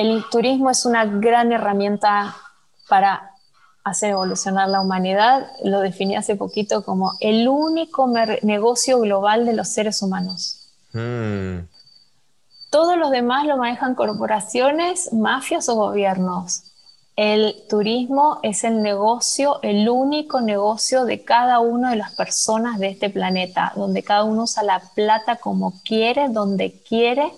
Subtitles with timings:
[0.00, 2.34] el turismo es una gran herramienta
[2.88, 3.32] para
[3.84, 5.46] hacer evolucionar la humanidad.
[5.62, 8.10] Lo definí hace poquito como el único
[8.42, 10.70] negocio global de los seres humanos.
[10.94, 11.66] Mm.
[12.70, 16.62] Todos los demás lo manejan corporaciones, mafias o gobiernos.
[17.16, 22.88] El turismo es el negocio, el único negocio de cada una de las personas de
[22.88, 27.30] este planeta, donde cada uno usa la plata como quiere, donde quiere,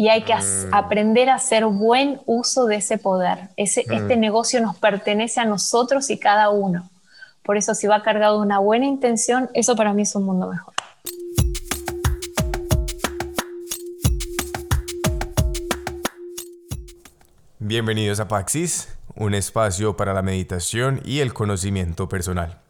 [0.00, 0.72] y hay que mm.
[0.72, 3.48] aprender a hacer buen uso de ese poder.
[3.56, 4.20] Ese, Este mm.
[4.20, 6.88] negocio nos pertenece a nosotros y cada uno.
[7.42, 10.48] Por eso si va cargado de una buena intención, eso para mí es un mundo
[10.48, 10.72] mejor.
[17.58, 22.60] Bienvenidos a Paxis, un espacio para la meditación y el conocimiento personal.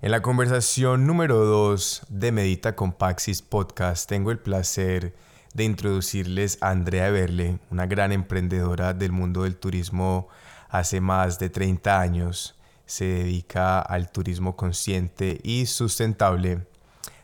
[0.00, 6.58] En la conversación número 2 de Medita con Paxis Podcast tengo el placer de introducirles
[6.60, 10.28] a Andrea Berle, una gran emprendedora del mundo del turismo
[10.68, 12.58] hace más de 30 años.
[12.86, 16.66] Se dedica al turismo consciente y sustentable.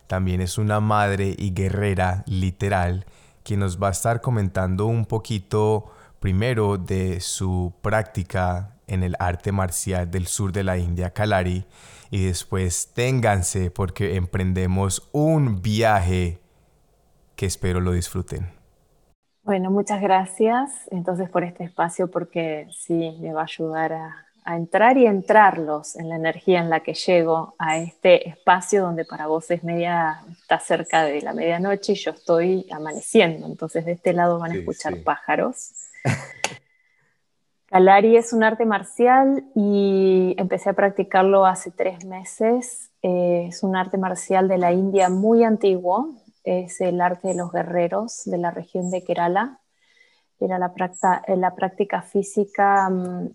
[0.07, 3.07] También es una madre y guerrera literal
[3.43, 5.91] que nos va a estar comentando un poquito
[6.21, 11.65] primero de su práctica en el arte marcial del sur de la India, Kalari,
[12.11, 16.41] y después ténganse porque emprendemos un viaje
[17.39, 18.51] que espero lo disfruten.
[19.45, 24.57] Bueno, muchas gracias entonces por este espacio porque sí, me va a ayudar a, a
[24.57, 29.29] entrar y entrarlos en la energía en la que llego a este espacio donde para
[29.29, 33.47] vos es media, está cerca de la medianoche y yo estoy amaneciendo.
[33.47, 35.71] Entonces de este lado van a escuchar pájaros.
[37.67, 42.91] Kalari es un arte marcial y empecé a practicarlo hace tres meses.
[43.03, 46.17] Eh, es un arte marcial de la India muy antiguo.
[46.51, 49.61] Es el arte de los guerreros de la región de Kerala.
[50.41, 50.73] Era la,
[51.37, 53.29] la práctica física mm,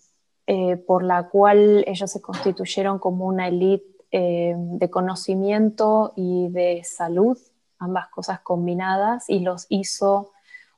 [0.48, 6.82] eh, por la cual ellos se constituyeron como una élite eh, de conocimiento y de
[6.84, 7.38] salud,
[7.78, 10.32] ambas cosas combinadas, y los hizo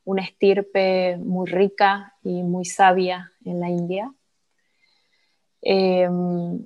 [0.04, 4.14] una estirpe muy rica y muy sabia en la India.
[5.62, 6.66] Em,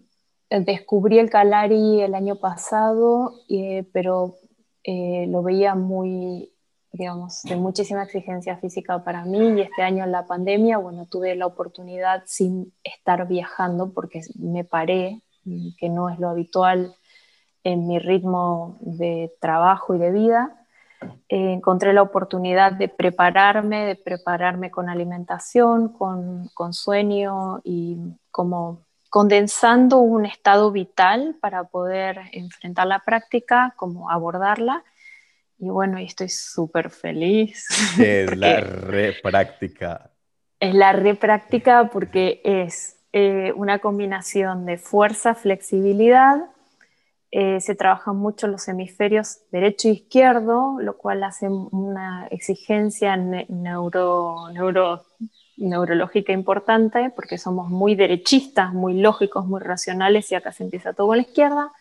[0.49, 3.35] descubrí el Kalari el año pasado,
[3.93, 4.38] pero
[4.83, 6.51] eh, lo veía muy
[6.91, 11.35] digamos, de muchísima exigencia física para mí y este año en la pandemia, bueno, tuve
[11.35, 15.21] la oportunidad sin estar viajando porque me paré,
[15.77, 16.95] que no es lo habitual
[17.63, 20.65] en mi ritmo de trabajo y de vida.
[21.29, 27.97] Eh, encontré la oportunidad de prepararme, de prepararme con alimentación, con, con sueño y
[28.31, 34.83] como condensando un estado vital para poder enfrentar la práctica, como abordarla
[35.59, 37.67] y bueno, y estoy súper feliz.
[37.99, 40.11] Es la repráctica.
[40.59, 46.37] Es la repráctica porque es eh, una combinación de fuerza, flexibilidad.
[47.31, 54.49] Eh, se trabajan mucho los hemisferios derecho e izquierdo, lo cual hace una exigencia neuro,
[54.51, 55.05] neuro,
[55.59, 61.07] neurológica importante porque somos muy derechistas, muy lógicos, muy racionales y acá se empieza todo
[61.07, 61.71] con la izquierda.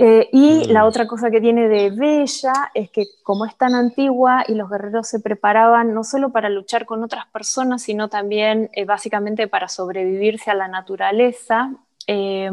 [0.00, 0.86] Eh, y la mm.
[0.86, 5.08] otra cosa que tiene de bella es que como es tan antigua y los guerreros
[5.08, 10.52] se preparaban no solo para luchar con otras personas, sino también eh, básicamente para sobrevivirse
[10.52, 11.72] a la naturaleza,
[12.06, 12.50] eh,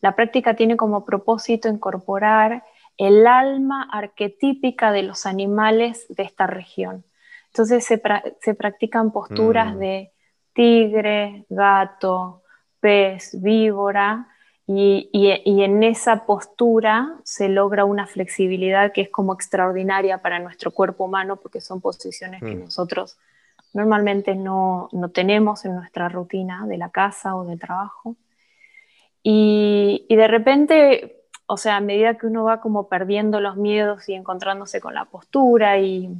[0.00, 2.62] la práctica tiene como propósito incorporar
[2.96, 7.04] el alma arquetípica de los animales de esta región.
[7.56, 9.78] Entonces se, practican posturas mm.
[9.78, 10.12] de
[10.52, 12.42] tigre, gato,
[12.80, 14.28] pez, víbora,
[14.66, 15.08] y,
[15.62, 21.36] en esa postura se logra una flexibilidad que es como extraordinaria para nuestro cuerpo humano
[21.36, 22.64] porque son posiciones que mm.
[22.64, 23.16] nosotros
[23.72, 28.16] normalmente no, tenemos en nuestra rutina de la casa o del trabajo.
[29.22, 34.14] Y, de repente, o sea, a medida que uno va como perdiendo los miedos y
[34.14, 36.10] encontrándose con la postura y,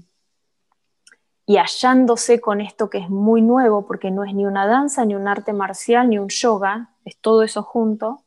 [1.46, 5.14] y hallándose con esto que es muy nuevo, porque no es ni una danza, ni
[5.14, 8.24] un arte marcial, ni un yoga, es todo eso junto,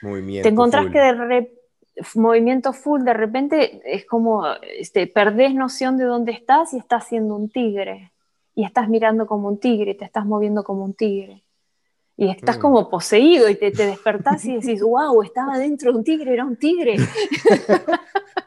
[0.00, 1.52] te encontrás que de
[2.14, 4.44] movimiento full, de repente es como,
[4.78, 8.12] este, perdés noción de dónde estás y estás siendo un tigre.
[8.54, 11.42] Y estás mirando como un tigre, te estás moviendo como un tigre.
[12.16, 12.60] Y estás mm.
[12.60, 16.44] como poseído y te, te despertás y decís, wow, estaba dentro de un tigre, era
[16.44, 16.96] un tigre.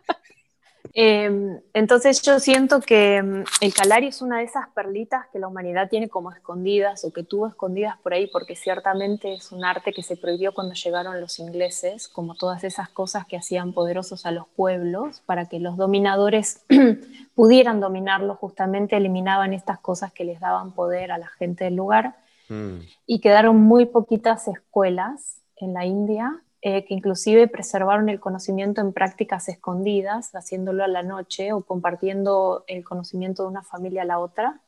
[0.93, 5.47] Em, entonces yo siento que em, el Calari es una de esas perlitas que la
[5.47, 9.93] humanidad tiene como escondidas o que tuvo escondidas por ahí porque ciertamente es un arte
[9.93, 14.31] que se prohibió cuando llegaron los ingleses, como todas esas cosas que hacían poderosos a
[14.31, 16.65] los pueblos para que los dominadores
[17.35, 22.15] pudieran dominarlos, justamente eliminaban estas cosas que les daban poder a la gente del lugar.
[22.49, 22.79] Mm.
[23.05, 28.91] Y quedaron muy poquitas escuelas en la India eh, que inclusive preservaron el conocimiento en
[28.91, 34.19] prácticas escondidas, haciéndolo a la noche o compartiendo el conocimiento de una familia a la
[34.19, 34.59] otra.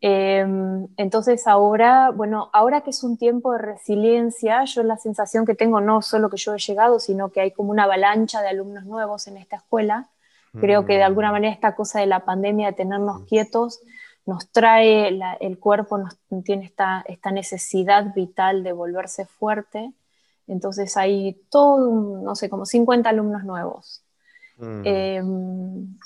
[0.00, 5.54] Em, entonces ahora, bueno, ahora que es un tiempo de resiliencia, yo la sensación que
[5.54, 8.84] tengo, no solo que yo he llegado, sino que hay como una avalancha de alumnos
[8.84, 10.08] nuevos en esta escuela.
[10.58, 11.32] Creo que de alguna mm.
[11.32, 13.80] manera esta cosa de la pandemia, de tenernos quietos,
[14.24, 19.92] nos trae, el cuerpo nos, tiene esta, esta necesidad vital de volverse fuerte.
[20.48, 24.02] Entonces hay todo, no sé, como 50 alumnos nuevos.
[24.56, 24.82] Mm.
[24.84, 25.98] Em,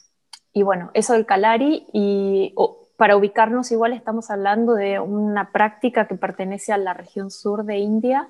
[0.52, 2.54] y bueno, eso del Calari, y
[2.96, 7.78] para ubicarnos igual estamos hablando de una práctica que pertenece a la región sur de
[7.78, 8.28] India.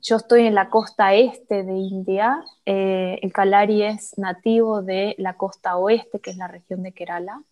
[0.00, 5.34] Yo estoy en la costa este de India, eh, el Kalari es nativo de la
[5.34, 7.42] costa oeste, que es la región de Kerala.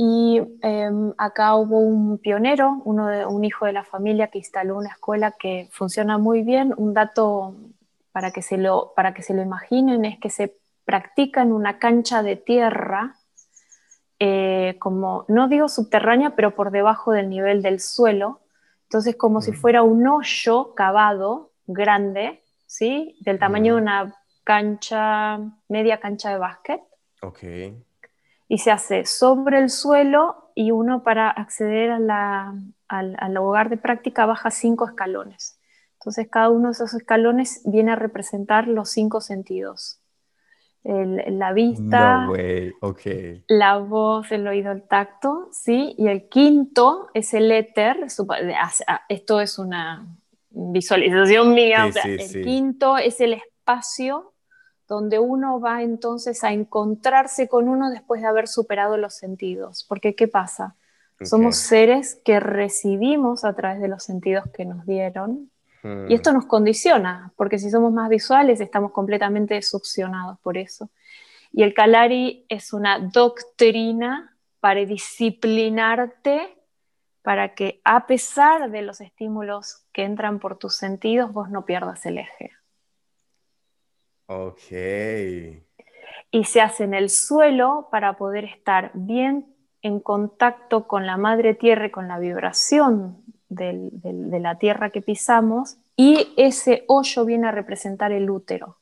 [0.00, 4.76] Y em, acá hubo un pionero, uno de, un hijo de la familia que instaló
[4.76, 6.72] una escuela que funciona muy bien.
[6.76, 7.56] Un dato
[8.12, 11.80] para que se lo, para que se lo imaginen es que se practica en una
[11.80, 13.16] cancha de tierra,
[14.20, 18.38] eh, como, no digo subterránea, pero por debajo del nivel del suelo.
[18.84, 19.54] Entonces, como si mm.
[19.54, 23.18] fuera un hoyo cavado grande, ¿sí?
[23.22, 23.82] Del tamaño de mm.
[23.82, 24.14] una
[24.44, 26.82] cancha, media cancha de básquet.
[27.20, 27.87] Okay
[28.48, 34.50] y se hace sobre el suelo y uno para acceder al, lugar de práctica baja
[34.50, 35.60] cinco escalones.
[36.00, 40.00] Entonces cada uno de esos escalones viene a representar los cinco sentidos.
[40.82, 42.26] la vista,
[43.48, 45.94] la voz, el oído, el tacto, ¿sí?
[45.98, 48.06] Y el quinto es el éter,
[49.08, 50.06] esto es una
[50.50, 54.32] visualización mía, el quinto es el espacio
[54.88, 59.84] donde uno va entonces a encontrarse con uno después de haber superado los sentidos.
[59.86, 60.74] Porque ¿qué pasa?
[61.20, 65.50] Somos seres que recibimos a través de los sentidos que nos dieron.
[65.82, 66.12] Y hmm.
[66.12, 70.90] esto nos condiciona, porque si somos más visuales estamos completamente succionados por eso.
[71.52, 76.56] Y el Kalari es una doctrina para disciplinarte
[77.22, 82.06] para que a pesar de los estímulos que entran por tus sentidos, vos no pierdas
[82.06, 82.52] el eje.
[84.28, 84.70] Ok.
[86.30, 89.46] Y se hace en el suelo para poder estar bien
[89.82, 95.78] en contacto con la madre tierra y con la vibración de la tierra que pisamos.
[95.96, 98.78] Y ese hoyo viene a representar el útero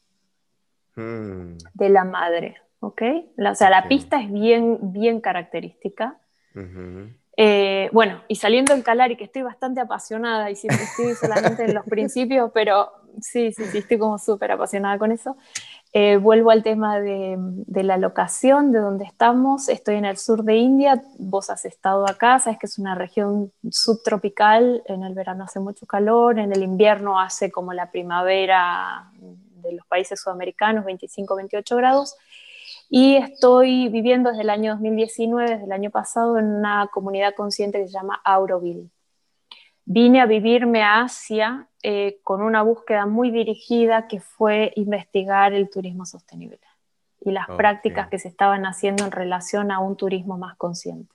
[0.96, 1.56] hmm.
[1.74, 2.56] de la madre.
[2.80, 3.02] ¿ok?
[3.38, 6.18] o sea, la pista es bien, bien característica.
[7.36, 11.74] Eh, bueno, y saliendo del Calari, que estoy bastante apasionada y siempre estoy solamente en
[11.74, 12.90] los principios, pero
[13.20, 15.36] sí, sí, sí, estoy como súper apasionada con eso.
[15.92, 17.38] Eh, vuelvo al tema de,
[17.82, 19.68] la locación, de donde estamos.
[19.68, 23.52] Estoy en el sur de India, vos has estado acá, sabes que es una región
[23.70, 29.10] subtropical, en el verano hace mucho calor, en el invierno hace como la primavera
[29.62, 32.16] de los países sudamericanos, 25, 28 grados.
[32.88, 37.78] Y estoy viviendo desde el año 2019, desde el año pasado, en una comunidad consciente
[37.78, 38.90] que se llama Auroville.
[39.84, 45.70] Vine a vivirme a Asia eh, con una búsqueda muy dirigida que fue investigar el
[45.70, 46.60] turismo sostenible
[47.20, 51.14] y las prácticas que se estaban haciendo en relación a un turismo más consciente.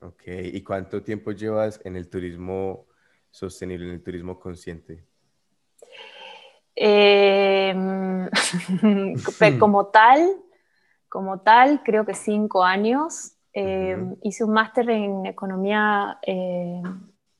[0.00, 2.86] Ok, ¿y cuánto tiempo llevas en el turismo
[3.30, 5.04] sostenible, en el turismo consciente?
[6.74, 8.28] Em,
[9.58, 10.36] como tal,
[11.08, 13.32] como tal, creo que cinco años.
[13.52, 16.82] Em, hice un máster en economía eh,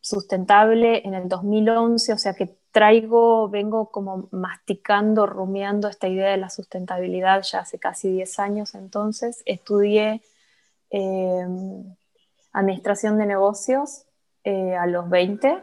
[0.01, 6.37] sustentable en el 2011, o sea que traigo, vengo como masticando, rumiando esta idea de
[6.39, 9.43] la sustentabilidad ya hace casi 10 años entonces.
[9.47, 10.23] Estudié
[10.91, 11.95] em,
[12.53, 14.05] administración de negocios
[14.45, 15.63] eh, a los 20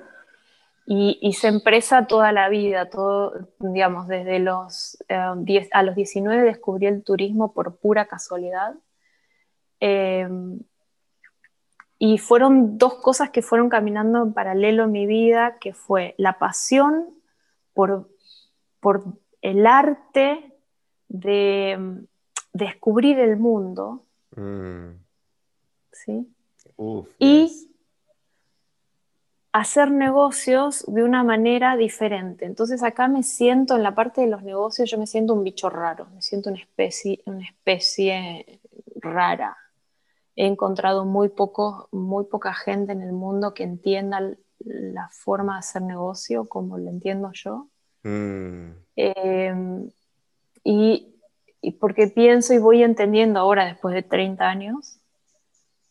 [0.85, 4.97] y hice empresa toda la vida, todo, digamos, desde los
[5.37, 8.75] 10, eh, a los 19 descubrí el turismo por pura casualidad.
[9.79, 10.59] Em,
[11.97, 16.37] y fueron dos cosas que fueron caminando en paralelo en mi vida, que fue la
[16.37, 17.09] pasión
[17.73, 18.09] por,
[18.79, 19.03] por
[19.41, 20.53] el arte
[21.07, 21.97] de mm,
[22.53, 24.03] descubrir el mundo.
[24.35, 24.91] Mm.
[25.91, 26.29] ¿Sí?
[27.19, 27.74] y
[29.55, 32.43] hacer negocios de una manera diferente.
[32.43, 35.69] Entonces acá me siento, en la parte de los negocios, yo me siento un bicho
[35.69, 38.59] raro, me siento una especie, una especie
[38.97, 39.55] rara.
[40.35, 44.19] He encontrado muy, poco, muy poca gente en el mundo que entienda
[44.59, 47.69] la forma de hacer negocio como lo entiendo yo.
[48.03, 48.71] Mm.
[48.97, 49.89] Em,
[50.65, 51.15] y,
[51.61, 54.99] y porque pienso y voy entendiendo ahora, después de 30 años,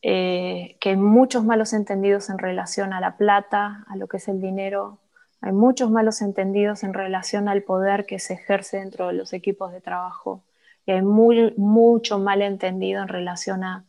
[0.07, 4.29] eh, que hay muchos malos entendidos en relación a la plata, a lo que es
[4.29, 4.99] el dinero,
[5.41, 9.73] hay muchos malos entendidos en relación al poder que se ejerce dentro de los equipos
[9.73, 10.43] de trabajo
[10.85, 13.87] y hay muy, mucho mal entendido en relación a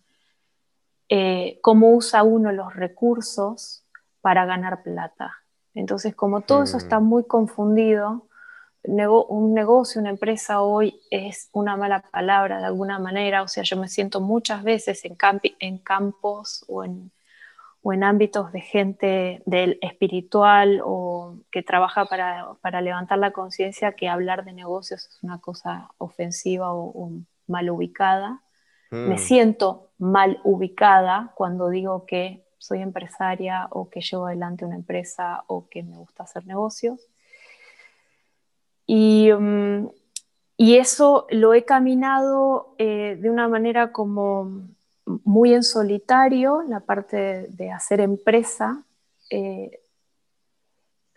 [1.09, 3.83] eh, cómo usa uno los recursos
[4.21, 5.33] para ganar plata.
[5.73, 7.03] Entonces, como todo eso está mm.
[7.03, 8.25] muy confundido,
[8.87, 13.77] un negocio, una empresa hoy es una mala palabra de alguna manera, o sea, yo
[13.77, 15.17] me siento muchas veces en,
[15.59, 17.11] en campos o en,
[17.81, 23.93] o en, ámbitos de gente del espiritual o que trabaja para, para levantar la conciencia
[23.93, 27.11] que hablar de negocios es una cosa ofensiva o,
[27.47, 28.41] mal ubicada.
[28.89, 29.19] Me mm.
[29.19, 35.67] siento mal ubicada cuando digo que soy empresaria o que llevo adelante una empresa o
[35.69, 37.07] que me gusta hacer negocios.
[38.85, 39.87] Y, mm,
[40.57, 44.63] y eso lo he caminado eh, de una manera como
[45.05, 48.83] muy en solitario, la parte de, hacer empresa,
[49.29, 49.79] eh,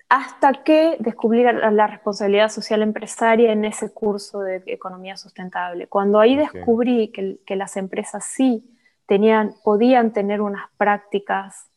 [0.08, 5.87] hasta que descubrí la, responsabilidad social empresaria en ese curso de economía sustentable.
[5.87, 8.64] Cuando ahí descubrí que, que, las empresas sí
[9.06, 11.68] tenían, podían tener unas prácticas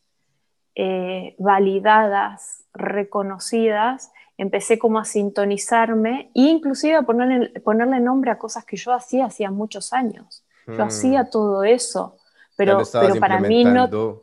[0.74, 8.64] eh, validadas, reconocidas, empecé como a sintonizarme e inclusive a ponerle, ponerle nombre a cosas
[8.64, 10.44] que yo hacía hacía muchos años.
[10.66, 10.80] Yo mm.
[10.80, 12.16] hacía todo eso,
[12.56, 14.20] pero, pero para mí no...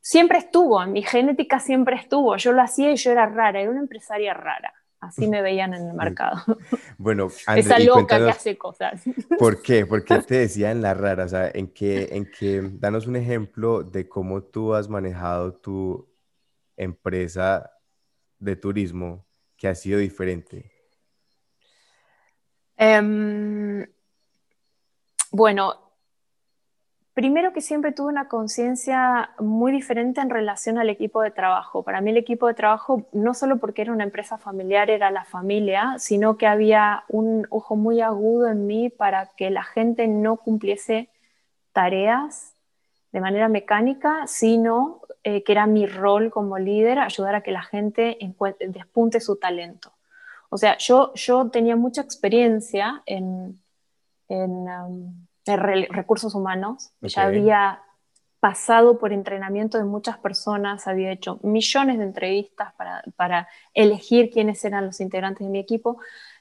[0.00, 3.70] Siempre estuvo, en mi genética siempre estuvo, yo lo hacía y yo era rara, era
[3.70, 4.72] una empresaria rara.
[5.00, 6.42] Así me veían en el mercado.
[7.00, 9.02] Bueno, esa loca que hace cosas.
[9.38, 9.86] ¿Por qué?
[9.86, 11.24] ¿Por qué te decían la rara?
[11.24, 16.08] O sea, ¿en qué, en qué, danos un ejemplo de cómo tú has manejado tu
[16.76, 17.70] empresa
[18.40, 19.26] de turismo
[19.56, 20.72] que ha sido diferente?
[22.76, 23.86] Em,
[25.30, 25.87] bueno,
[27.18, 31.82] primero que siempre tuve una conciencia muy diferente en relación al equipo de trabajo.
[31.82, 35.24] Para mí el equipo de trabajo, no solo porque era una empresa familiar, era la
[35.24, 40.36] familia, sino que había un ojo muy agudo en mí para que la gente no
[40.36, 41.08] cumpliese
[41.72, 42.54] tareas
[43.10, 47.64] de manera mecánica, sino eh, que era mi rol como líder ayudar a que la
[47.64, 48.16] gente
[48.60, 49.90] despunte su talento.
[50.50, 53.58] O sea, yo, yo tenía mucha experiencia en,
[54.28, 55.26] um,
[55.56, 57.82] recursos humanos, ya había
[58.40, 64.64] pasado por entrenamiento de muchas personas, había hecho millones de entrevistas para, para elegir quiénes
[64.64, 65.98] eran los integrantes de mi equipo,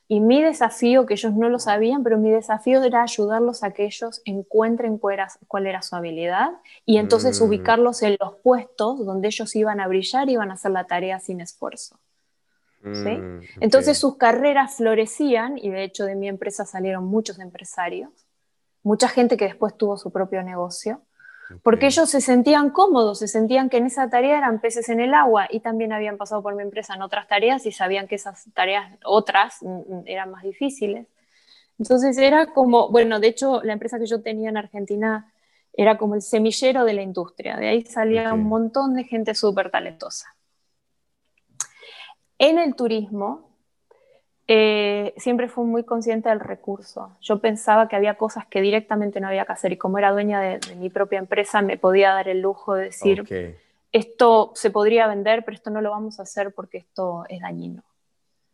[0.10, 3.84] y mi desafío, que ellos no lo sabían, pero mi desafío era ayudarlos a que
[3.86, 6.52] ellos encuentren cuál era, su habilidad
[6.86, 7.44] y entonces mm.
[7.44, 11.20] ubicarlos en los puestos donde ellos iban a brillar y iban a hacer la tarea
[11.20, 12.00] sin esfuerzo.
[12.84, 18.12] Mm, entonces sus carreras florecían y de hecho de mi empresa salieron muchos empresarios,
[18.88, 21.01] mucha gente que después tuvo su propio negocio
[21.63, 25.13] porque ellos se sentían cómodos, se sentían que en esa tarea eran peces en el
[25.13, 28.46] agua y también habían pasado por mi empresa en otras tareas y sabían que esas
[28.53, 31.08] tareas otras mm, mm, eran más difíciles.
[31.79, 35.32] Entonces era como, bueno, de hecho la empresa que yo tenía en Argentina
[35.74, 39.70] era como el semillero de la industria, de ahí salía un montón de gente súper
[39.70, 40.36] talentosa.
[42.39, 43.47] En el turismo,
[44.50, 47.18] eh, siempre fui muy consciente del recurso.
[47.20, 50.39] Yo pensaba que había cosas que directamente no había que hacer y como era dueña
[50.39, 53.58] de, mi propia empresa me podía dar el lujo de decir,
[53.92, 57.84] esto se podría vender, pero esto no lo vamos a hacer porque esto es dañino.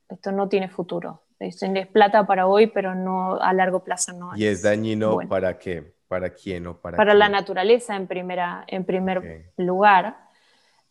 [0.09, 1.21] Esto no tiene futuro.
[1.39, 1.59] Es,
[1.91, 4.35] plata para hoy, pero no a largo plazo no.
[4.35, 5.93] ¿Y es dañino para qué?
[6.07, 10.23] ¿Para quién o para Para la naturaleza en, primera, en primer lugar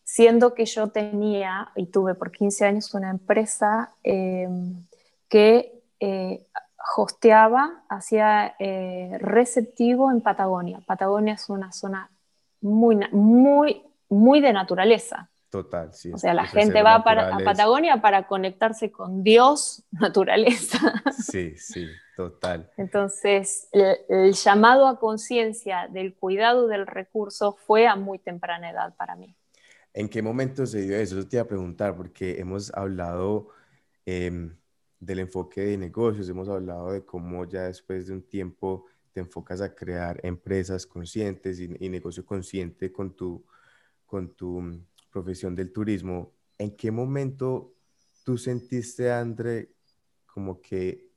[0.04, 4.48] siendo que yo tenía y tuve por 15 años una empresa eh,
[5.32, 6.46] que eh,
[6.94, 10.82] hosteaba, hacía eh, receptivo en Patagonia.
[10.84, 12.10] Patagonia es una zona
[12.60, 15.30] muy, muy, muy de naturaleza.
[15.48, 16.12] Total, sí.
[16.12, 21.02] O sea, la gente va para, a Patagonia para conectarse con Dios, naturaleza.
[21.18, 22.70] Sí, sí, total.
[22.76, 29.16] Entonces, el llamado a conciencia del cuidado del recurso fue a muy temprana edad para
[29.16, 29.34] mí.
[29.94, 31.18] ¿En qué momento se dio eso?
[31.18, 33.48] Eso te iba a preguntar, porque hemos hablado
[34.04, 34.56] em,
[35.02, 39.60] del enfoque de negocios, hemos hablado de cómo ya después de un tiempo te enfocas
[39.60, 43.44] a crear empresas conscientes y, negocio consciente con tu,
[44.06, 44.80] con tu,
[45.10, 47.74] profesión del turismo, ¿en qué momento
[48.24, 49.74] tú sentiste, André,
[50.24, 51.10] como que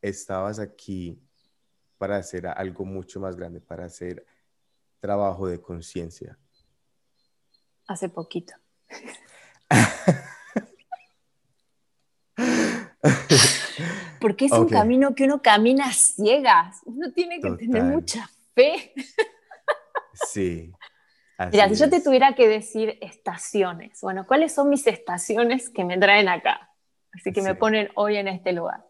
[0.00, 1.22] estabas aquí
[1.98, 4.26] para hacer algo mucho más grande, para hacer
[4.98, 6.36] trabajo de conciencia?
[7.86, 8.54] Hace poquito.
[14.20, 16.80] Porque es un camino que uno camina ciegas.
[16.84, 18.92] Uno tiene que tener mucha fe.
[20.12, 20.72] sí.
[21.50, 25.98] Mira, si yo te tuviera que decir estaciones, bueno, ¿cuáles son mis estaciones que me
[25.98, 26.70] traen acá?
[27.12, 28.86] Así que me ponen hoy en este lugar.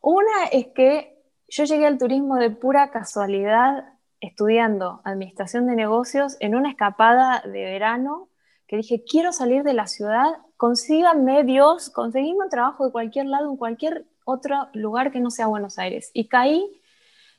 [0.00, 3.84] Una es que yo llegué al turismo de pura casualidad
[4.20, 8.30] estudiando administración de negocios en una escapada de verano
[8.66, 10.32] que dije, quiero salir de la ciudad,
[10.62, 15.48] consíganme Dios, conseguirme un trabajo de cualquier lado, en cualquier otro lugar que no sea
[15.48, 16.12] Buenos Aires.
[16.14, 16.64] Y caí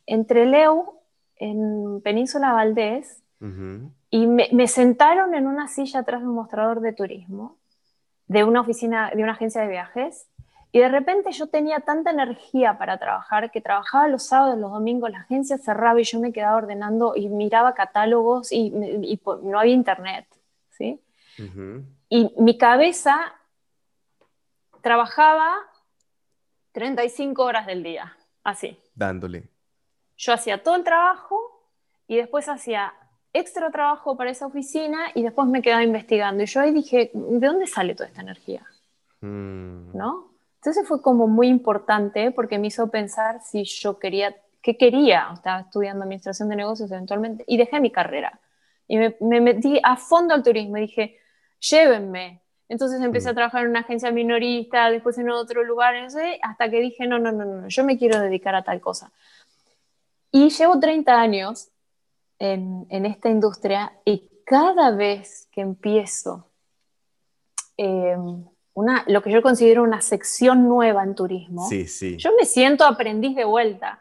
[0.06, 1.00] entre Leu,
[1.38, 3.24] en Península Valdés,
[4.10, 7.56] y me, sentaron en una silla atrás de un mostrador de turismo,
[8.28, 10.28] de una oficina, de una agencia de viajes,
[10.74, 15.10] y de repente yo tenía tanta energía para trabajar que trabajaba los sábados, los domingos,
[15.12, 20.28] la agencia cerraba y yo me quedaba ordenando y miraba catálogos y, no había internet,
[20.72, 21.00] ¿sí?
[22.16, 23.34] Y mi cabeza
[24.82, 25.56] trabajaba
[26.74, 28.78] 35 horas del día, así.
[28.94, 29.50] Dándole.
[30.16, 31.40] Yo hacía todo el trabajo
[32.08, 32.94] y después hacía
[33.34, 36.44] extra trabajo para esa oficina y después me quedaba investigando.
[36.44, 38.64] Y yo ahí dije, ¿de dónde sale toda esta energía?
[39.22, 39.98] Mm.
[39.98, 40.36] ¿No?
[40.58, 45.32] Entonces fue como muy importante porque me hizo pensar si yo quería, qué quería.
[45.34, 48.40] Estaba estudiando administración de negocios eventualmente y dejé mi carrera.
[48.88, 51.20] Y me, me metí a fondo al turismo y dije,
[51.70, 52.42] llévenme.
[52.70, 53.36] Entonces empecé a mm.
[53.36, 57.20] trabajar en una agencia minorista, después en otro lugar, no sé, hasta que dije, no,
[57.20, 59.12] no, no, no, yo me quiero dedicar a tal cosa.
[60.32, 61.70] Y llevo 30 años
[62.40, 66.50] en, en esta industria y cada vez que empiezo
[67.78, 72.18] em, una, lo que yo considero una sección nueva en turismo, sí, sí.
[72.18, 74.00] yo me siento aprendiz de vuelta.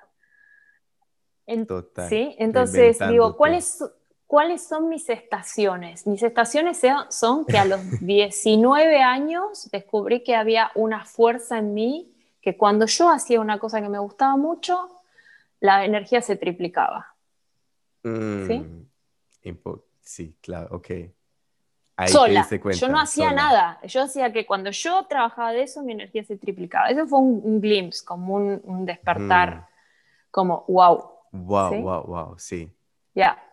[1.68, 2.08] Total.
[2.08, 2.34] ¿sí?
[2.38, 3.84] Entonces digo, ¿cuáles,
[4.32, 6.06] ¿cuáles son mis estaciones?
[6.06, 12.10] Mis estaciones son que a los 19 años descubrí que había una fuerza en mí
[12.40, 15.02] que cuando yo hacía una cosa que me gustaba mucho,
[15.60, 17.14] la energía se triplicaba.
[18.02, 18.08] ¿Sí?
[18.08, 18.88] Mm,
[20.00, 20.88] sí, claro, ok.
[22.06, 22.48] sola.
[22.72, 23.80] yo no hacía nada.
[23.84, 26.88] Yo hacía que cuando yo trabajaba de eso, mi energía se triplicaba.
[26.88, 29.66] Eso fue un, glimpse, como un, despertar, mm.
[30.30, 31.10] como wow.
[31.32, 32.74] Wow, wow, wow, sí.
[33.14, 33.51] Ya.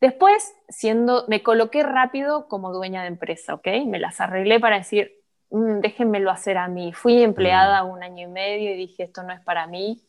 [0.00, 3.68] Después, siendo, me coloqué rápido como dueña de empresa, ¿ok?
[3.86, 5.12] Me las arreglé para decir,
[5.50, 6.92] mm, déjenmelo hacer a mí.
[6.92, 10.02] Fui empleada un año y medio y dije, esto no es para mí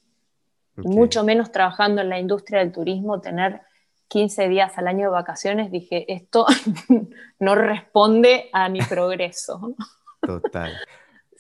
[0.84, 3.62] mucho menos trabajando en la industria del turismo, tener
[4.08, 6.46] 15 días al año de vacaciones, dije, esto
[7.40, 9.76] no responde a mi progreso.
[10.22, 10.74] Total.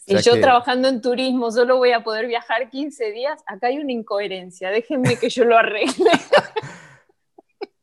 [0.05, 3.91] Si yo trabajando en turismo solo voy a poder viajar 15 días, acá hay una
[3.91, 6.09] incoherencia, déjenme que yo lo arregle.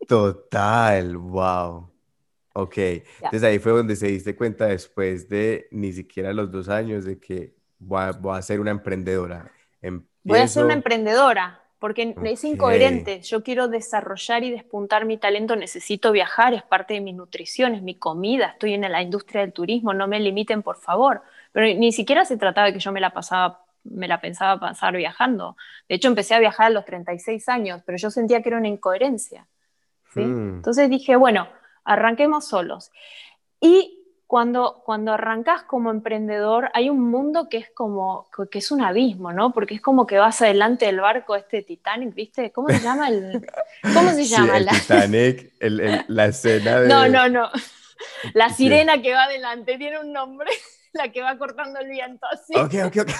[0.07, 1.90] Total, wow.
[2.55, 7.05] Ok, entonces ahí fue donde se diste cuenta después de ni siquiera los dos años
[7.05, 9.53] de que voy a, ser una emprendedora.
[10.25, 13.21] Voy a ser una emprendedora, porque es incoherente.
[13.21, 17.83] Yo quiero desarrollar y despuntar mi talento, necesito viajar, es parte de mi nutrición, es
[17.83, 21.21] mi comida, estoy en la industria del turismo, no me limiten, por favor.
[21.53, 24.97] Pero ni siquiera se trataba de que yo me la pasaba me la pensaba pasar
[24.97, 25.57] viajando.
[25.88, 28.66] De hecho, empecé a viajar a los 36 años, pero yo sentía que era una
[28.66, 29.47] incoherencia.
[30.25, 30.57] Hmm.
[30.57, 31.49] Entonces dije, bueno,
[31.85, 32.91] arranquemos solos.
[33.61, 38.83] Y cuando, cuando arrancas como emprendedor, hay un mundo que es como, que es un
[38.83, 39.53] abismo, ¿no?
[39.53, 42.51] Porque es como que vas adelante del barco, este Titanic, ¿viste?
[42.51, 43.47] ¿Cómo se llama el,
[43.95, 44.57] cómo se llama?
[44.57, 45.53] el Titanic,
[46.09, 46.89] la escena de...
[46.89, 47.49] No, no, no.
[48.35, 50.51] La sirena que va adelante, tiene un nombre,
[50.93, 52.55] la que va cortando el viento así.
[52.57, 53.11] Ok, ok, ok.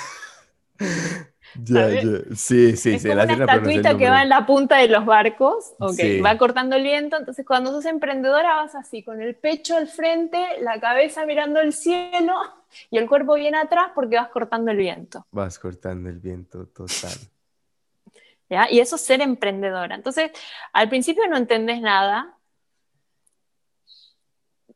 [1.65, 2.03] Ya, ya.
[2.35, 6.21] Sí, sí, es Como una estatuita que va en la punta de los barcos, okay.
[6.21, 7.17] va cortando el viento.
[7.17, 11.73] Entonces, cuando sos emprendedora, vas así, con el pecho al frente, la cabeza mirando el
[11.73, 12.35] cielo
[12.91, 15.27] y el cuerpo bien atrás porque vas cortando el viento.
[15.31, 17.13] Vas cortando el viento, total.
[18.49, 18.71] ¿Ya?
[18.71, 19.95] Y eso es ser emprendedora.
[19.97, 20.31] Entonces,
[20.73, 22.36] al principio no entendés nada,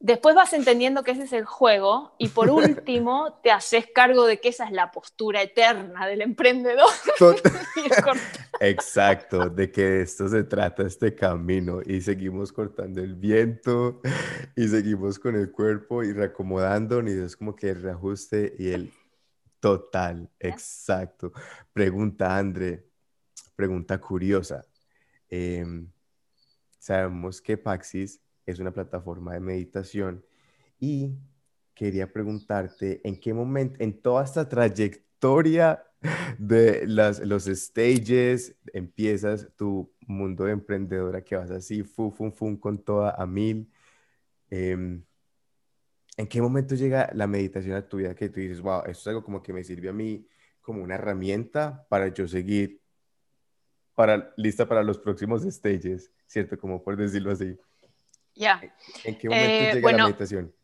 [0.02, 4.40] Después vas entendiendo que ese es el juego y por último te haces cargo de
[4.40, 6.88] que esa es la postura eterna del emprendedor.
[8.60, 14.00] Exacto, de que de esto se trata este camino y seguimos cortando el viento
[14.56, 18.92] y seguimos con el cuerpo y reacomodando y es como que el reajuste y el
[19.60, 21.30] total, exacto.
[21.74, 22.86] Pregunta André,
[23.54, 24.64] pregunta curiosa.
[25.28, 25.90] Em,
[26.78, 28.18] sabemos que Paxis
[28.50, 30.24] es una plataforma de meditación
[30.78, 31.12] Y
[31.74, 35.82] quería preguntarte, ¿en qué momento, en toda esta trayectoria
[36.38, 42.82] de los stages, empiezas tu mundo de emprendedora que vas así, fu, fu, fu, con
[42.82, 43.70] toda a mil?
[44.50, 45.04] Em,
[46.16, 49.06] ¿En qué momento llega la meditación a tu vida que tú dices, wow, esto es
[49.08, 50.26] algo como que me sirve a mí
[50.60, 52.80] como una herramienta para yo seguir
[53.94, 56.58] para, lista para los próximos stages, ¿cierto?
[56.58, 57.58] Como por decirlo así.
[58.40, 58.58] Ya.
[59.04, 60.54] ¿En qué momento eh, llega la meditación?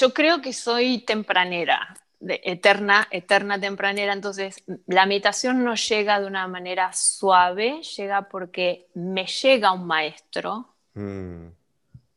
[0.00, 6.26] Yo, creo que soy tempranera, de, eterna, eterna tempranera, entonces la meditación no llega de
[6.26, 10.72] una manera suave, llega porque me llega un maestro.
[10.94, 11.48] Mm.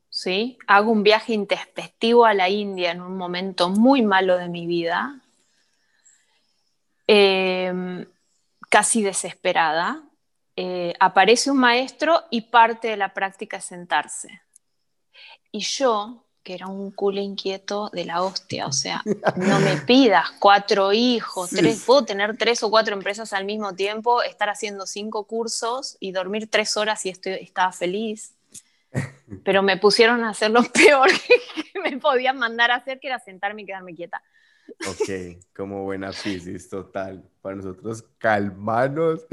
[0.09, 0.59] ¿sí?
[0.67, 5.21] Hago un viaje introspectivo a la India en un momento muy malo de mi vida,
[7.07, 8.05] em,
[8.69, 10.03] casi desesperada.
[10.61, 14.41] Eh, aparece un maestro y parte de la práctica es sentarse.
[15.53, 19.01] Y yo, que era un culo inquieto de la hostia, o sea,
[19.37, 24.21] no me pidas cuatro hijos, tres, puedo tener tres o cuatro empresas al mismo tiempo,
[24.21, 28.33] estar haciendo cinco cursos y dormir tres horas y estoy, estaba feliz
[29.45, 33.19] pero me pusieron a hacer lo peor que me podían mandar a hacer, que era
[33.19, 34.21] sentarme y quedarme quieta.
[34.89, 37.23] Ok, como buena física, total.
[37.41, 39.25] Para nosotros, calmanos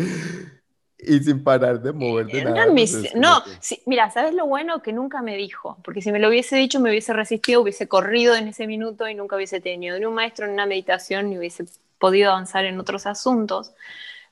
[1.07, 2.66] y sin parar de mover de nada.
[2.66, 3.42] Pues, no,
[3.87, 4.83] mira, ¿sabes lo bueno?
[4.83, 8.35] Que nunca me dijo, porque si me lo hubiese dicho, me hubiese resistido, hubiese corrido
[8.35, 11.64] en ese minuto y nunca hubiese tenido ni un maestro, ni una meditación, ni hubiese
[11.99, 13.73] podido avanzar en otros asuntos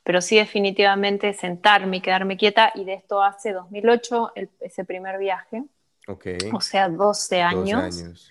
[0.04, 5.64] pero sí definitivamente sentarme y quedarme quieta y de esto hace 2008 ese primer viaje.
[6.06, 6.36] Okay.
[6.52, 7.96] O sea, 12 años.
[7.96, 8.30] 12 años.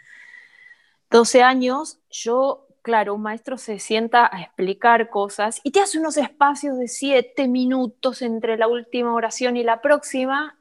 [1.09, 6.17] 12 años, yo, claro, un maestro se sienta a explicar cosas y te hace unos
[6.17, 10.59] espacios de 7 minutos entre la última oración y la próxima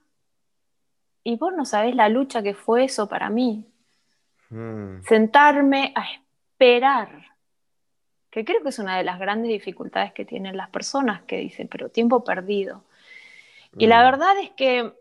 [1.24, 3.66] y vos no sabés la lucha que fue eso para mí.
[4.48, 5.02] Hmm.
[5.02, 7.32] Sentarme a esperar
[8.30, 11.68] que creo que es una de las grandes dificultades que tienen las personas que dicen,
[11.68, 12.82] pero tiempo perdido.
[13.76, 14.04] Y la mm.
[14.04, 14.92] verdad es que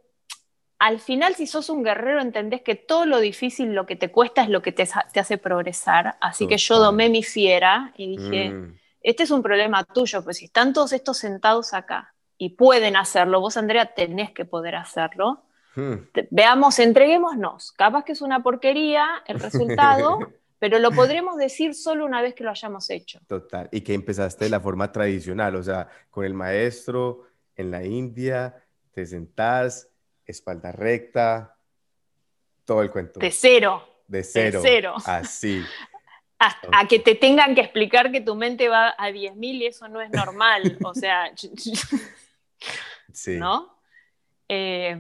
[0.82, 4.41] al final, si sos un guerrero, entendés que todo lo difícil, lo que te cuesta,
[4.41, 6.15] es lo que te, hace progresar.
[6.20, 8.80] Así que yo domé mi fiera y dije, mm.
[9.04, 13.39] este es un problema tuyo, pues si están todos estos sentados acá y pueden hacerlo,
[13.39, 15.44] vos, Andrea, tenés que poder hacerlo.
[15.76, 15.98] Hmm.
[16.32, 17.74] Veamos, entreguémonos.
[17.74, 20.17] Capaz que es una porquería el resultado,
[20.58, 23.20] pero lo podremos decir solo una vez que lo hayamos hecho.
[23.28, 27.84] Total, y que empezaste de la forma tradicional, o sea, con el maestro en la
[27.84, 28.63] India,
[28.94, 29.90] te sentás,
[30.32, 31.56] espalda recta,
[32.65, 33.20] todo el cuento.
[33.20, 33.88] De cero.
[34.08, 34.62] De cero.
[34.62, 34.96] De cero.
[35.06, 35.63] Así.
[36.72, 40.02] A, que te tengan que explicar que tu mente va a 10.000 y eso no
[40.02, 40.76] es normal.
[40.84, 41.32] o sea,
[43.13, 43.38] sí.
[43.38, 43.78] ¿no?
[44.50, 45.00] Eh,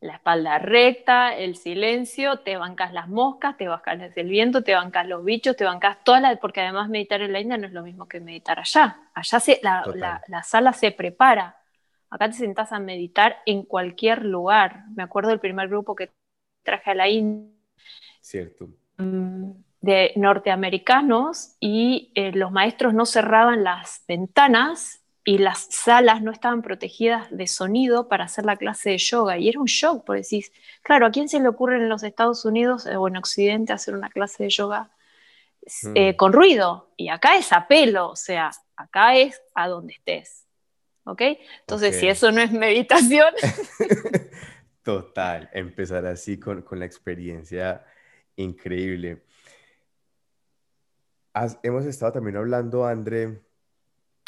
[0.00, 5.06] la espalda recta, el silencio, te bancas las moscas, te bancas el viento, te bancas
[5.06, 6.36] los bichos, te bancas toda la...
[6.36, 8.98] Porque además meditar en la India no es lo mismo que meditar allá.
[9.12, 11.59] Allá se, la, sala se prepara.
[12.10, 14.84] Acá te sentás a meditar en cualquier lugar.
[14.96, 16.10] Me acuerdo del primer grupo que
[16.62, 17.54] traje a la India.
[18.20, 18.68] Cierto.
[18.98, 26.32] Mm, de norteamericanos y eh, los maestros no cerraban las ventanas y las salas no
[26.32, 29.38] estaban protegidas de sonido para hacer la clase de yoga.
[29.38, 32.44] Y era un shock, porque decís, claro, ¿a quién se le ocurre en los Estados
[32.44, 34.90] Unidos o en Occidente hacer una clase de yoga
[35.94, 36.16] eh, hmm.
[36.16, 36.90] con ruido?
[36.96, 40.46] Y acá es a pelo, o sea, acá es a donde estés.
[41.04, 41.22] ¿Ok?
[41.60, 43.32] Entonces, si eso no es meditación.
[44.82, 47.84] Total, empezar así con, la experiencia
[48.36, 49.22] increíble.
[51.62, 53.40] hemos estado también hablando, André,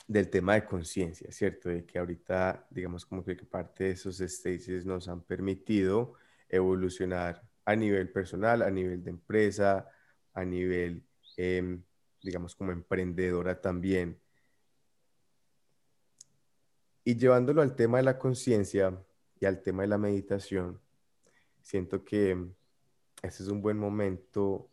[0.06, 1.68] del tema de conciencia, ¿cierto?
[1.68, 6.14] De que ahorita, digamos, como que parte de esos stages nos han permitido
[6.48, 9.88] evolucionar a nivel personal, a nivel de empresa,
[10.34, 11.02] a nivel,
[11.36, 11.82] em,
[12.22, 14.20] digamos, como emprendedora también.
[17.04, 18.96] Y llevándolo al tema de la conciencia
[19.40, 20.80] y al tema de la meditación,
[21.60, 22.30] siento que
[23.22, 24.68] ese es un buen momento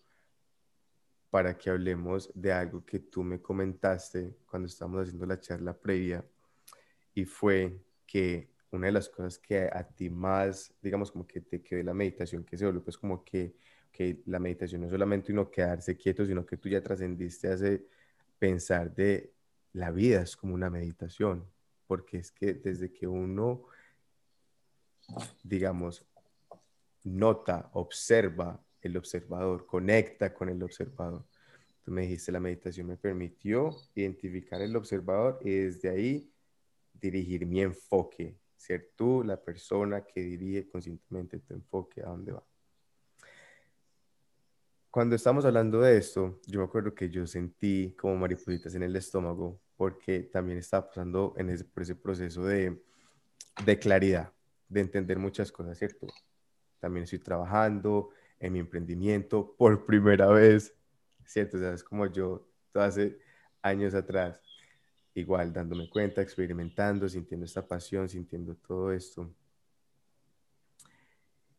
[1.29, 6.25] para que hablemos de algo que tú me comentaste cuando estábamos haciendo la charla previa
[7.13, 11.61] y fue que una de las cosas que a ti más, digamos, como que te
[11.61, 13.55] quedó la meditación, que se volvió pues como que,
[13.91, 17.57] que la meditación no es solamente uno quedarse quieto, sino que tú ya trascendiste a
[18.37, 19.33] pensar de
[19.73, 21.45] la vida es como una meditación,
[21.89, 23.63] porque es que desde que uno,
[25.41, 26.05] digamos,
[27.03, 31.25] nota, observa el observador, conecta con el observador.
[31.83, 36.31] Tú me dijiste, la meditación me permitió identificar el observador y desde ahí
[36.93, 42.48] dirigir mi enfoque, ser tú la persona que dirige conscientemente tu enfoque a dónde va.
[44.99, 48.93] Cuando estamos hablando de esto, yo me acuerdo que yo sentí como maripositas en el
[48.97, 52.83] estómago porque también estaba pasando en ese, por ese proceso de,
[53.65, 54.33] de claridad,
[54.67, 56.05] de entender muchas cosas, ¿cierto?
[56.81, 58.09] También estoy trabajando
[58.41, 60.75] en mi emprendimiento por primera vez,
[61.23, 61.55] ¿cierto?
[61.55, 63.19] O sea, es como yo hace
[63.61, 64.41] años atrás,
[65.13, 69.33] igual dándome cuenta, experimentando, sintiendo esta pasión, sintiendo todo esto.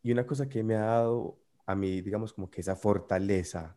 [0.03, 1.39] Y una cosa que me ha dado
[1.70, 3.76] a mí, digamos, como que esa fortaleza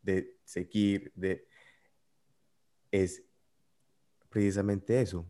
[0.00, 1.46] de seguir, de,
[2.90, 3.22] es
[4.30, 5.26] precisamente eso,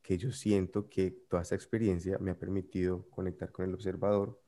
[0.00, 4.40] que yo siento que toda esta experiencia me ha permitido conectar con el observador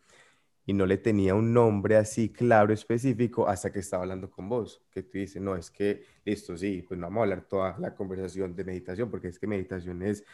[0.64, 4.82] y no le tenía un nombre así claro, específico, hasta que estaba hablando con vos,
[4.90, 7.94] que tú dices, no, es que, listo, sí, pues no vamos a hablar toda la
[7.94, 10.24] conversación de meditación, porque es que meditación es,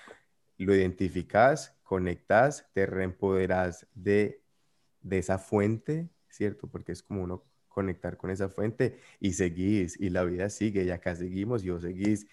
[0.58, 4.40] lo identificas, conectas, te reempoderas de,
[5.00, 6.66] de esa fuente, ¿cierto?
[6.66, 10.90] Porque es como uno conectar con esa fuente y seguís, y la vida sigue, y
[10.90, 12.26] acá seguimos, y vos seguís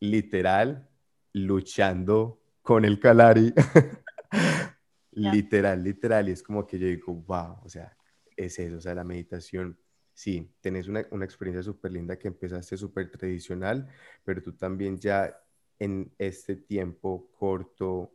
[0.00, 0.88] literal
[1.32, 3.52] luchando con el Calari.
[5.12, 6.28] literal, literal.
[6.28, 7.96] Y es como que yo digo, wow, o sea,
[8.36, 9.78] es eso, o sea, la meditación.
[10.12, 13.86] Sí, tenés una, una experiencia súper linda que empezaste súper tradicional,
[14.24, 15.38] pero tú también ya
[15.78, 18.12] en este tiempo corto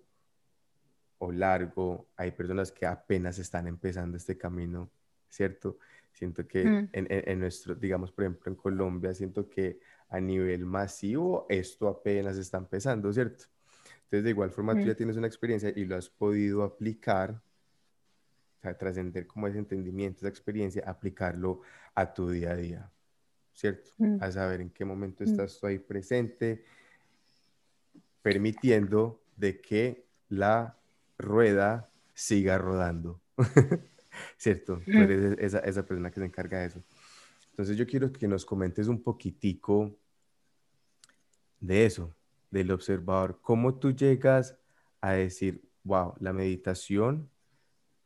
[1.19, 4.89] o largo, hay personas que apenas están empezando este camino,
[5.31, 5.79] ¿cierto?
[6.13, 6.89] Siento que mm.
[6.91, 12.37] en, en, nuestro, digamos, por ejemplo, en Colombia, siento que a nivel masivo, esto apenas
[12.37, 13.45] está empezando, ¿cierto?
[14.03, 18.61] Entonces, de igual forma, tú ya tienes una experiencia y lo has podido aplicar, o
[18.61, 21.61] sea, trascender como ese entendimiento, esa experiencia, aplicarlo
[21.95, 22.91] a tu día a día,
[23.53, 23.89] ¿cierto?
[23.99, 24.17] Mm.
[24.19, 25.27] A saber en qué momento mm.
[25.27, 26.65] estás tú ahí presente,
[28.21, 30.77] permitiendo de que la
[31.17, 33.21] rueda siga rodando,
[34.37, 34.81] ¿cierto?
[34.85, 36.83] Tú eres esa, esa persona que se encarga de eso.
[37.51, 39.95] Entonces yo quiero que nos comentes un poquitico
[41.59, 42.13] de eso,
[42.49, 43.39] del observador.
[43.41, 44.57] ¿Cómo tú llegas
[44.99, 47.29] a decir, wow, la meditación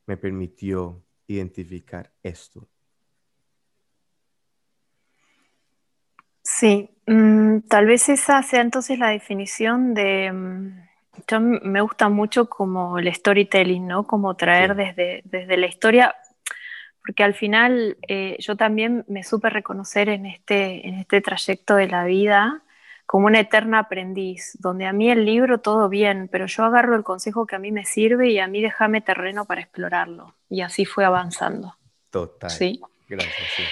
[0.05, 2.67] me permitió identificar esto?
[6.41, 10.31] Sí, mm, tal vez esa sea entonces la definición de...
[11.27, 14.05] Yo me gusta mucho como el storytelling, ¿no?
[14.05, 16.15] Como traer desde, desde la historia,
[17.05, 21.87] porque al final eh, yo también me supe reconocer en este, en este trayecto de
[21.87, 22.61] la vida
[23.05, 27.03] como una eterna aprendiz, donde a mí el libro todo bien, pero yo agarro el
[27.03, 30.33] consejo que a mí me sirve y a mí déjame terreno para explorarlo.
[30.49, 31.75] Y así fue avanzando.
[32.09, 32.49] Total.
[32.49, 32.81] Sí.
[33.07, 33.35] Gracias.
[33.55, 33.63] Sí.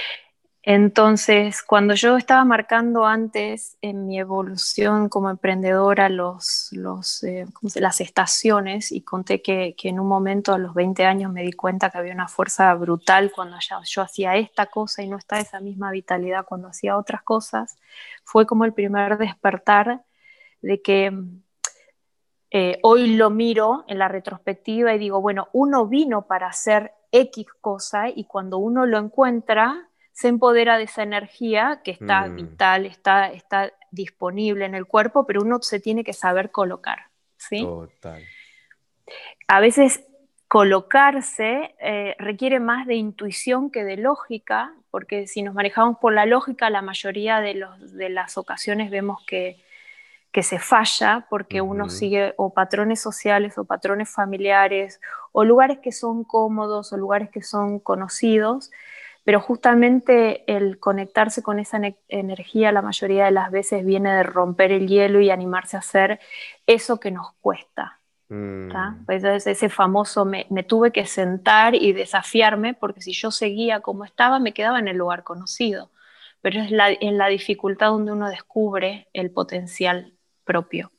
[0.65, 7.45] Entonces, cuando yo estaba marcando antes en mi evolución como emprendedora eh,
[7.75, 11.89] las estaciones y conté que, en un momento a los 20 años me di cuenta
[11.89, 15.91] que había una fuerza brutal cuando yo hacía esta cosa y no está esa misma
[15.91, 17.77] vitalidad cuando hacía otras cosas,
[18.23, 20.03] fue como el primer despertar
[20.61, 21.11] de que
[22.51, 27.47] eh, hoy lo miro en la retrospectiva y digo, bueno, uno vino para hacer X
[27.59, 32.35] cosa y cuando uno lo encuentra, se empodera de esa energía que está mm.
[32.35, 37.07] vital, está, está disponible en el cuerpo, pero uno se tiene que saber colocar.
[37.37, 37.63] ¿sí?
[37.63, 38.23] Total.
[39.47, 40.05] A veces
[40.47, 46.27] colocarse eh, requiere más de intuición que de lógica, porque si nos manejamos por la
[46.27, 49.57] lógica, la mayoría de, los, de las ocasiones vemos que,
[50.31, 55.91] que se falla porque uno sigue o patrones sociales o patrones familiares o lugares que
[55.91, 58.71] son cómodos o lugares que son conocidos
[59.23, 64.71] pero justamente el conectarse con esa energía la mayoría de las veces viene de romper
[64.71, 66.19] el hielo y animarse a hacer
[66.67, 67.99] eso que nos cuesta.
[68.29, 69.05] Mm.
[69.05, 74.39] Pues ese famoso me, tuve que sentar y desafiarme porque si yo seguía como estaba
[74.39, 75.91] me quedaba en el lugar conocido,
[76.41, 80.91] pero es en la dificultad donde uno descubre el potencial propio.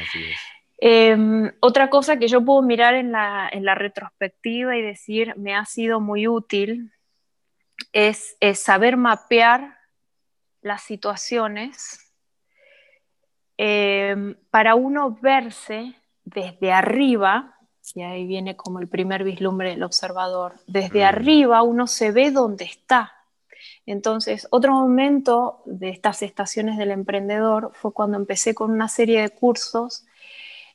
[0.00, 0.38] Así es.
[0.84, 5.54] Em, otra cosa que yo puedo mirar en la, en la retrospectiva y decir me
[5.54, 6.92] ha sido muy útil
[7.92, 9.78] es, saber mapear
[10.60, 12.12] las situaciones
[13.58, 17.58] eh, para uno verse desde arriba,
[17.94, 21.08] y ahí viene como el primer vislumbre del observador, desde mm.
[21.08, 23.12] arriba uno se ve donde está.
[23.84, 29.30] Entonces, otro momento de estas estaciones del emprendedor fue cuando empecé con una serie de
[29.30, 30.04] cursos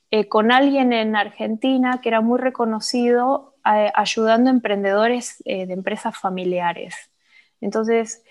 [0.09, 6.17] eh, con alguien en Argentina que era muy reconocido ayudando a emprendedores eh, de empresas
[6.17, 6.95] familiares.
[7.59, 8.23] Entonces,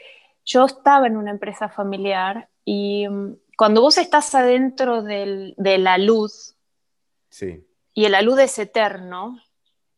[0.44, 6.56] yo estaba en una empresa familiar y mm, cuando vos estás adentro de la luz,
[7.30, 7.66] sí.
[7.94, 9.38] y la luz es eterno,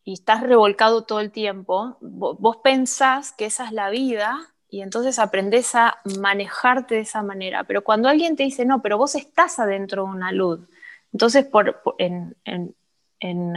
[0.09, 4.39] y estás revolcado todo el tiempo, vos, pensás que esa es la vida
[4.71, 7.65] y entonces aprendes a manejarte de esa manera.
[7.65, 10.67] Pero cuando alguien te dice, no, pero vos estás adentro de una luz,
[11.13, 12.75] entonces por, en, en,
[13.21, 13.53] en,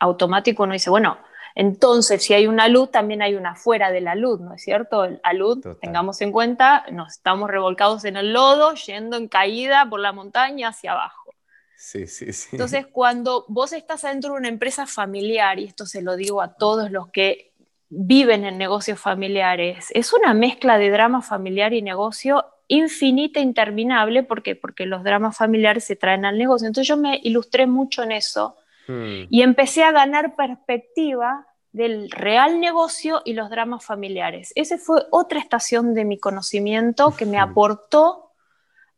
[0.00, 1.18] automático uno dice, bueno,
[1.54, 5.08] entonces si hay una luz, también hay una fuera de la luz, ¿no es cierto?
[5.08, 9.98] La luz, tengamos en cuenta, nos estamos revolcados en el lodo, yendo en caída por
[9.98, 11.34] la montaña hacia abajo.
[11.76, 12.50] Sí, sí, sí.
[12.52, 16.54] Entonces, cuando vos estás adentro de una empresa familiar, y esto se lo digo a
[16.54, 17.52] todos los que
[17.88, 24.54] viven en negocios familiares, es una mezcla de drama familiar y negocio infinita, interminable, porque,
[24.54, 26.68] porque los dramas familiares se traen al negocio.
[26.68, 28.56] Entonces yo me ilustré mucho en eso
[28.88, 29.28] hmm.
[29.30, 34.52] y empecé a ganar perspectiva del real negocio y los dramas familiares.
[34.56, 38.32] Esa fue otra estación de mi conocimiento que me aportó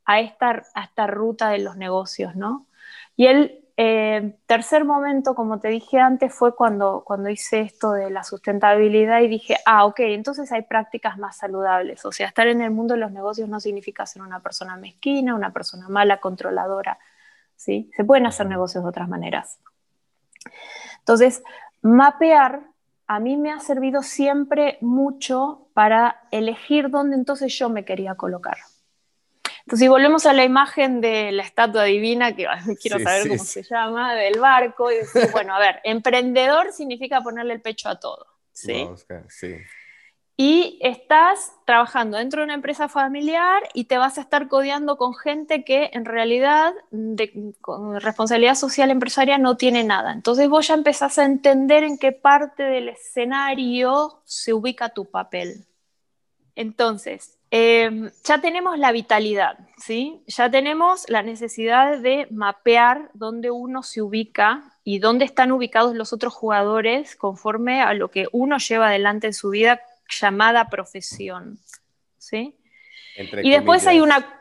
[0.04, 2.66] a esta, a esta ruta de los negocios, ¿no?
[3.16, 8.10] Y el eh, tercer momento, como te dije antes, fue cuando, cuando hice esto de
[8.10, 12.04] la sustentabilidad y dije, ah, ok, entonces hay prácticas más saludables.
[12.04, 15.34] O sea, estar en el mundo de los negocios no significa ser una persona mezquina,
[15.34, 16.98] una persona mala, controladora.
[17.56, 17.90] ¿sí?
[17.96, 19.58] Se pueden hacer negocios de otras maneras.
[20.98, 21.42] Entonces,
[21.82, 22.62] mapear
[23.06, 28.58] a mí me ha servido siempre mucho para elegir dónde entonces yo me quería colocar.
[29.42, 32.46] Entonces, si volvemos a la imagen de la estatua divina, que
[32.80, 37.54] quiero saber cómo se llama, del barco, y decir, bueno, a ver, emprendedor significa ponerle
[37.54, 38.26] el pecho a todo.
[38.52, 38.88] ¿sí?
[39.28, 39.56] sí.
[40.42, 45.14] Y estás trabajando dentro de una empresa familiar y te vas a estar codeando con
[45.14, 50.14] gente que en realidad de con responsabilidad social empresaria no tiene nada.
[50.14, 55.66] Entonces vos ya empezás a entender en qué parte del escenario se ubica tu papel.
[56.54, 60.22] Entonces, Em, ya tenemos la vitalidad, ¿sí?
[60.28, 66.12] Ya tenemos la necesidad de mapear dónde uno se ubica y dónde están ubicados los
[66.12, 71.58] otros jugadores conforme a lo que uno lleva adelante en su vida llamada profesión,
[72.18, 72.56] ¿sí?
[73.42, 74.40] y después hay una,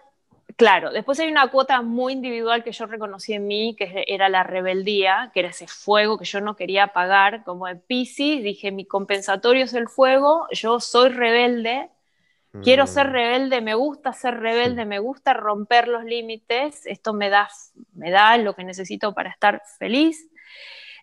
[0.56, 4.44] claro, después hay una cuota muy individual que yo reconocí en mí, que era la
[4.44, 8.86] rebeldía, que era ese fuego que yo no quería apagar, como en Pisces, dije, mi
[8.86, 11.90] compensatorio es el fuego, yo soy rebelde,
[12.64, 13.12] Quiero ser mm.
[13.12, 17.48] rebelde, me gusta ser rebelde, me gusta romper los límites, esto me da,
[17.94, 20.28] me da lo que necesito para estar feliz.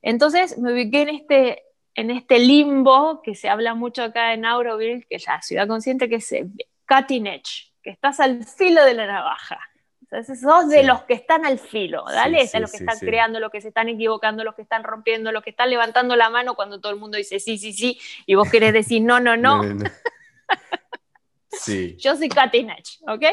[0.02, 1.62] Entonces me ubiqué en este,
[1.96, 6.08] en este limbo que se habla mucho acá en Auroville, que es la ciudad consciente,
[6.08, 6.46] que es eh,
[6.86, 9.58] cutting edge, que estás al filo de la navaja.
[10.02, 12.46] Entonces sos de los que están al filo, ¿dale?
[12.46, 15.42] Sí, los que están creando, los que se están equivocando, los que están rompiendo, los
[15.42, 18.48] que están levantando la mano cuando todo el mundo dice sí, sí, sí, y vos
[18.48, 19.64] querés decir no, no, no.
[19.64, 19.90] no, no.
[21.98, 23.24] Yo soy cutting edge, ¿ok?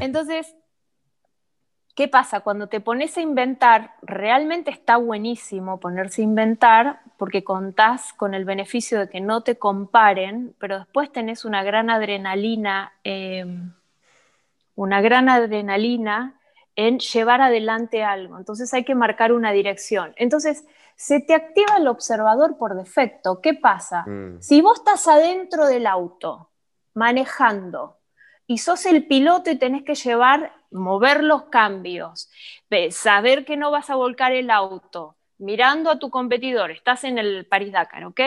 [0.00, 0.54] Entonces,
[2.00, 2.40] ¿qué pasa?
[2.40, 8.46] Cuando te pones a inventar, realmente está buenísimo ponerse a inventar porque contás con el
[8.46, 13.74] beneficio de que no te comparen, pero después tenés una gran adrenalina, em,
[14.76, 16.40] una gran adrenalina
[16.74, 18.38] en llevar adelante algo.
[18.38, 20.14] Entonces hay que marcar una dirección.
[20.16, 20.64] Entonces,
[20.96, 23.42] se te activa el observador por defecto.
[23.42, 24.06] ¿Qué pasa?
[24.06, 24.40] Mm.
[24.40, 26.48] Si vos estás adentro del auto
[26.94, 27.99] manejando
[28.50, 32.28] y sos el piloto y tenés que llevar, mover los cambios,
[32.90, 37.46] saber que no vas a volcar el auto, mirando a tu competidor, estás en el
[37.46, 38.20] Paris-Dakar, ¿ok?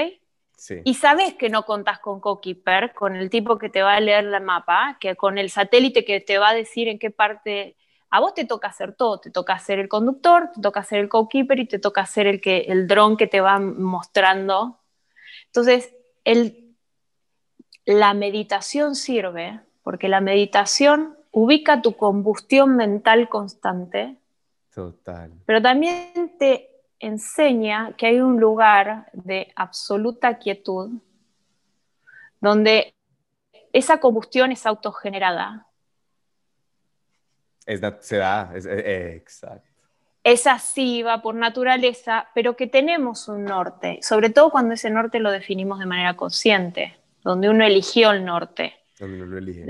[0.55, 0.75] Sí.
[0.85, 4.23] Y sabes que no contás con co-keeper, con el tipo que te va a leer
[4.23, 7.75] la mapa, que con el satélite que te va a decir en qué parte.
[8.09, 11.09] A vos te toca hacer todo, te toca hacer el conductor, te toca hacer el
[11.09, 14.79] co-keeper y te toca hacer el, que, el dron que te va mostrando.
[15.47, 16.61] Entonces, el
[17.85, 24.17] la meditación sirve porque la meditación ubica tu combustión mental constante.
[24.73, 25.31] Total.
[25.45, 26.69] Pero también te
[26.99, 30.89] enseña que hay un lugar de absoluta quietud
[32.39, 32.93] donde
[33.71, 35.67] esa combustión es autogenerada.
[37.65, 39.69] Es, se da, es, eh, exacto.
[40.23, 45.19] Es así, va por naturaleza, pero que tenemos un norte, sobre todo cuando ese norte
[45.19, 48.73] lo definimos de manera consciente donde uno eligió el norte.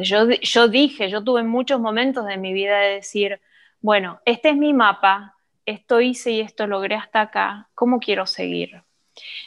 [0.03, 3.39] Yo, yo dije, yo tuve muchos momentos de mi vida de decir,
[3.81, 8.83] bueno, este es mi mapa, esto hice y esto logré hasta acá, ¿cómo quiero seguir?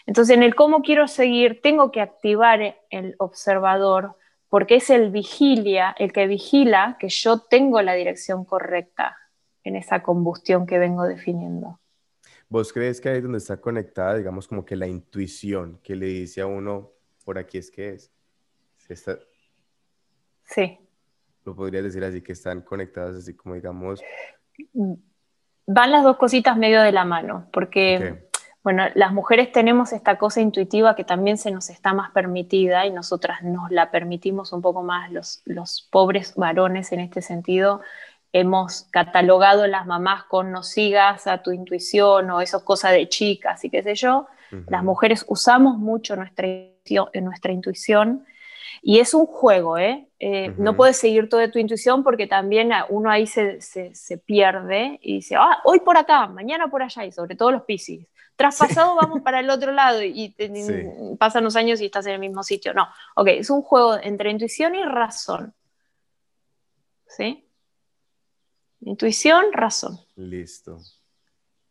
[0.07, 4.17] Entonces, en el cómo quiero seguir, tengo que activar el observador,
[4.49, 9.17] porque es el vigilia, el que vigila que yo tengo la dirección correcta
[9.65, 11.81] en esa combustión que vengo definiendo.
[12.49, 16.07] ¿Vos crees que ahí es donde está conectada, digamos, como que la intuición que le
[16.07, 16.93] dice a uno,
[17.25, 18.13] por aquí es que es.
[20.47, 20.79] Sí.
[21.45, 24.01] Lo podrías decir así, que están conectadas así como digamos...
[25.67, 28.27] Van las dos cositas medio de la mano, porque
[28.67, 32.91] Bueno, las mujeres tenemos esta cosa intuitiva que también se nos está más permitida y
[32.91, 35.13] nosotras nos la permitimos un poco más.
[35.13, 37.81] Los, los pobres varones en este sentido
[38.33, 43.09] hemos catalogado las mamás con no sigas a tu intuición o eso es cosa de
[43.09, 44.27] chicas y qué sé yo.
[44.67, 46.49] Las mujeres usamos mucho nuestra,
[47.23, 48.27] nuestra intuición
[48.89, 50.09] y es un juego, ¿eh?
[50.21, 55.15] eh no puedes seguir toda tu intuición porque también uno ahí se, se, pierde y
[55.15, 58.07] dice, ah, hoy por acá, mañana por allá, y sobre todo los piscis.
[58.37, 60.37] Traspasado vamos para el otro lado y,
[61.19, 62.75] pasan los años y estás en el mismo sitio.
[62.75, 65.53] No, ok, es un juego entre intuición y razón.
[67.09, 67.45] ¿Sí?
[68.83, 69.99] Intuición, razón.
[70.15, 70.79] Listo.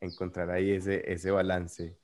[0.02, 1.98] Encontrar ahí ese, ese balance.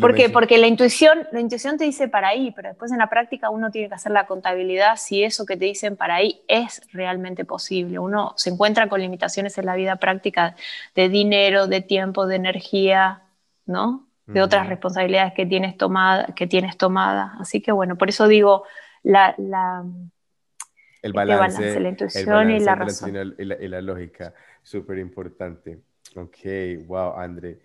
[0.00, 0.28] ¿Por qué?
[0.28, 3.70] Porque la intuición, la intuición te dice para ahí, pero después en la práctica uno
[3.70, 7.98] tiene que hacer la contabilidad si eso que te dicen para ahí es realmente posible.
[7.98, 10.56] Uno se encuentra con limitaciones en la vida práctica
[10.94, 13.22] de dinero, de tiempo, de energía,
[13.66, 14.06] ¿no?
[14.26, 17.34] De otras responsabilidades que tienes, tomada, que tienes tomada.
[17.40, 18.64] Así que bueno, por eso digo,
[19.02, 23.34] la, el este balance, la intuición y la razón.
[23.38, 25.78] Y la, y la lógica, súper importante.
[26.14, 26.38] Ok,
[26.86, 27.58] wow, André.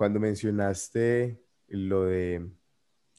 [0.00, 2.50] Cuando mencionaste lo de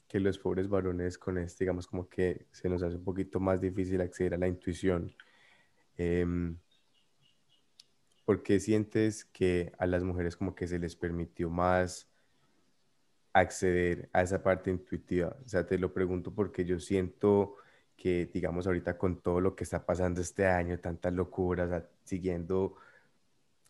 [0.08, 3.60] que los pobres varones con este, digamos, como que se nos hace un poquito más
[3.60, 5.14] difícil acceder a la intuición,
[5.96, 6.26] eh,
[8.24, 12.10] ¿por qué sientes que a las mujeres como que se les permitió más
[13.32, 15.36] acceder a esa parte intuitiva?
[15.44, 17.58] O sea, te lo pregunto porque yo siento
[17.96, 22.74] que, digamos, ahorita con todo lo que está pasando este año, tantas locuras, siguiendo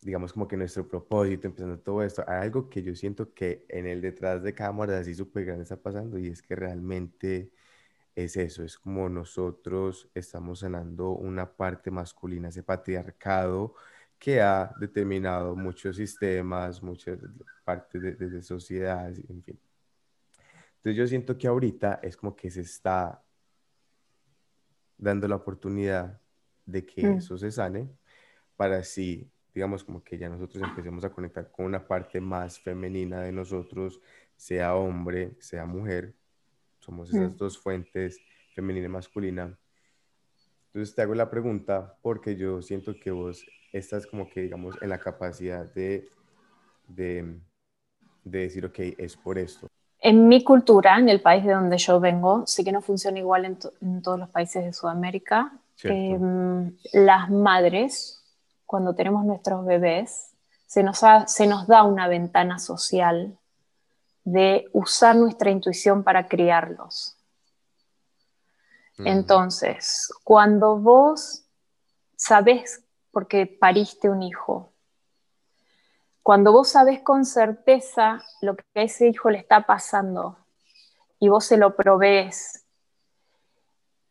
[0.03, 3.87] digamos, como que nuestro propósito, empezando todo esto, hay algo que yo siento que en
[3.87, 7.53] el detrás de cámaras así súper grande está pasando y es que realmente
[8.15, 13.75] es eso, es como nosotros estamos sanando una parte masculina, ese patriarcado
[14.19, 17.19] que ha determinado muchos sistemas, muchas
[17.65, 19.59] partes de, de, sociedades, en fin.
[20.77, 23.23] Entonces yo siento que ahorita es como que se está
[24.99, 26.21] dando la oportunidad
[26.67, 27.19] de que mm.
[27.19, 27.89] eso se sane
[28.57, 33.21] para así digamos, como que ya nosotros empecemos a conectar con una parte más femenina
[33.21, 34.01] de nosotros,
[34.37, 36.15] sea hombre, sea mujer,
[36.79, 37.37] somos esas mm.
[37.37, 38.21] dos fuentes,
[38.55, 39.59] femenina y masculina.
[40.67, 44.89] Entonces te hago la pregunta porque yo siento que vos estás como que, digamos, en
[44.89, 46.09] la capacidad de,
[46.89, 47.39] de,
[48.25, 49.69] de decir, ok, es por esto.
[50.01, 53.45] En mi cultura, en el país de donde yo vengo, sí que no funciona igual
[53.45, 55.53] en, en todos los países de Sudamérica.
[55.85, 56.19] Eh,
[56.93, 58.22] las madres
[58.73, 60.33] cuando tenemos nuestros bebés,
[60.67, 63.39] se nos, se nos da una ventana social
[64.25, 67.19] de usar nuestra intuición para criarlos.
[68.97, 71.45] Entonces, cuando vos
[72.17, 74.73] sabés, porque pariste un hijo,
[76.23, 80.39] cuando vos sabés con certeza lo que a ese hijo le está pasando
[81.19, 82.65] y vos se lo provees,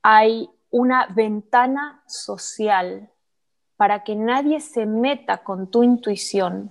[0.04, 3.10] hay una ventana social
[3.82, 6.70] para que nadie se meta con tu intuición,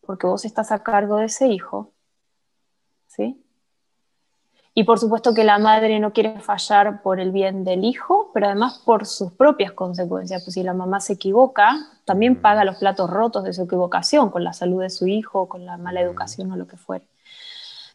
[0.00, 1.92] porque vos estás a cargo de ese hijo,
[3.06, 3.44] ¿sí?
[4.72, 8.46] Y por supuesto que la madre no quiere fallar por el bien del hijo, pero
[8.46, 10.44] además por sus propias consecuencias.
[10.44, 14.44] Pues si la mamá se equivoca, también paga los platos rotos de su equivocación, con
[14.44, 17.06] la salud de su hijo, con la mala educación o lo que fuere.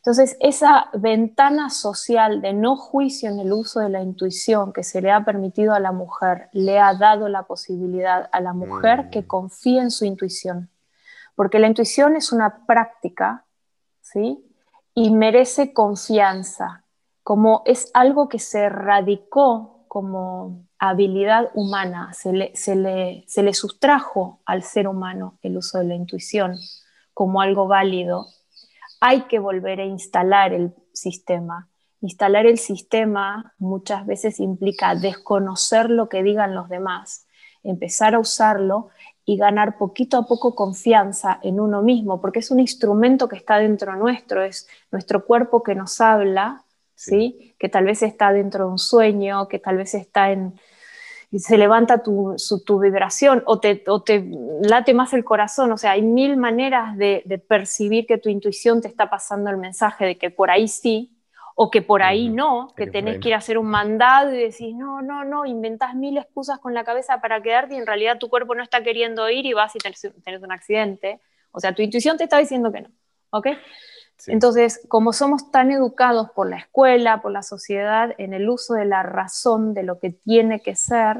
[0.01, 4.99] Entonces, esa ventana social de no juicio en el uso de la intuición que se
[4.99, 9.21] le ha permitido a la mujer, le ha dado la posibilidad a la mujer que
[9.21, 9.27] mm.
[9.27, 10.71] confíe en su intuición.
[11.35, 13.45] Porque la intuición es una práctica,
[14.01, 14.43] ¿sí?
[14.95, 16.83] Y merece confianza,
[17.21, 23.53] como es algo que se radicó como habilidad humana, se le, se le, se le
[23.53, 26.57] sustrajo al ser humano el uso de la intuición
[27.13, 28.25] como algo válido
[29.01, 31.67] hay que volver a instalar el sistema.
[32.01, 37.27] Instalar el sistema muchas veces implica desconocer lo que digan los demás,
[37.63, 38.89] empezar a usarlo
[39.25, 43.57] y ganar poquito a poco confianza en uno mismo, porque es un instrumento que está
[43.57, 46.63] dentro nuestro, es nuestro cuerpo que nos habla,
[46.95, 47.55] ¿sí?
[47.59, 50.59] que tal vez está dentro de un sueño, que tal vez está en,
[51.39, 54.25] se levanta tu, tu vibración o te, te,
[54.61, 55.71] late más el corazón.
[55.71, 60.05] O sea, hay mil maneras de, percibir que tu intuición te está pasando el mensaje
[60.05, 61.17] de que por ahí sí
[61.55, 64.75] o que por ahí no, que tenés que ir a hacer un mandado y decís,
[64.75, 68.29] no, no, no, inventás mil excusas con la cabeza para quedarte y en realidad tu
[68.29, 70.03] cuerpo no está queriendo ir y vas y tenés,
[70.41, 71.21] un accidente.
[71.51, 72.89] O sea, tu intuición te está diciendo que no.
[73.29, 73.47] ¿Ok?
[74.27, 78.85] Entonces, como somos tan educados por la escuela, por la sociedad, en el uso de
[78.85, 81.17] la razón de lo que tiene que ser,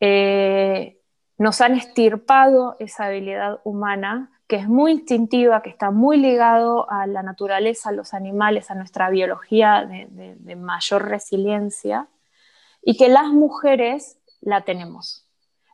[0.00, 0.98] eh,
[1.38, 7.06] nos han estirpado esa habilidad humana que es muy instintiva, que está muy ligado a
[7.06, 12.08] la naturaleza, a los animales, a nuestra biología de, mayor resiliencia,
[12.82, 15.26] y que las mujeres la tenemos.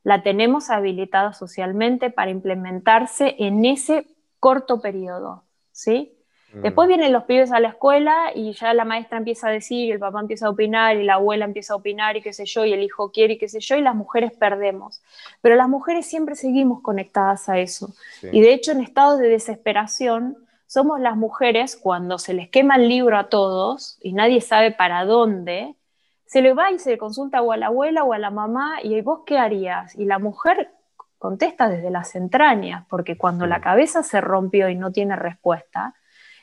[0.05, 4.07] La tenemos habilitada socialmente para implementarse en ese
[4.39, 5.43] corto periodo,
[5.79, 6.13] ¿sí?
[6.53, 6.63] Mm.
[6.63, 9.93] Después vienen los pibes a la escuela y ya la maestra empieza a decir, y
[9.93, 12.65] el papá empieza a opinar, y la abuela empieza a opinar, y qué sé yo,
[12.65, 15.03] y el hijo quiere, y qué sé yo, y las mujeres perdemos.
[15.41, 17.95] Pero las mujeres siempre seguimos conectadas a eso.
[18.33, 22.89] Y de hecho, en estados de desesperación, somos las mujeres, cuando se les quema el
[22.89, 25.77] libro a todos y nadie sabe para dónde,
[26.27, 28.79] se le va y se le consulta o a la abuela o a la mamá,
[28.83, 29.95] y vos qué harías?
[29.95, 30.73] Y la mujer
[31.19, 35.95] contesta desde las entrañas, porque cuando la cabeza se rompió y no tiene respuesta,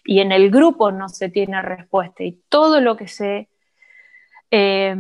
[0.04, 3.50] y en el grupo no se tiene respuesta y todo lo que se
[4.52, 4.96] eh,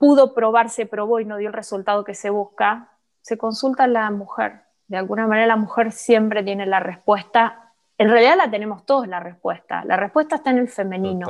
[0.00, 2.88] pudo probar se probó y no dio el resultado que se busca,
[3.20, 4.62] se consulta a la mujer.
[4.88, 7.72] De alguna manera la mujer siempre tiene la respuesta.
[7.98, 9.84] En realidad la tenemos todos la respuesta.
[9.84, 11.28] La respuesta está en el femenino.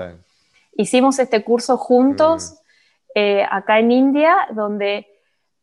[0.73, 3.11] Hicimos este curso juntos mm.
[3.17, 5.09] eh, acá en India, donde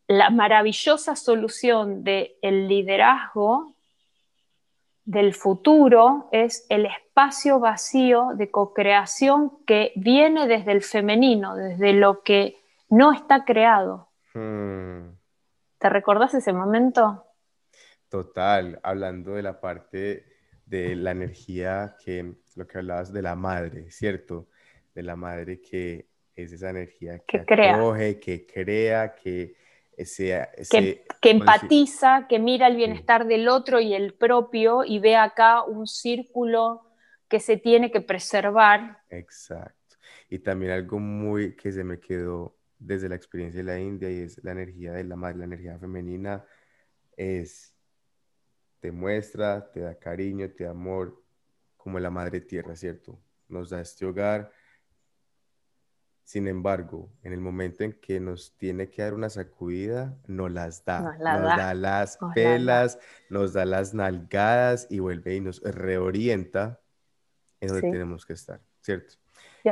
[0.08, 3.74] la maravillosa solución del el liderazgo
[5.04, 12.22] del futuro es el espacio vacío de co-creación que viene desde el femenino, desde lo
[12.22, 12.56] que
[12.88, 14.08] no está creado.
[14.34, 15.10] Hmm.
[15.78, 17.24] ¿Te recordás ese momento?
[18.08, 20.24] Total, hablando de la parte
[20.64, 24.48] de la energía que, lo que hablabas de la madre, ¿cierto?
[24.94, 29.54] De la madre que es esa energía que, que acoge, que crea, que
[30.70, 35.86] que, empatiza, que mira el bienestar del otro y el propio y ve acá un
[35.86, 36.82] círculo
[37.28, 39.02] que se tiene que preservar.
[39.10, 39.96] Exacto.
[40.30, 44.20] Y también algo muy que se me quedó desde la experiencia de la India y
[44.20, 46.44] es la energía de la madre, la energía femenina
[47.16, 47.74] es,
[48.78, 51.22] te muestra, te da cariño, te da amor,
[51.76, 53.18] como la madre tierra, ¿cierto?
[53.48, 54.52] Nos da este hogar,
[56.28, 60.84] sin embargo, en el momento en que nos tiene que dar una sacudida, nos las
[60.84, 61.00] da.
[61.00, 61.72] Nos, da.
[61.72, 62.98] las pelas,
[63.30, 66.82] nos da las nalgadas y vuelve y nos reorienta
[67.62, 69.14] en donde tenemos que estar, ¿cierto?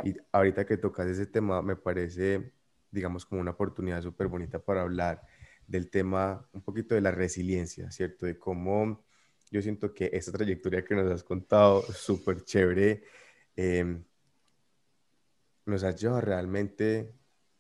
[0.02, 2.54] Y ahorita que tocas ese tema, me parece,
[2.90, 5.20] digamos, como una oportunidad súper bonita para hablar
[5.66, 8.24] del tema, un poquito de la resiliencia, ¿cierto?
[8.24, 9.04] De cómo
[9.50, 13.02] yo siento que esta trayectoria que nos has contado, súper chévere,
[13.57, 14.00] eh,
[15.67, 17.12] nos ha llevado realmente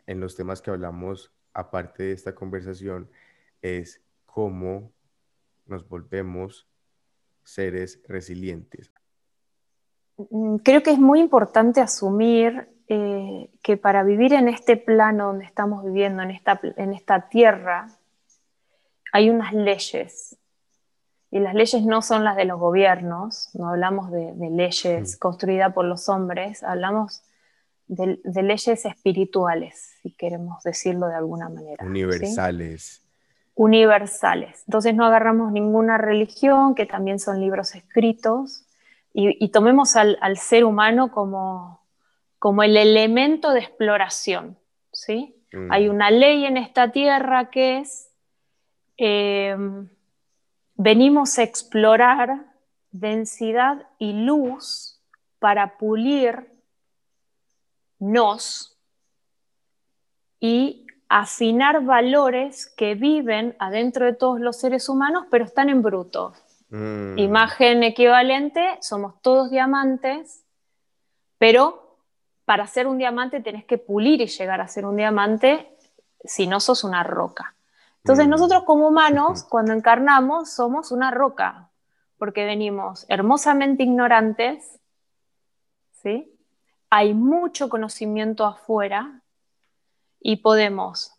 [0.06, 3.10] en los temas que hablamos, aparte de esta conversación,
[3.60, 4.92] es cómo
[5.66, 6.68] nos volvemos
[7.42, 8.92] seres resilientes.
[10.30, 15.44] Mm, creo que es muy importante asumir eh, que para vivir en este plano donde
[15.44, 17.88] estamos viviendo, en esta, en esta tierra,
[19.12, 20.38] hay unas leyes.
[21.30, 25.84] Y las leyes no son las de los gobiernos, no hablamos de, leyes construidas por
[25.84, 27.22] los hombres, hablamos
[27.88, 31.84] de, leyes espirituales, si queremos decirlo de alguna manera.
[31.84, 33.02] Universales.
[33.54, 34.62] Universales.
[34.66, 38.62] Entonces no agarramos ninguna religión, que también son libros escritos,
[39.18, 41.80] y, tomemos al, ser humano como,
[42.38, 44.58] como el elemento de exploración.
[44.92, 45.34] ¿sí?
[45.52, 45.72] Mm.
[45.72, 48.10] Hay una ley en esta tierra que es,
[48.98, 49.88] em,
[50.74, 52.44] venimos a explorar
[52.90, 55.00] densidad y luz
[55.38, 56.55] para pulir
[57.98, 58.76] nos
[60.40, 66.32] y afinar valores que viven adentro de todos los seres humanos, pero están en bruto.
[66.70, 67.18] Mm.
[67.18, 70.44] Imagen equivalente, somos todos diamantes,
[71.38, 71.98] pero
[72.44, 75.76] para ser un diamante tenés que pulir y llegar a ser un diamante,
[76.24, 77.54] si no sos una roca.
[77.98, 78.30] Entonces mm.
[78.30, 81.70] nosotros como humanos, cuando encarnamos, somos una roca,
[82.18, 84.80] porque venimos hermosamente ignorantes,
[86.02, 86.35] ¿sí?
[86.90, 89.22] Hay mucho conocimiento afuera
[90.20, 91.12] y podemos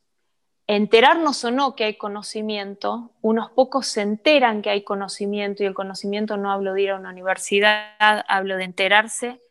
[0.68, 5.74] enterarnos o no que hay conocimiento, unos pocos se enteran que hay conocimiento y el
[5.74, 9.42] conocimiento no hablo de ir a una universidad, hablo de enterarse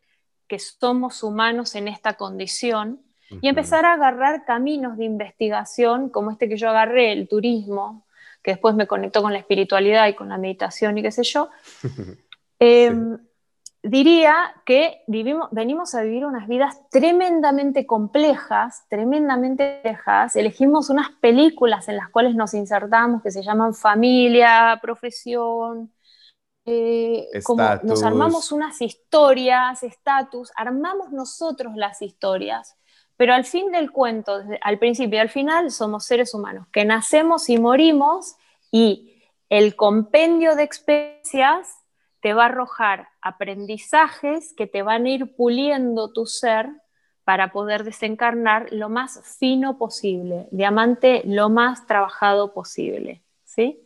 [0.47, 3.01] que somos humanos en esta condición
[3.41, 8.05] y empezar a agarrar caminos de investigación como este que yo agarré, el turismo,
[8.41, 11.49] que después me conectó con la espiritualidad y con la meditación y qué sé yo.
[12.59, 13.19] Em,
[13.89, 20.35] diría que vivimos, venimos a vivir unas vidas tremendamente complejas, tremendamente complejas.
[20.35, 25.93] Elegimos unas películas en las cuales nos insertamos que se llaman familia, profesión.
[26.65, 32.75] Eh, como nos armamos unas historias, estatus, armamos nosotros las historias,
[33.15, 37.49] pero al fin del cuento, al principio y al final, somos seres humanos que nacemos
[37.49, 38.35] y morimos
[38.69, 41.76] y el compendio de experiencias
[42.21, 46.69] te va a arrojar aprendizajes que te van a ir puliendo tu ser
[47.23, 53.81] para poder desencarnar lo más fino posible, diamante lo más trabajado posible, ¿sí?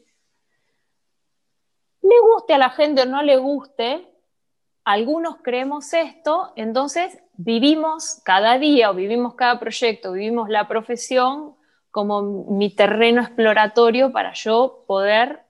[2.02, 4.08] Le guste a la gente o no le guste,
[4.84, 11.56] algunos creemos esto, entonces vivimos cada día o vivimos cada proyecto, vivimos la profesión
[11.90, 15.44] como mi terreno exploratorio para yo poder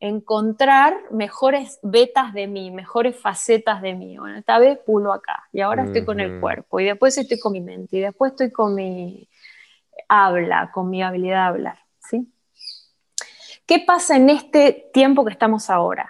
[0.00, 4.18] encontrar mejores vetas de mí, mejores facetas de mí.
[4.18, 7.52] Bueno, esta vez pulo acá y ahora estoy con el cuerpo y después estoy con
[7.52, 9.28] mi mente y después estoy con mi
[10.08, 11.78] habla, con mi habilidad de hablar.
[12.00, 12.30] ¿sí?
[13.66, 16.08] ¿Qué pasa en este tiempo que estamos ahora?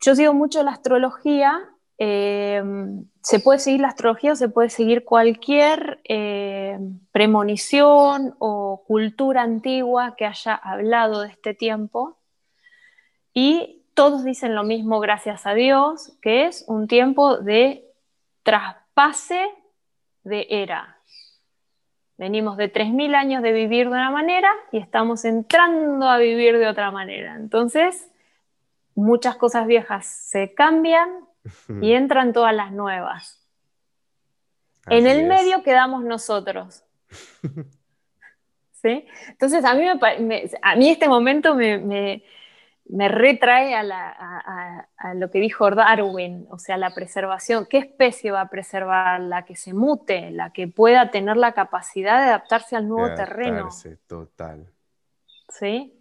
[0.00, 1.70] Yo sigo mucho la astrología.
[1.98, 2.62] Eh,
[3.22, 6.78] se puede seguir la astrología o se puede seguir cualquier eh,
[7.10, 12.18] premonición o cultura antigua que haya hablado de este tiempo
[13.38, 17.84] y todos dicen lo mismo, gracias a Dios, que es un tiempo de
[18.42, 19.46] traspase
[20.24, 20.96] de era.
[22.16, 26.66] Venimos de 3.000 años de vivir de una manera y estamos entrando a vivir de
[26.66, 27.34] otra manera.
[27.36, 28.10] Entonces,
[28.94, 31.10] muchas cosas viejas se cambian
[31.82, 33.46] y entran todas las nuevas.
[34.86, 36.84] en el medio quedamos nosotros.
[38.72, 39.06] ¿Sí?
[39.28, 39.84] Entonces, a mí,
[40.62, 42.22] a mí este momento me, me
[42.88, 47.66] retrae a, lo que dijo Darwin, o sea, la preservación.
[47.68, 49.20] ¿Qué especie va a preservar?
[49.20, 53.68] La que se mute, la que pueda tener la capacidad de adaptarse al nuevo terreno.
[54.06, 54.66] Total.
[55.48, 55.92] ¿Sí?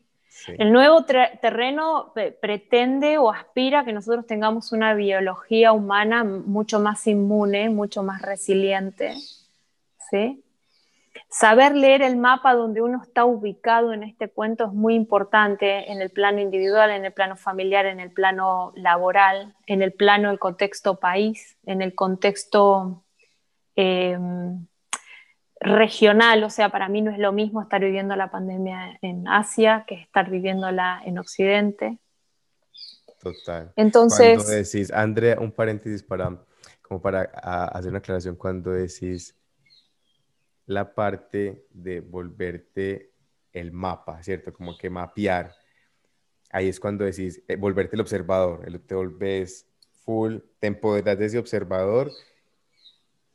[0.47, 7.07] El nuevo terreno pretende o aspira a que nosotros tengamos una biología humana mucho más
[7.07, 9.15] inmune, mucho más resiliente.
[10.11, 10.44] ¿Sí?
[11.29, 16.01] Saber leer el mapa donde uno está ubicado en este cuento es muy importante en
[16.01, 20.39] el plano individual, en el plano familiar, en el plano laboral, en el plano del
[20.39, 23.03] contexto país, en el contexto
[23.75, 24.65] em,
[25.59, 26.43] regional.
[26.43, 29.95] O sea, para mí no es lo mismo estar viviendo la pandemia en Asia que
[29.95, 31.97] estar viviéndola en Occidente.
[33.19, 33.73] Total.
[33.75, 34.37] Entonces.
[34.37, 36.37] Cuando decís, Andrea, un paréntesis para,
[36.81, 39.35] como para hacer una aclaración, cuando decís
[40.65, 43.11] la parte de volverte
[43.53, 44.53] el mapa, ¿cierto?
[44.53, 45.53] Como que mapear.
[46.51, 49.67] Ahí es cuando decís, eh, volverte el observador, te volvés
[50.03, 52.11] full, te empoderas de ese observador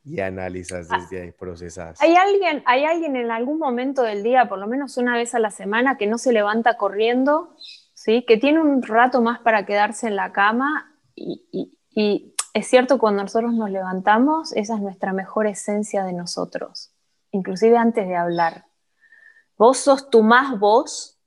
[0.04, 2.00] y analizas ah, desde ahí, procesas.
[2.00, 5.38] ¿Hay alguien, ¿Hay alguien en algún momento del día, por lo menos una vez a
[5.38, 7.54] la semana, que no se levanta corriendo,
[7.94, 8.24] ¿sí?
[8.26, 11.46] que tiene un rato más para quedarse en la cama y,
[11.90, 16.89] y es cierto, cuando nosotros nos levantamos, esa es nuestra mejor esencia de nosotros
[17.32, 18.64] inclusive antes de hablar.
[19.56, 21.18] Vos sos tu más voz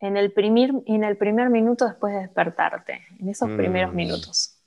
[0.00, 3.96] en el primer, en el primer minuto después de despertarte, en esos primeros mm.
[3.96, 4.58] minutos.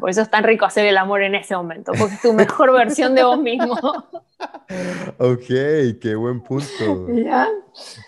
[0.00, 2.72] Por eso es tan rico hacer el amor en ese momento, porque es tu mejor
[2.78, 3.74] versión de vos mismo.
[5.18, 5.46] ok,
[6.00, 7.08] qué buen punto.
[7.08, 7.48] ¿Ya?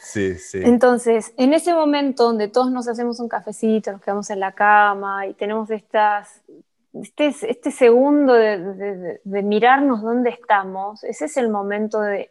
[0.01, 0.61] Sí, sí.
[0.63, 5.27] Entonces, en ese momento donde todos nos hacemos un cafecito, nos quedamos en la cama
[5.27, 6.43] y tenemos estas
[7.03, 12.31] este, este segundo de, mirarnos dónde estamos, ese es el momento de,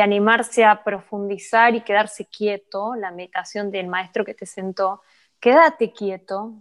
[0.00, 5.02] animarse a profundizar y quedarse quieto, la meditación del maestro que te sentó,
[5.40, 6.54] quédate quieto,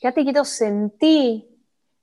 [0.00, 1.48] quédate quieto, sentí,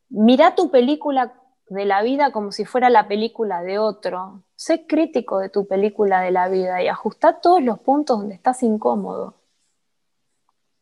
[0.09, 1.33] mira tu película
[1.67, 6.21] de la vida como si fuera la película de otro, sé crítico de tu película
[6.21, 9.33] de la vida y ajusta todos los puntos donde estás incómodo.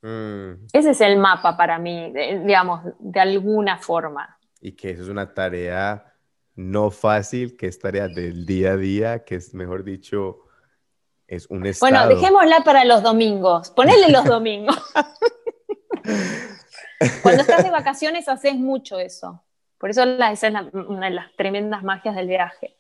[0.04, 0.68] Mm.
[0.74, 4.38] Ese es el mapa para mí, digamos, de alguna forma.
[4.62, 6.14] Y que eso es una tarea
[6.56, 10.42] no fácil, que es tarea del día a día, que es, mejor dicho,
[11.26, 11.92] es un estado.
[11.92, 13.72] Bueno, dejémosla para los domingos.
[13.72, 14.78] Ponele los domingos.
[17.24, 19.44] Cuando estás de vacaciones haces mucho eso.
[19.78, 22.78] Por eso esa es una de las tremendas magias del viaje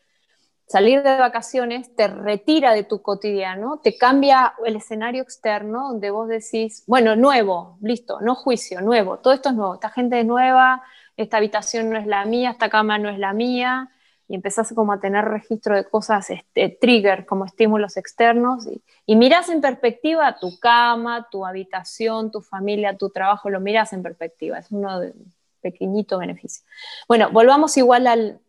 [0.67, 6.27] salir de vacaciones te retira de tu cotidiano, te cambia el escenario externo donde vos
[6.27, 10.81] decís, bueno, nuevo, listo, no juicio, nuevo, todo esto es nuevo, esta gente es nueva,
[11.17, 13.89] esta habitación no es la mía, esta cama no es la mía,
[14.27, 19.15] y empezás como a tener registro de cosas, este, trigger, como estímulos externos, y, y
[19.15, 24.57] mirás en perspectiva tu cama, tu habitación, tu familia, tu trabajo, lo mirás en perspectiva,
[24.57, 25.13] es uno de
[25.61, 26.63] pequeñito beneficio.
[27.07, 28.39] Bueno, volvamos igual al,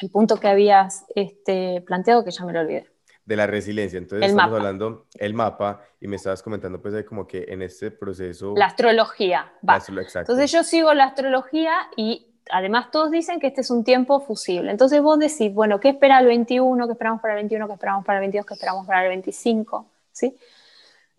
[0.00, 2.86] el punto que habías este, planteado que ya me lo olvidé.
[3.24, 3.98] De la resiliencia.
[3.98, 8.54] Entonces estamos hablando el mapa y me estabas comentando pues como que en este proceso...
[8.56, 9.52] La astrología.
[9.66, 9.80] Va.
[10.14, 14.70] Entonces yo sigo la astrología y además todos dicen que este es un tiempo fusible.
[14.70, 16.86] Entonces vos decís, bueno, ¿qué espera el 21?
[16.86, 17.66] ¿Qué esperamos para el 21?
[17.68, 18.46] ¿Qué esperamos para el 22?
[18.46, 19.86] ¿Qué esperamos para el 25?
[20.12, 20.36] ¿Sí?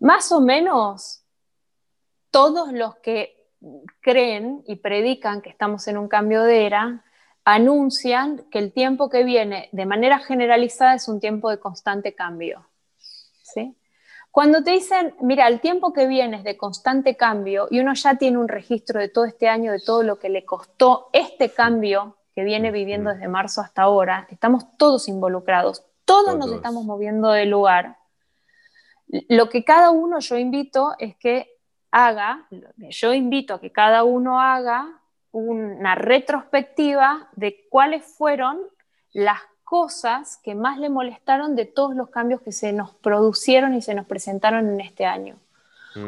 [0.02, 1.22] más o menos
[2.30, 3.50] todos los que
[4.00, 7.04] creen y predican que estamos en un cambio de era,
[7.44, 12.66] anuncian que el tiempo que viene de manera generalizada es un tiempo de constante cambio.
[13.42, 13.76] ¿sí?
[14.30, 18.14] Cuando te dicen, mira, el tiempo que viene es de constante cambio y uno ya
[18.14, 22.16] tiene un registro de todo este año, de todo lo que le costó este cambio
[22.34, 27.44] que viene viviendo desde marzo hasta ahora, estamos todos involucrados, todos, nos estamos moviendo de
[27.44, 27.98] lugar.
[29.28, 31.58] Lo que cada uno yo invito es que
[31.90, 35.01] haga, yo invito a que cada uno haga
[35.32, 38.58] una retrospectiva de cuáles fueron
[39.12, 43.80] las cosas que más le molestaron de todos los cambios que se nos producieron y
[43.80, 45.36] se nos presentaron en este año.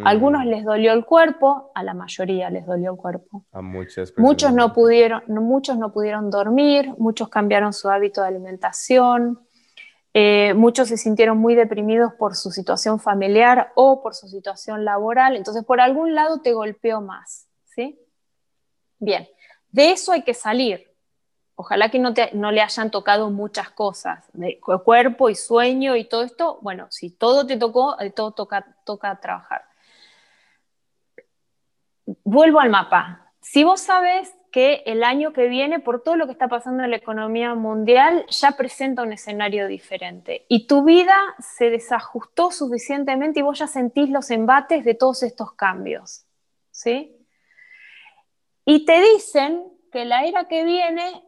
[0.05, 0.49] A algunos mm.
[0.49, 3.45] les dolió el cuerpo, a la mayoría les dolió el cuerpo.
[3.53, 9.41] A muchas Muchos no pudieron, muchos no pudieron dormir, muchos cambiaron su hábito de alimentación,
[10.14, 15.37] eh, muchos se sintieron muy deprimidos por su situación familiar o por su situación laboral.
[15.37, 17.99] Entonces, por algún lado te golpeó más, ¿sí?
[18.99, 19.28] Bien,
[19.70, 20.95] de eso hay que salir.
[21.57, 26.05] Ojalá que no, te, no le hayan tocado muchas cosas, de cuerpo y sueño y
[26.05, 26.59] todo esto.
[26.62, 29.62] Bueno, si todo te tocó, de todo toca, toca trabajar.
[32.24, 33.32] Vuelvo al mapa.
[33.40, 36.90] Si vos sabes que el año que viene, por todo lo que está pasando en
[36.90, 43.42] la economía mundial, ya presenta un escenario diferente y tu vida se desajustó suficientemente y
[43.42, 46.24] vos ya sentís los embates de todos estos cambios,
[46.70, 47.24] ¿sí?
[48.64, 51.24] Y te dicen que la era que viene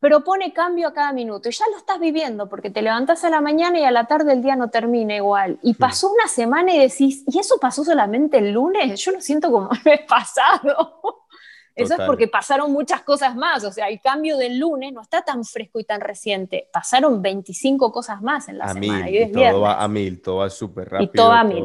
[0.00, 3.42] propone cambio a cada minuto y ya lo estás viviendo porque te levantás a la
[3.42, 5.58] mañana y a la tarde el día no termina igual.
[5.62, 8.98] Y pasó una semana y decís, ¿y eso pasó solamente el lunes?
[9.04, 11.26] Yo lo siento como el mes pasado.
[11.74, 15.22] Eso es porque pasaron muchas cosas más, o sea, el cambio del lunes no está
[15.22, 19.08] tan fresco y tan reciente, pasaron 25 cosas más en la semana.
[19.08, 21.10] y, todo va a mil, todo va súper rápido.
[21.10, 21.64] Y todo a mil.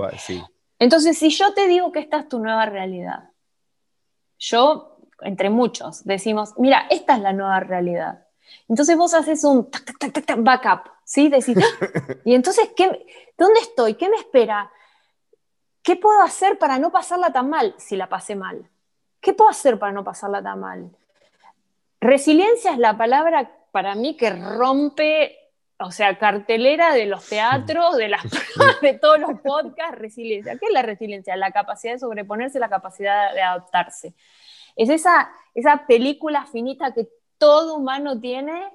[0.79, 3.31] Entonces, si yo te digo que esta es tu nueva realidad,
[4.37, 8.25] yo, entre muchos, decimos, mira, esta es la nueva realidad.
[8.67, 9.69] Entonces vos haces un
[10.37, 11.29] backup, ¿sí?
[11.29, 11.87] Decís, ah",
[12.25, 13.05] y entonces, ¿qué,
[13.37, 13.95] ¿dónde estoy?
[13.95, 14.71] ¿Qué me espera?
[15.81, 18.69] ¿Qué puedo hacer para no pasarla tan mal si la pasé mal?
[19.21, 20.89] ¿Qué puedo hacer para no pasarla tan mal?
[22.01, 25.44] Resiliencia es la palabra para mí que rompe,
[25.79, 28.23] o sea, cartelera de los teatros, de, las,
[28.81, 30.57] de todos los podcasts, resiliencia.
[30.57, 31.35] ¿Qué es la resiliencia?
[31.35, 34.13] La capacidad de sobreponerse, la capacidad de adaptarse.
[34.75, 37.07] Es esa, esa película finita que
[37.37, 38.71] todo humano tiene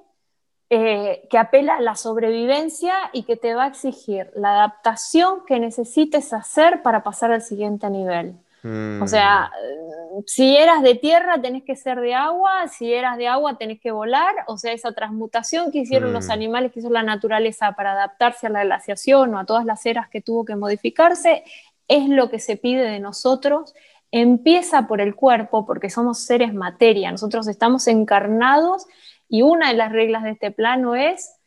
[0.69, 5.59] eh, que apela a la sobrevivencia y que te va a exigir la adaptación que
[5.59, 8.35] necesites hacer para pasar al siguiente nivel.
[8.63, 10.23] O sea, mm.
[10.27, 13.91] si eras de tierra tenés que ser de agua, si eras de agua tenés que
[13.91, 16.31] volar, o sea, esa transmutación que hicieron los mm.
[16.31, 20.09] animales, que hizo la naturaleza para adaptarse a la glaciación o a todas las eras
[20.09, 21.43] que tuvo que modificarse,
[21.87, 23.73] es lo que se pide de nosotros
[24.11, 28.85] empieza por el cuerpo, porque somos seres materia, nosotros estamos encarnados
[29.29, 31.37] y una de las reglas de este plano es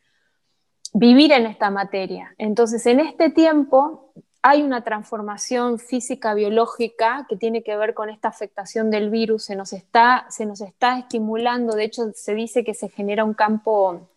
[0.93, 2.33] vivir en esta materia.
[2.37, 4.11] Entonces, en este tiempo
[4.47, 9.55] hay una transformación física, biológica, que tiene que ver con esta afectación del virus, se
[9.55, 14.07] nos está, se nos está estimulando, de hecho se dice que se genera un campo...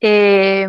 [0.00, 0.68] Eh,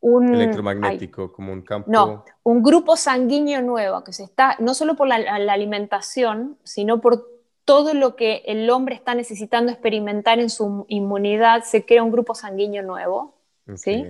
[0.00, 1.90] un electromagnético, como un campo.
[1.90, 7.26] No, un grupo sanguíneo nuevo que se está, no solo por la, alimentación, sino por
[7.64, 12.36] todo lo que el hombre está necesitando experimentar en su inmunidad, se crea un grupo
[12.36, 13.34] sanguíneo nuevo.
[13.74, 14.06] ¿sí?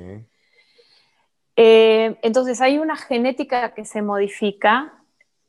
[1.60, 4.92] Eh, entonces hay una genética que se modifica.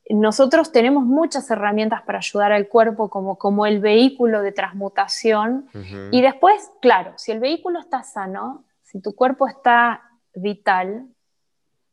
[0.10, 5.70] Nosotros tenemos muchas herramientas para ayudar al cuerpo como, como el vehículo de transmutación.
[6.12, 10.02] Y después, claro, si el vehículo está sano, si tu cuerpo está
[10.34, 11.06] vital,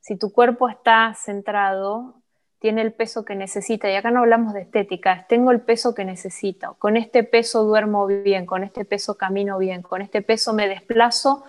[0.01, 2.23] si tu cuerpo está centrado,
[2.59, 6.07] tiene el peso que necesita, y acá no hablamos de estética, tengo el peso que
[6.07, 10.69] necesito, con este peso duermo bien, con este peso camino bien, con este peso me
[10.69, 11.45] desplazo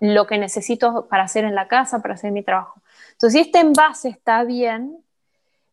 [0.00, 2.80] lo que necesito para hacer en la casa, para hacer mi trabajo.
[3.12, 4.98] Entonces, si este envase está bien,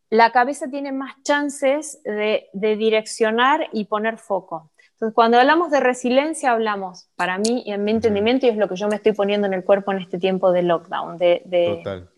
[0.09, 4.69] la cabeza tiene más chances de, de direccionar y poner foco.
[4.93, 8.69] Entonces, cuando hablamos de resiliencia, hablamos, para mí y en mi entendimiento, y es lo
[8.69, 11.41] que yo me estoy poniendo en el cuerpo en este tiempo de lockdown, de,
[11.78, 12.09] Total.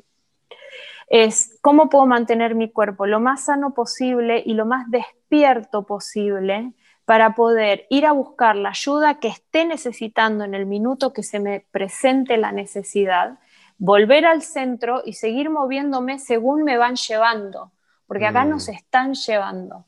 [1.08, 6.74] es cómo puedo mantener mi cuerpo lo más sano posible y lo más despierto posible
[7.06, 11.40] para poder ir a buscar la ayuda que esté necesitando en el minuto que se
[11.40, 13.40] me presente la necesidad,
[13.78, 17.72] volver al centro y seguir moviéndome según me van llevando,
[18.08, 18.72] porque acá nos mm.
[18.72, 19.86] están llevando.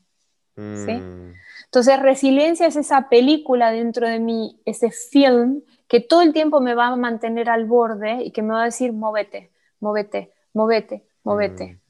[0.56, 0.92] ¿sí?
[0.92, 1.34] Mm.
[1.64, 6.74] Entonces, resiliencia es esa película dentro de mí, ese film que todo el tiempo me
[6.74, 9.50] va a mantener al borde y que me va a decir, móvete,
[9.80, 11.74] móvete, móvete, movete.
[11.74, 11.80] Mm.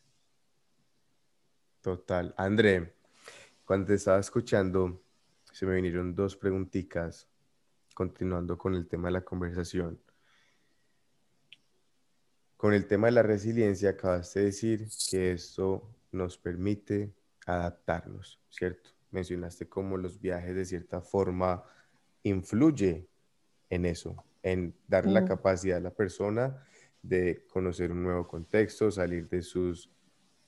[1.81, 2.35] Total.
[2.37, 2.95] André,
[3.65, 5.01] cuando te estaba escuchando,
[5.57, 7.27] se me vinieron dos preguntitas,
[7.95, 9.99] continuando con el tema de la conversación.
[12.59, 17.15] Con el tema de la resiliencia, acabaste de decir que esto nos permite
[17.47, 18.91] adaptarnos, ¿cierto?
[19.11, 21.65] Mencionaste cómo los viajes de cierta forma
[22.23, 23.09] influye
[23.71, 26.63] en eso, en darle la capacidad a la persona
[27.01, 29.91] de conocer un nuevo contexto, salir de sus...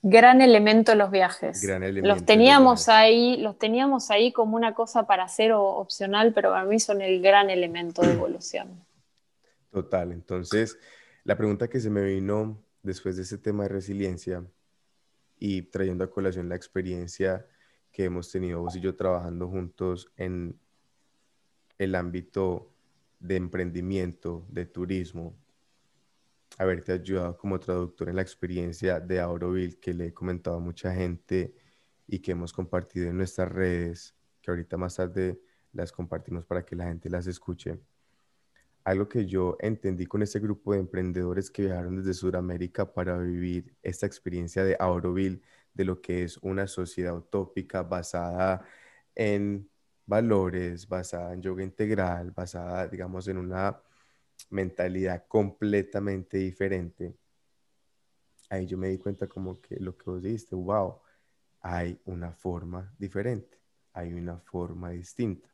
[0.01, 1.61] Gran elemento los viajes.
[1.63, 6.63] los teníamos ahí, los teníamos ahí como una cosa para hacer o opcional, pero para
[6.63, 8.85] mí son el gran elemento de evolución.
[9.71, 10.11] Total.
[10.13, 10.77] Entonces,
[11.25, 14.43] la pregunta que se me vino después de ese tema de resiliencia
[15.37, 17.45] y trayendo a colación la experiencia
[17.91, 20.57] que hemos tenido vos y yo trabajando juntos en
[21.77, 22.71] el ámbito
[23.19, 25.35] de emprendimiento, de turismo,
[26.59, 30.93] haberte ayudado como traductor en la experiencia de Auroville que le he comentado a mucha
[30.93, 31.55] gente
[32.05, 35.39] y que hemos compartido en nuestras redes, que ahorita más tarde
[35.71, 37.79] las compartimos para que la gente las escuche.
[38.83, 43.73] Algo que yo entendí con este grupo de emprendedores que viajaron desde Sudamérica para vivir
[43.81, 45.41] esta experiencia de Auroville,
[45.73, 48.65] de lo que es una sociedad utópica basada
[49.15, 49.69] en
[50.05, 53.81] valores, basada en yoga integral, basada, digamos, en una
[54.49, 57.15] mentalidad completamente diferente,
[58.49, 60.99] ahí yo me di cuenta como que lo que vos dijiste, wow,
[61.61, 63.59] hay una forma diferente,
[63.93, 65.49] hay una forma distinta.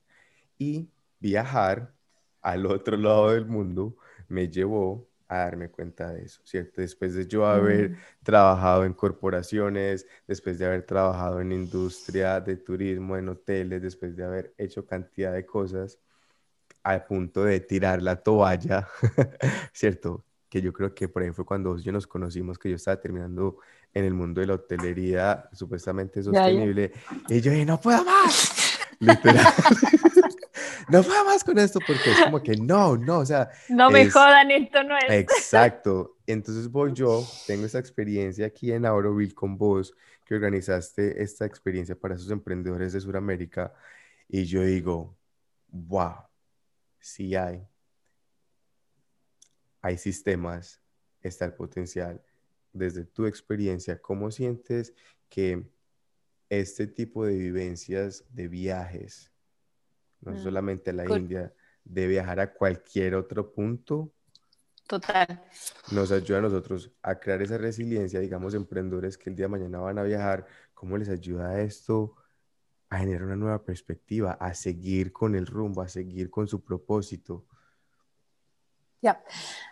[0.57, 1.93] Y viajar
[2.41, 6.81] al otro lado del mundo me llevó a darme cuenta de eso, ¿cierto?
[6.81, 7.97] Después de yo haber mm.
[8.23, 14.23] trabajado en corporaciones, después de haber trabajado en industria de turismo, en hoteles, después de
[14.23, 15.99] haber hecho cantidad de cosas,
[16.85, 18.87] al punto de tirar la toalla,
[19.73, 20.23] ¿cierto?
[20.47, 23.57] Que yo creo que por ahí fue cuando yo nos conocimos, que yo estaba terminando
[23.91, 26.91] en el mundo de la hotelería supuestamente sostenible.
[27.27, 28.77] Y yo dije, no puedo más.
[28.99, 29.51] Literal.
[30.89, 33.49] no puedo más con esto porque es como que no, no, o sea.
[33.67, 35.09] No me jodan, esto no es.
[35.09, 36.17] Exacto.
[36.27, 39.91] Entonces voy yo, tengo esa experiencia aquí en Auroville con vos,
[40.23, 43.73] que organizaste esta experiencia para esos emprendedores de Sudamérica.
[44.29, 45.17] Y yo digo,
[45.71, 46.25] wow,
[47.05, 47.67] sí hay.
[49.79, 50.81] Hay sistemas,
[51.21, 52.19] está el potencial.
[52.73, 54.91] Desde tu experiencia, ¿cómo sientes
[55.29, 55.69] que
[56.49, 59.31] este tipo de vivencias, de viajes,
[60.21, 61.53] no mm, solamente a la India,
[61.83, 64.11] de viajar a cualquier otro punto,
[64.87, 65.43] Total.
[65.91, 69.79] Nos ayuda a nosotros a crear esa resiliencia, digamos, emprendedores que el día de mañana
[69.79, 70.45] van a viajar,
[70.75, 72.15] ¿cómo les ayuda esto
[72.95, 77.45] a generar una nueva perspectiva, a seguir con el rumbo, a seguir con su propósito.
[79.01, 79.21] Ya,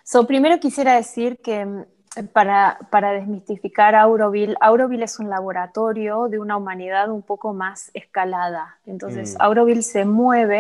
[0.04, 1.86] so, primero quisiera decir que mm,
[2.34, 8.80] para, para, desmistificar Auroville, Auroville es un laboratorio de una humanidad un poco más escalada.
[8.86, 9.42] Entonces, mm.
[9.42, 10.60] Auroville se mueve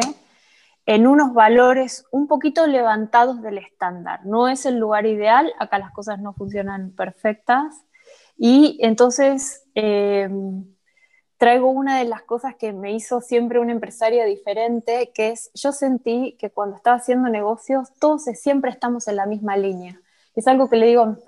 [0.85, 4.25] en unos valores un poquito levantados del estándar.
[4.25, 7.85] No es el lugar ideal, acá las cosas no funcionan perfectas.
[8.37, 10.29] Y entonces, eh,
[11.43, 15.73] traigo una de las cosas que me hizo siempre una empresaria diferente, que es, yo
[15.73, 19.99] sentí que cuando estaba haciendo negocios, todos siempre estamos en la misma línea.
[20.35, 21.19] Es algo que le digo a mis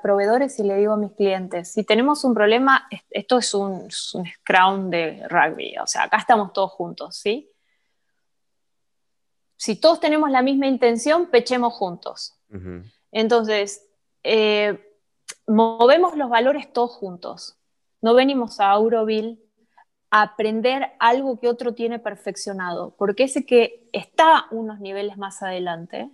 [0.00, 1.70] proveedores y le digo a mis clientes.
[1.70, 6.54] Si tenemos un problema, esto es un, un scrum de rugby, o sea, acá estamos
[6.54, 7.50] todos juntos, ¿sí?
[9.58, 12.38] Si todos tenemos la misma intención, pechemos juntos.
[13.10, 13.86] Entonces,
[14.22, 14.82] eh,
[15.46, 17.58] movemos los valores todos juntos.
[18.00, 19.41] No venimos a Auroville
[20.14, 26.10] aprender algo que otro tiene perfeccionado, porque ese que está unos niveles más adelante,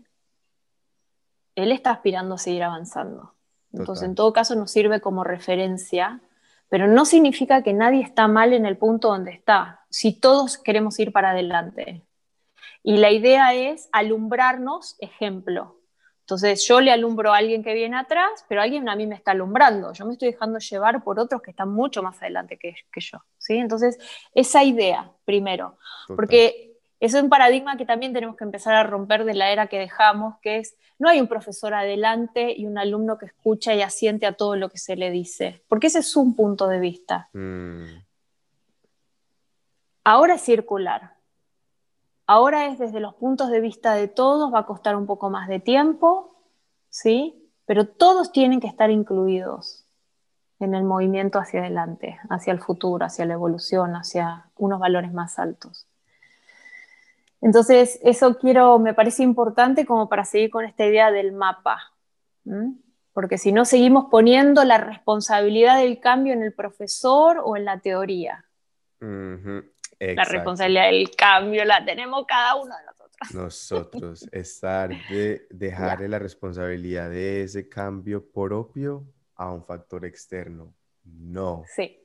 [1.56, 3.34] él está aspirando a seguir avanzando.
[3.72, 6.20] Entonces, en todo caso, nos sirve como referencia,
[6.68, 10.96] pero no significa que nadie está mal en el punto donde está, si todos queremos
[11.00, 12.06] ir para adelante.
[12.84, 15.77] Y la idea es alumbrarnos ejemplo.
[16.28, 19.30] Entonces yo le alumbro a alguien que viene atrás, pero alguien a mí me está
[19.30, 19.94] alumbrando.
[19.94, 23.24] Yo me estoy dejando llevar por otros que están mucho más adelante que, yo.
[23.38, 23.56] ¿sí?
[23.56, 23.96] Entonces,
[24.34, 25.78] esa idea, primero,
[26.14, 29.78] porque es un paradigma que también tenemos que empezar a romper de la era que
[29.78, 34.26] dejamos, que es, no hay un profesor adelante y un alumno que escucha y asiente
[34.26, 37.30] a todo lo que se le dice, porque ese es un punto de vista.
[37.32, 38.02] Mm.
[40.04, 41.14] Ahora es circular.
[42.30, 45.48] Ahora es desde los puntos de vista de todos, va a costar un poco más
[45.48, 46.36] de tiempo,
[46.90, 47.50] ¿sí?
[47.64, 49.86] Pero todos tienen que estar incluidos
[50.60, 55.38] en el movimiento hacia adelante, hacia el futuro, hacia la evolución, hacia unos valores más
[55.38, 55.86] altos.
[57.40, 61.94] Entonces, eso quiero, me parece importante como para seguir con esta idea del mapa,
[63.14, 67.80] porque si no seguimos poniendo la responsabilidad del cambio en el profesor o en la
[67.80, 68.44] teoría.
[70.00, 73.34] La responsabilidad del cambio la tenemos cada uno de nosotros.
[73.34, 80.72] Nosotros, estar de dejarle la responsabilidad de ese cambio propio a un factor externo.
[81.04, 81.64] No.
[81.74, 82.00] Sí.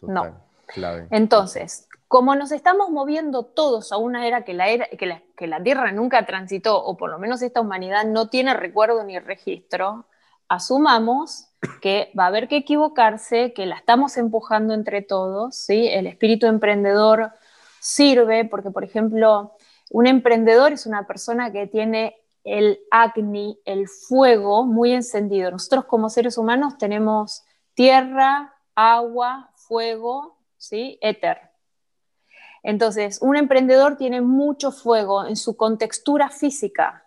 [0.00, 0.44] no.
[0.66, 1.06] Clave.
[1.10, 5.46] Entonces, como nos estamos moviendo todos a una era que la, era, que la, que
[5.46, 10.06] la Tierra nunca transitó, o por lo menos esta humanidad no tiene recuerdo ni registro,
[10.48, 11.48] asumamos
[11.80, 15.88] que va a haber que equivocarse, que la estamos empujando entre todos, ¿sí?
[15.88, 17.32] El espíritu emprendedor
[17.80, 19.56] sirve porque, por ejemplo,
[19.90, 25.50] un emprendedor es una persona que tiene el acni, el fuego muy encendido.
[25.50, 27.44] Nosotros como seres humanos tenemos
[27.74, 30.98] tierra, agua, fuego, ¿sí?
[31.00, 31.38] Éter.
[32.62, 37.05] Entonces, un emprendedor tiene mucho fuego en su contextura física,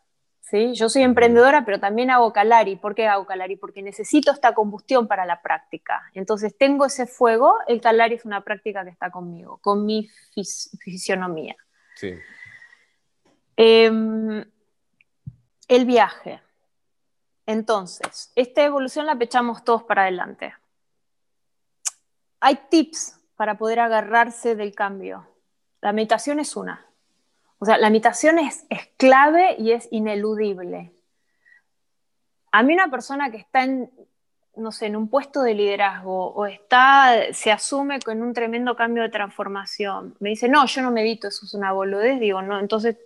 [0.49, 0.73] ¿sí?
[0.73, 2.75] Yo soy emprendedora, pero también hago Calari.
[2.75, 3.55] ¿Por qué hago Calari?
[3.55, 6.03] Porque necesito esta combustión para la práctica.
[6.13, 10.09] Entonces tengo ese fuego, el Calari es una práctica que está conmigo, con mi
[10.79, 11.55] fisionomía.
[11.95, 12.15] Sí.
[13.55, 14.43] Em,
[15.67, 16.41] el viaje.
[17.45, 20.53] Entonces, esta evolución la pechamos todos para adelante.
[22.39, 25.27] Hay tips para poder agarrarse del cambio.
[25.81, 26.88] La meditación es una.
[27.60, 28.66] O sea, la meditación es,
[28.97, 30.93] clave y es ineludible.
[32.51, 33.91] A mí una persona que está en,
[34.55, 39.03] no sé, en un puesto de liderazgo o está, se asume con un tremendo cambio
[39.03, 42.97] de transformación, me dice, no, yo no medito, eso es una boludez, digo, no, entonces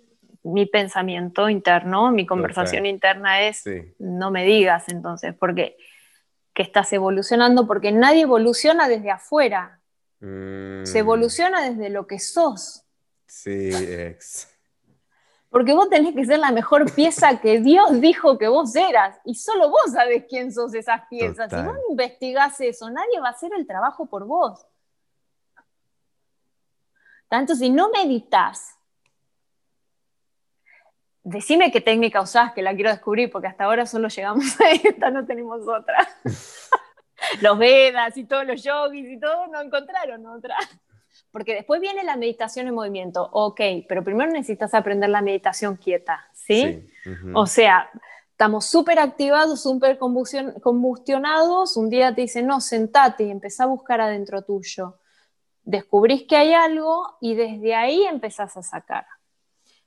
[0.43, 3.63] mi pensamiento interno, mi conversación interna es,
[3.97, 5.77] no me digas entonces, porque
[6.53, 9.79] que estás evolucionando, porque nadie evoluciona desde afuera,
[10.19, 10.97] se mm.
[10.97, 12.82] evoluciona desde lo que sos.
[13.33, 14.47] Sí, ex.
[15.49, 19.19] Porque vos tenés que ser la mejor pieza que Dios dijo que vos eras.
[19.25, 21.49] Y solo vos sabés quién sos esas piezas.
[21.49, 24.65] Si vos no investigás eso, nadie va a hacer el trabajo por vos.
[27.27, 28.77] Tanto si no meditas,
[31.23, 35.09] decime qué técnica usás, que la quiero descubrir, porque hasta ahora solo llegamos a esta,
[35.09, 36.07] no tenemos otra.
[37.41, 40.55] los Vedas y todos los yogis y todo no encontraron otra.
[41.33, 43.59] Porque después viene la meditación en movimiento, ok,
[43.89, 46.87] pero primero necesitas aprender la meditación quieta, ¿sí?
[47.33, 47.89] O sea,
[48.29, 53.99] estamos súper activados, súper combustionados, un día te dicen, no, sentate y empezá a buscar
[53.99, 54.99] adentro tuyo.
[55.63, 59.07] Descubrís que hay algo y desde ahí empezás a sacar.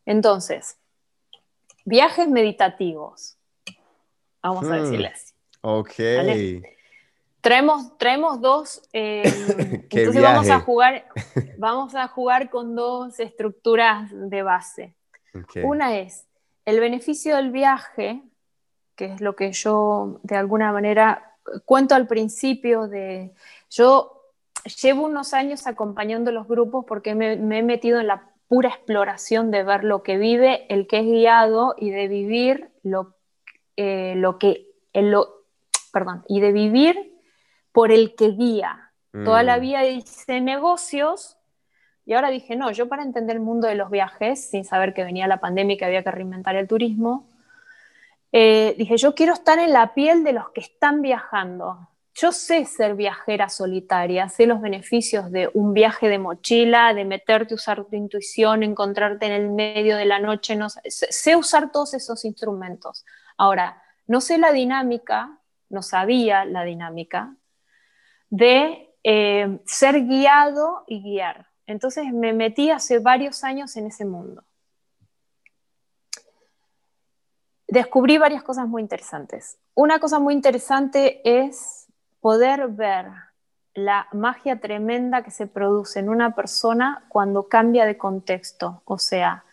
[0.04, 0.78] Entonces,
[1.84, 3.36] viajes meditativos.
[4.42, 4.82] Vamos a hmm.
[4.82, 5.34] decirles.
[5.60, 5.92] Ok.
[7.46, 9.22] Traemos, traemos dos, eh,
[9.90, 11.06] entonces vamos a, jugar,
[11.58, 14.96] vamos a jugar con dos estructuras de base.
[15.62, 16.26] Una es
[16.64, 18.20] el beneficio del viaje,
[18.96, 23.32] que es lo que yo de alguna manera cuento al principio de...
[23.70, 24.24] Yo
[24.82, 29.62] llevo unos años acompañando los grupos porque me, he metido en la pura exploración de
[29.62, 33.14] ver lo que vive el que es guiado y de vivir lo,
[33.76, 34.66] eh, lo que...
[34.94, 35.44] lo,
[35.92, 37.15] perdón, y de vivir
[37.76, 38.90] por el que guía.
[39.12, 39.60] Toda la mm.
[39.60, 41.36] vida hice negocios
[42.06, 45.04] y ahora dije, no, yo para entender el mundo de los viajes, sin saber que
[45.04, 47.28] venía la pandemia y que había que reinventar el turismo,
[48.32, 51.90] eh, dije, yo quiero estar en la piel de los que están viajando.
[52.14, 57.52] Yo sé ser viajera solitaria, sé los beneficios de un viaje de mochila, de meterte,
[57.52, 62.24] usar tu intuición, encontrarte en el medio de la noche, no, sé usar todos esos
[62.24, 63.04] instrumentos.
[63.36, 67.36] Ahora, no sé la dinámica, no sabía la dinámica
[68.30, 71.46] de eh, ser guiado y guiar.
[71.66, 74.44] Entonces me metí hace varios años en ese mundo.
[77.68, 79.58] Descubrí varias cosas muy interesantes.
[79.74, 81.86] Una cosa muy interesante es
[82.20, 83.06] poder ver
[83.74, 88.82] la magia tremenda que se produce en una persona cuando cambia de contexto.
[88.84, 89.44] O sea,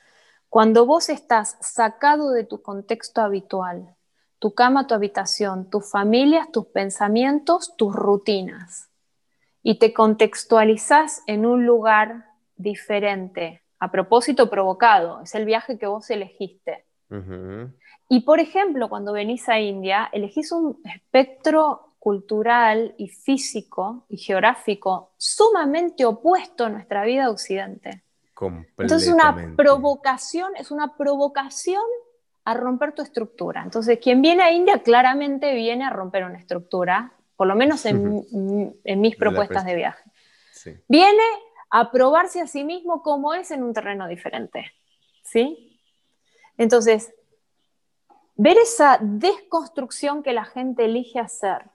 [0.49, 3.95] cuando vos estás sacado de tu contexto habitual,
[4.43, 8.89] tu cama, tu habitación, tus familias, tus pensamientos, tus rutinas.
[9.61, 12.25] Y te contextualizas en un lugar
[12.57, 16.85] diferente, a propósito provocado, es el viaje que vos elegiste.
[18.09, 25.13] Y por ejemplo, cuando venís a India, elegís un espectro cultural y físico y geográfico
[25.15, 28.03] sumamente opuesto a nuestra vida occidente.
[28.77, 31.85] Entonces una provocación, es una provocación
[32.45, 33.63] a romper tu estructura.
[33.63, 38.25] Entonces, quien viene a India claramente viene a romper una estructura, por lo menos en,
[38.83, 40.03] mis propuestas de viaje.
[40.87, 41.23] Viene
[41.69, 44.71] a probarse a sí mismo cómo es en un terreno diferente.
[45.23, 45.79] ¿Sí?
[46.57, 47.13] Entonces,
[48.35, 51.71] ver esa desconstrucción que la gente elige hacer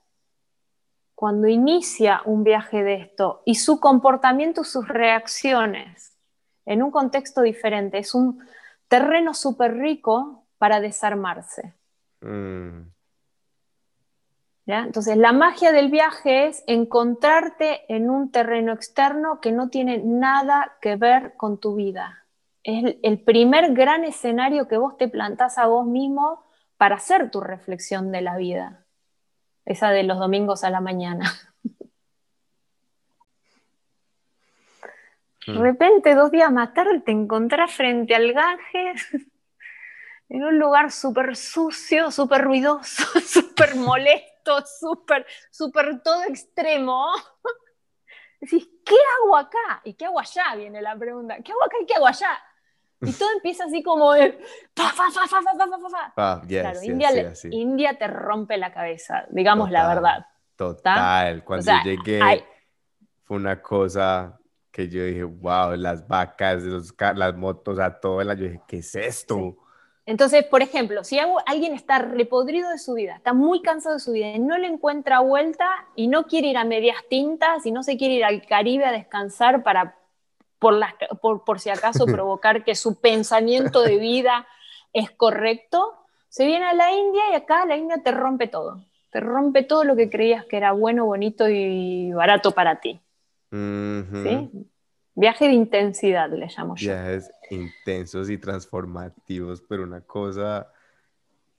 [1.14, 6.16] cuando inicia un viaje de esto y su comportamiento, sus reacciones
[6.64, 8.46] en un contexto diferente, es un
[8.86, 11.74] terreno súper rico para desarmarse.
[12.20, 12.90] Mm.
[14.66, 20.76] Entonces, la magia del viaje es encontrarte en un terreno externo que no tiene nada
[20.82, 22.26] que ver con tu vida.
[22.62, 26.44] Es el primer gran escenario que vos te plantás a vos mismo
[26.76, 28.84] para hacer tu reflexión de la vida
[29.68, 31.30] esa de los domingos a la mañana.
[35.46, 35.62] De mm.
[35.62, 39.08] repente, dos días más tarde, te encontrás frente al Ganges,
[40.28, 47.06] en un lugar súper sucio, súper ruidoso, súper molesto, súper, súper todo extremo.
[48.40, 49.80] Decís, ¿qué hago acá?
[49.84, 50.54] ¿Y qué hago allá?
[50.56, 51.36] Viene la pregunta.
[51.42, 52.38] ¿Qué hago acá y qué hago allá?
[53.00, 54.38] Y todo empieza así como de...
[56.46, 56.82] claro,
[57.50, 60.26] India, te rompe la cabeza, digamos la verdad.
[60.56, 62.44] Total, cuando llegué
[63.24, 64.38] fue una cosa
[64.70, 66.62] que yo dije, wow, las vacas,
[67.14, 69.56] las motos, a todo el año, yo dije, ¿qué es esto?
[70.08, 74.12] Entonces, por ejemplo, si alguien está repodrido de su vida, está muy cansado de su
[74.12, 77.82] vida y no le encuentra vuelta y no quiere ir a medias tintas y no
[77.82, 79.98] se quiere ir al Caribe a descansar para
[80.58, 84.46] por, por, si acaso provocar que su pensamiento de vida
[84.94, 85.92] es correcto,
[86.30, 88.82] se viene a la India y acá la India te rompe todo.
[89.10, 92.98] Te rompe todo lo que creías que era bueno, bonito y barato para ti.
[95.14, 96.92] Viaje de intensidad, le llamo yo.
[96.92, 100.70] Viajes intensos y transformativos, pero una cosa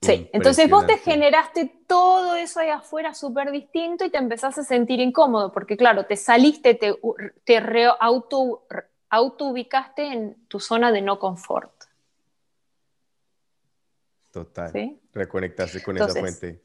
[0.02, 4.64] Sí, entonces vos te generaste todo eso ahí afuera súper distinto y te empezás a
[4.64, 6.98] sentir incómodo, porque claro, te saliste, te,
[7.44, 8.66] te auto,
[9.10, 11.72] auto ubicaste en tu zona de no confort.
[14.30, 14.98] Total.
[15.12, 16.62] Reconectarse con esa fuente.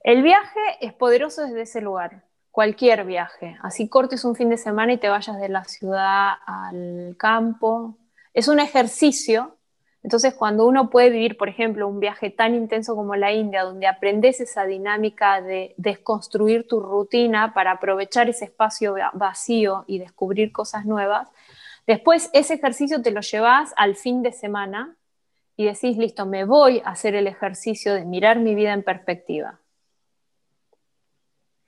[0.00, 2.24] El viaje es poderoso desde ese lugar,
[2.54, 3.58] cualquier viaje.
[3.62, 7.98] Así cortes un fin de semana y te vayas de la ciudad al campo.
[8.32, 9.58] Es un ejercicio
[10.04, 13.86] entonces, cuando uno puede vivir, por ejemplo, un viaje tan intenso como la India, donde
[13.86, 20.84] aprendes esa dinámica de desconstruir tu rutina para aprovechar ese espacio vacío y descubrir cosas
[20.84, 21.30] nuevas,
[21.86, 24.94] después ese ejercicio te lo llevas al fin de semana
[25.56, 29.58] y decís, listo, me voy a hacer el ejercicio de mirar mi vida en perspectiva.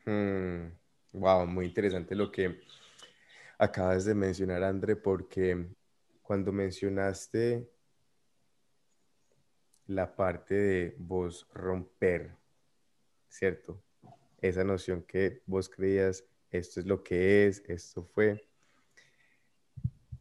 [0.07, 1.51] Wow, hmm.
[1.53, 2.61] muy interesante lo que
[3.59, 5.67] acabas de mencionar, André, porque
[6.23, 7.69] cuando mencionaste
[9.87, 12.37] la parte de vos romper,
[13.29, 13.83] ¿cierto?
[14.41, 18.49] Esa noción que vos creías, esto es lo que es, esto fue.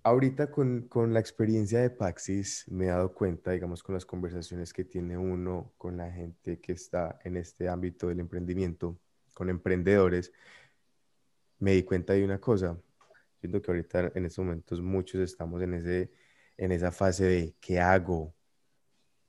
[0.03, 4.86] Ahorita con, la experiencia de Paxis me he dado cuenta, digamos, con las conversaciones que
[4.86, 8.99] tiene uno con la gente que está en este ámbito del emprendimiento,
[9.36, 10.31] con emprendedores,
[11.59, 12.75] me di cuenta de una cosa.
[13.39, 16.11] Siento que ahorita en estos momentos muchos estamos en, ese,
[16.57, 18.33] en esa fase de ¿qué hago?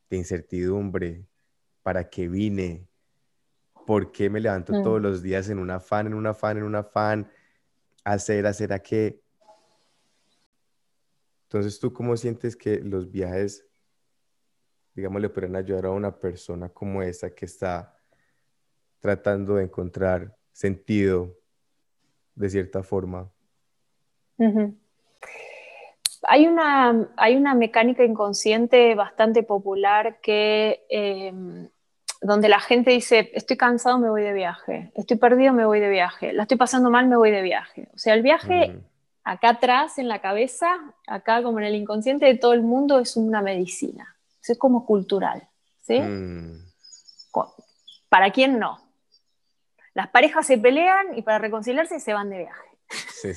[0.08, 1.26] de incertidumbre,
[1.82, 2.88] para qué vine,
[3.86, 4.82] por qué me levanto mm.
[4.84, 7.28] todos los días en un afán, en un afán, en un afán,
[8.04, 9.20] hacer, hacer a qué.
[11.44, 13.66] Entonces, ¿tú cómo sientes que los viajes,
[14.94, 17.95] digamos, le pueden ayudar a una persona como esa que está
[19.06, 21.32] tratando de encontrar sentido
[22.34, 23.30] de cierta forma?
[26.28, 31.68] hay una, hay una mecánica inconsciente bastante popular que, em,
[32.20, 35.88] donde la gente dice, estoy cansado, me voy de viaje, estoy perdido, me voy de
[35.88, 37.88] viaje, la estoy pasando mal, me voy de viaje.
[37.94, 38.76] O sea, el viaje
[39.22, 43.16] acá atrás, en la cabeza, acá como en el inconsciente de todo el mundo, es
[43.16, 45.48] una medicina, es como cultural.
[45.86, 46.00] ¿sí?
[46.00, 46.66] Mm.
[48.08, 48.85] ¿Para quién no?
[49.96, 52.68] Las parejas se pelean y para reconciliarse se van de viaje.
[52.90, 53.30] Sí.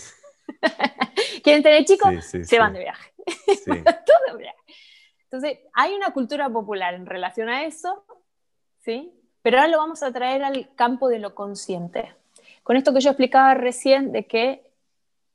[1.42, 2.14] ¿Quieren tener chicos?
[2.26, 3.14] se van de viaje.
[5.24, 8.04] Entonces, hay una cultura popular en relación a eso,
[8.82, 9.10] ¿sí?
[9.42, 12.14] Pero ahora lo vamos a traer al campo de lo consciente.
[12.64, 14.70] Con esto que yo explicaba recién de que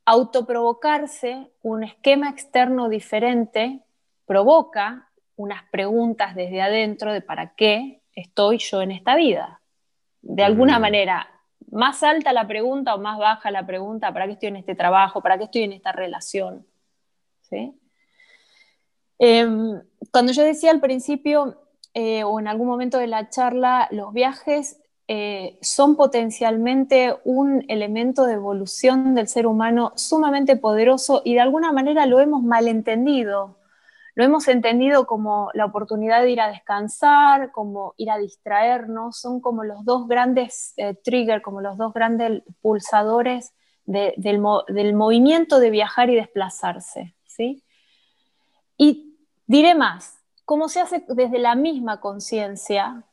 [0.05, 3.79] autoprovocarse un esquema externo diferente
[4.27, 9.59] provoca unas preguntas desde adentro de para qué estoy yo en esta vida.
[10.27, 11.27] De alguna manera,
[11.71, 15.21] más alta la pregunta o más baja la pregunta, ¿para qué estoy en este trabajo?
[15.21, 16.65] ¿Para qué estoy en esta relación?
[19.19, 19.81] Em,
[20.11, 21.61] cuando yo decía al principio
[21.93, 28.25] eh, o en algún momento de la charla, los viajes eh, son potencialmente un elemento
[28.25, 33.57] de evolución del ser humano sumamente poderoso y de alguna manera lo hemos malentendido.
[34.15, 39.41] Lo hemos entendido como la oportunidad de ir a descansar, como ir a distraernos, son
[39.41, 46.09] como los dos grandes eh, triggers, como los dos grandes pulsadores del, movimiento de viajar
[46.09, 47.13] y desplazarse.
[47.25, 47.61] ¿sí?
[48.77, 49.17] Y
[49.47, 53.03] diré más, como se hace desde la misma conciencia,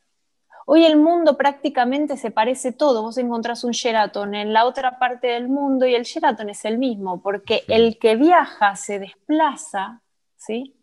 [0.65, 3.01] Hoy el mundo prácticamente se parece todo.
[3.01, 6.77] Vos encontrás un Sheraton en la otra parte del mundo y el Sheraton es el
[6.77, 10.01] mismo, porque el que viaja se desplaza,
[10.37, 10.73] ¿sí?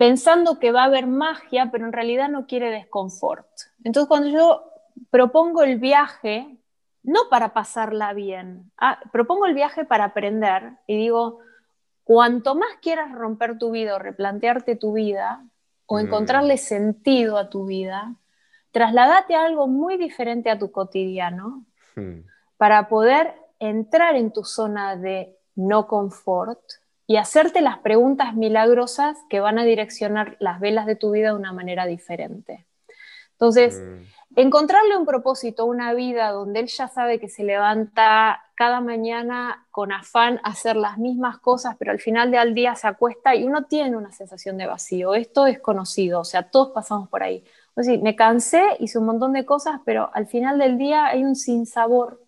[0.00, 3.46] Pensando que va a haber magia, pero en realidad no quiere desconfort.
[3.84, 4.64] Entonces cuando yo
[5.10, 6.56] propongo el viaje,
[7.02, 11.40] no para pasarla bien, ah, propongo el viaje para aprender y digo,
[12.02, 15.44] cuanto más quieras romper tu vida o replantearte tu vida
[15.84, 16.00] o mm.
[16.00, 18.14] encontrarle sentido a tu vida,
[18.70, 21.66] trasladate a algo muy diferente a tu cotidiano
[21.96, 22.20] hmm.
[22.56, 26.60] para poder entrar en tu zona de no confort
[27.10, 31.34] y hacerte las preguntas milagrosas que van a direccionar las velas de tu vida de
[31.34, 32.68] una manera diferente.
[33.32, 34.38] Entonces, hmm.
[34.38, 39.90] encontrarle un propósito, una vida donde él ya sabe que se levanta cada mañana con
[39.90, 43.64] afán a hacer las mismas cosas, pero al final del día se acuesta y uno
[43.64, 45.16] tiene una sensación de vacío.
[45.16, 47.42] Esto es conocido, o sea, todos pasamos por ahí.
[47.74, 51.24] Pues sí, me cansé, hice un montón de cosas, pero al final del día hay
[51.24, 52.22] un sinsabor,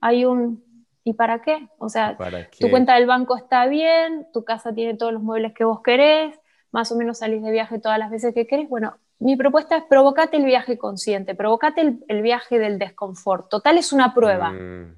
[0.00, 0.62] hay un
[1.06, 1.68] ¿y para qué?
[1.78, 2.18] O sea,
[2.58, 6.36] tu cuenta del banco está bien, tu casa tiene todos los muebles que vos querés,
[6.72, 8.68] más o menos salís de viaje todas las veces que querés.
[8.68, 13.48] Bueno, mi propuesta es provocate el viaje consciente, provocate el, viaje del desconfort.
[13.48, 14.50] Total es una prueba.
[14.50, 14.96] Mm.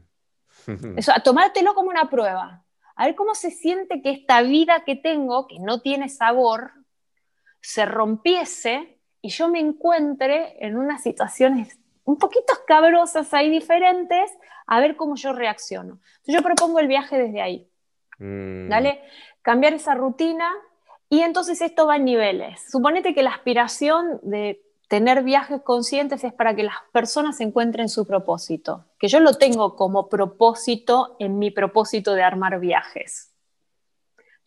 [0.97, 2.64] Eso, a tomártelo como una prueba.
[2.97, 6.72] A ver cómo se siente que esta vida que tengo, que no tiene sabor,
[7.60, 11.78] se rompiese y yo me encuentre en unas situaciones
[12.09, 14.30] un poquito escabrosas ahí diferentes,
[14.66, 16.01] a ver cómo yo reacciono.
[16.16, 17.68] Entonces yo propongo el viaje desde ahí.
[18.18, 18.70] Mm.
[18.70, 19.02] ¿Dale?
[19.43, 20.48] Cambiar esa rutina
[21.10, 22.64] y entonces esto va en niveles.
[22.72, 28.06] Suponete que la aspiración de tener viajes conscientes es para que las personas encuentren su
[28.06, 33.35] propósito, que yo lo tengo como propósito en mi propósito de armar viajes.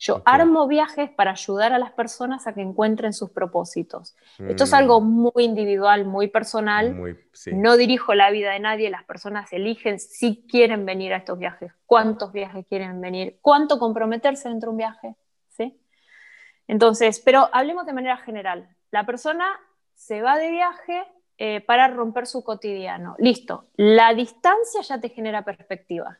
[0.01, 4.15] Yo armo viajes para ayudar a las personas a que encuentren sus propósitos.
[4.39, 5.05] Esto es algo mm.
[5.05, 6.99] muy individual, muy personal.
[7.53, 11.71] No dirijo la vida de nadie, las personas eligen si quieren venir a estos viajes,
[11.85, 15.15] cuántos viajes quieren venir, cuánto comprometerse dentro de un viaje.
[15.49, 15.79] ¿sí?
[16.67, 18.75] Entonces, pero hablemos de manera general.
[18.89, 19.45] La persona
[19.93, 21.05] se va de viaje
[21.37, 23.15] eh, para romper su cotidiano.
[23.19, 23.67] Listo.
[23.75, 26.17] La distancia ya te genera perspectiva.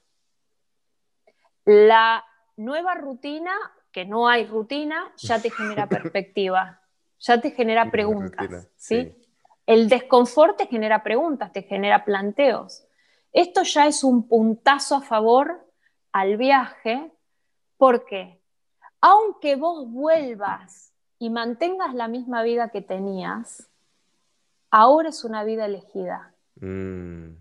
[1.66, 2.24] La
[2.64, 3.54] nueva rutina,
[3.92, 6.82] que no hay rutina, ya te genera perspectiva,
[7.20, 8.68] ya te genera preguntas.
[8.78, 9.16] ¿sí?
[9.66, 12.86] El desconfort te genera preguntas, te genera planteos.
[13.32, 15.66] Esto ya es un puntazo a favor
[16.12, 17.12] al viaje
[17.78, 18.42] porque
[19.00, 23.70] aunque vos vuelvas y mantengas la misma vida que tenías,
[24.70, 26.34] ahora es una vida elegida.
[26.56, 27.36] Mm.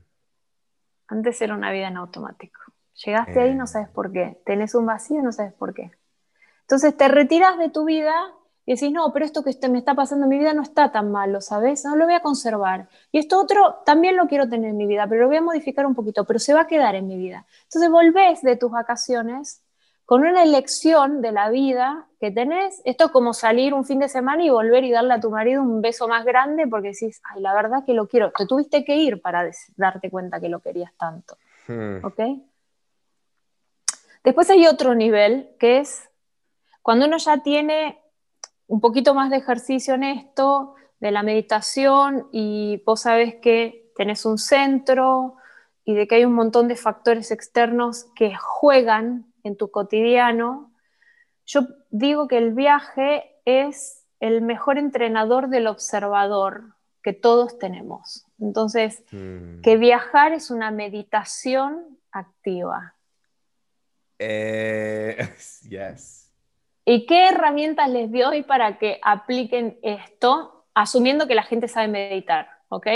[1.09, 2.60] Antes era una vida en automático.
[3.05, 3.66] Llegaste ahí, no eh.
[3.66, 4.40] sabes por qué.
[4.44, 5.90] Tenés un vacío, no sabes por qué.
[6.62, 8.14] Entonces te retiras de tu vida
[8.66, 11.10] y decís, no, pero esto que me está pasando en mi vida no está tan
[11.10, 11.85] malo, ¿sabes?
[11.85, 12.89] No lo voy a conservar.
[13.10, 15.86] Y esto otro también lo quiero tener en mi vida, pero lo voy a modificar
[15.86, 17.47] un poquito, pero se va a quedar en mi vida.
[17.64, 19.62] Entonces volvés de tus vacaciones
[20.05, 22.82] con una elección de la vida que tenés.
[22.85, 25.62] Esto es como salir un fin de semana y volver y darle a tu marido
[25.62, 28.31] un beso más grande porque decís, ay, la verdad que lo quiero.
[28.31, 31.36] Te tuviste que ir para darte cuenta que lo querías tanto.
[31.66, 32.05] Hmm.
[32.05, 32.20] ¿Ok?
[34.24, 36.09] Después hay otro nivel que es
[36.82, 38.01] cuando uno ya tiene
[38.66, 44.24] un poquito más de ejercicio en esto, de la meditación, y vos sabes que tenés
[44.24, 45.36] un centro
[45.84, 50.72] y de que hay un montón de factores externos que juegan en tu cotidiano,
[51.47, 58.26] yo digo que el viaje es el mejor entrenador del observador que todos tenemos.
[58.38, 59.62] Entonces, mm.
[59.62, 62.94] que viajar es una meditación activa.
[64.22, 65.16] Eh,
[65.68, 66.30] yes.
[66.84, 72.48] ¿Y qué herramientas les doy para que apliquen esto, asumiendo que la gente sabe meditar,
[72.68, 72.86] ¿ok?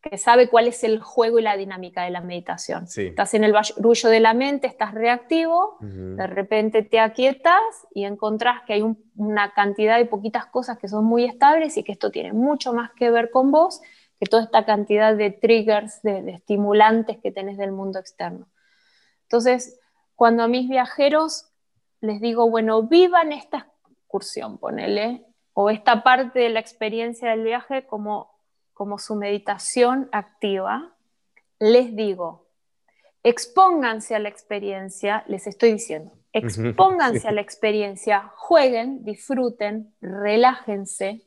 [0.00, 2.84] Que sabe cuál es el juego y la dinámica de la meditación.
[2.84, 7.60] Estás en el barullo de la mente, estás reactivo, de repente te aquietas
[7.94, 11.92] y encontrás que hay una cantidad de poquitas cosas que son muy estables y que
[11.92, 13.80] esto tiene mucho más que ver con vos
[14.18, 18.48] que toda esta cantidad de triggers, de, de estimulantes que tenés del mundo externo.
[19.22, 19.79] Entonces,
[20.20, 21.46] cuando a mis viajeros
[22.02, 25.24] les digo, bueno, vivan esta excursión, ponele,
[25.54, 28.30] o esta parte de la experiencia del viaje como,
[28.74, 30.94] como su meditación activa,
[31.58, 32.50] les digo,
[33.22, 41.26] expónganse a la experiencia, les estoy diciendo, expónganse a la experiencia, jueguen, disfruten, relájense,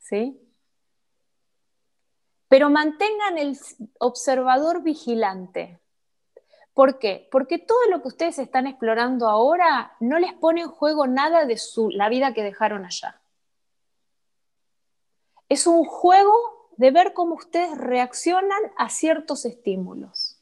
[0.00, 0.38] ¿sí?
[2.48, 3.56] Pero mantengan el
[4.00, 5.80] observador vigilante.
[6.76, 7.26] ¿Por qué?
[7.32, 11.56] Porque todo lo que ustedes están explorando ahora no les pone en juego nada de
[11.56, 13.18] su, la vida que dejaron allá.
[15.48, 16.34] Es un juego
[16.76, 20.38] de ver cómo ustedes reaccionan a ciertos estímulos.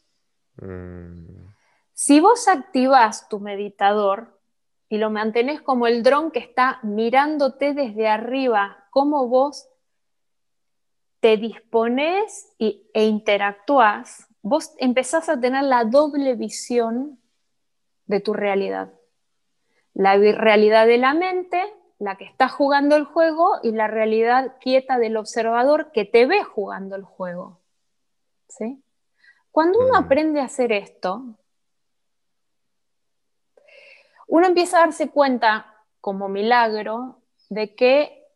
[0.57, 1.53] Mm.
[1.93, 4.41] Si vos activás tu meditador
[4.89, 9.69] y lo mantenés como el dron que está mirándote desde arriba, cómo vos
[11.21, 17.19] te dispones y, e interactúas, vos empezás a tener la doble visión
[18.05, 18.93] de tu realidad.
[19.95, 21.63] La realidad de la mente,
[21.99, 26.45] la que está jugando el juego, y la realidad quieta del observador que te ve
[26.45, 27.63] jugando el juego.
[28.49, 28.85] ¿Sí?
[29.51, 30.05] Cuando uno mm.
[30.05, 31.25] aprende a hacer esto,
[34.29, 38.27] uno empieza a darse cuenta, como milagro, de que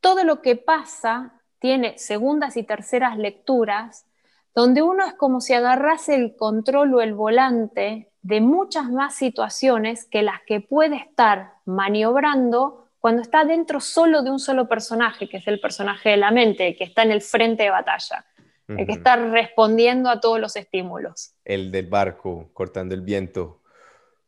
[0.00, 4.07] todo lo que pasa tiene segundas y terceras lecturas,
[4.54, 10.04] donde uno es como si agarrase el control o el volante de muchas más situaciones
[10.04, 15.38] que las que puede estar maniobrando cuando está dentro solo de un solo personaje, que
[15.38, 18.26] es el personaje de la mente, que está en el frente de batalla,
[18.66, 21.32] el que está respondiendo a todos los estímulos.
[21.44, 23.57] El del barco, cortando el viento.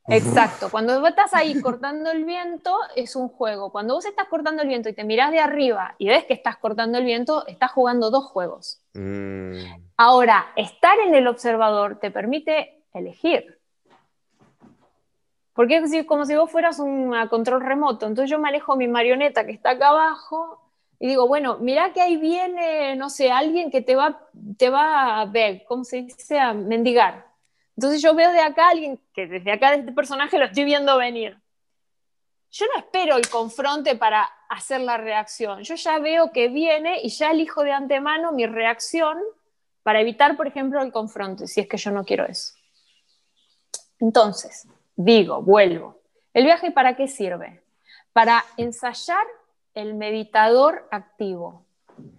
[0.08, 3.70] Exacto, cuando vos estás ahí cortando el viento es un juego.
[3.70, 6.56] Cuando vos estás cortando el viento y te mirás de arriba y ves que estás
[6.56, 8.80] cortando el viento, estás jugando dos juegos.
[8.94, 9.62] Mm.
[9.96, 13.58] Ahora, estar en el observador te permite elegir.
[15.52, 18.06] Porque es como si vos fueras un control remoto.
[18.06, 20.60] Entonces yo manejo mi marioneta que está acá abajo
[20.98, 24.28] y digo, bueno, mira que ahí viene, no sé, alguien que te va,
[24.58, 26.38] te va a ver, ¿cómo se dice?
[26.38, 27.29] A mendigar.
[27.80, 30.64] Entonces yo veo de acá a alguien que desde acá de este personaje lo estoy
[30.64, 31.40] viendo venir.
[32.50, 35.62] Yo no espero el confronte para hacer la reacción.
[35.62, 39.16] Yo ya veo que viene y ya elijo de antemano mi reacción
[39.82, 42.52] para evitar, por ejemplo, el confronte, si es que yo no quiero eso.
[43.98, 46.02] Entonces, digo, vuelvo.
[46.34, 47.64] ¿El viaje para qué sirve?
[48.12, 49.26] Para ensayar
[49.72, 51.64] el meditador activo.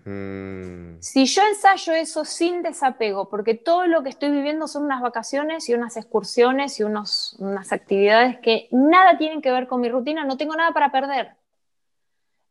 [0.05, 0.99] Mm.
[0.99, 5.67] Si yo ensayo eso sin desapego, porque todo lo que estoy viviendo son unas vacaciones
[5.69, 10.23] y unas excursiones y unos, unas actividades que nada tienen que ver con mi rutina,
[10.25, 11.35] no tengo nada para perder.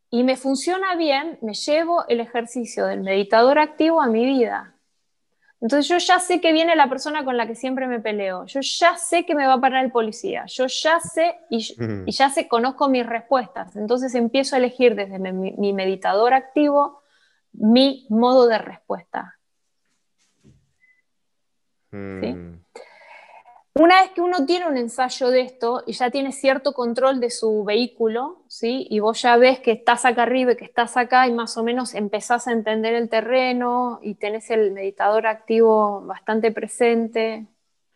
[0.09, 4.75] Y me funciona bien, me llevo el ejercicio del meditador activo a mi vida.
[5.61, 8.61] Entonces yo ya sé que viene la persona con la que siempre me peleo, yo
[8.61, 12.05] ya sé que me va a parar el policía, yo ya sé y, mm.
[12.07, 13.75] ya sé, conozco mis respuestas.
[13.75, 17.00] Entonces empiezo a elegir desde mi meditador activo
[17.53, 19.37] mi modo de respuesta.
[21.91, 22.61] Hmm.
[23.73, 27.29] Una vez que uno tiene un ensayo de esto y ya tiene cierto control de
[27.29, 28.85] su vehículo, ¿sí?
[28.89, 31.63] y vos ya ves que estás acá arriba y que estás acá y más o
[31.63, 37.47] menos empezás a entender el terreno y tenés el meditador activo bastante presente,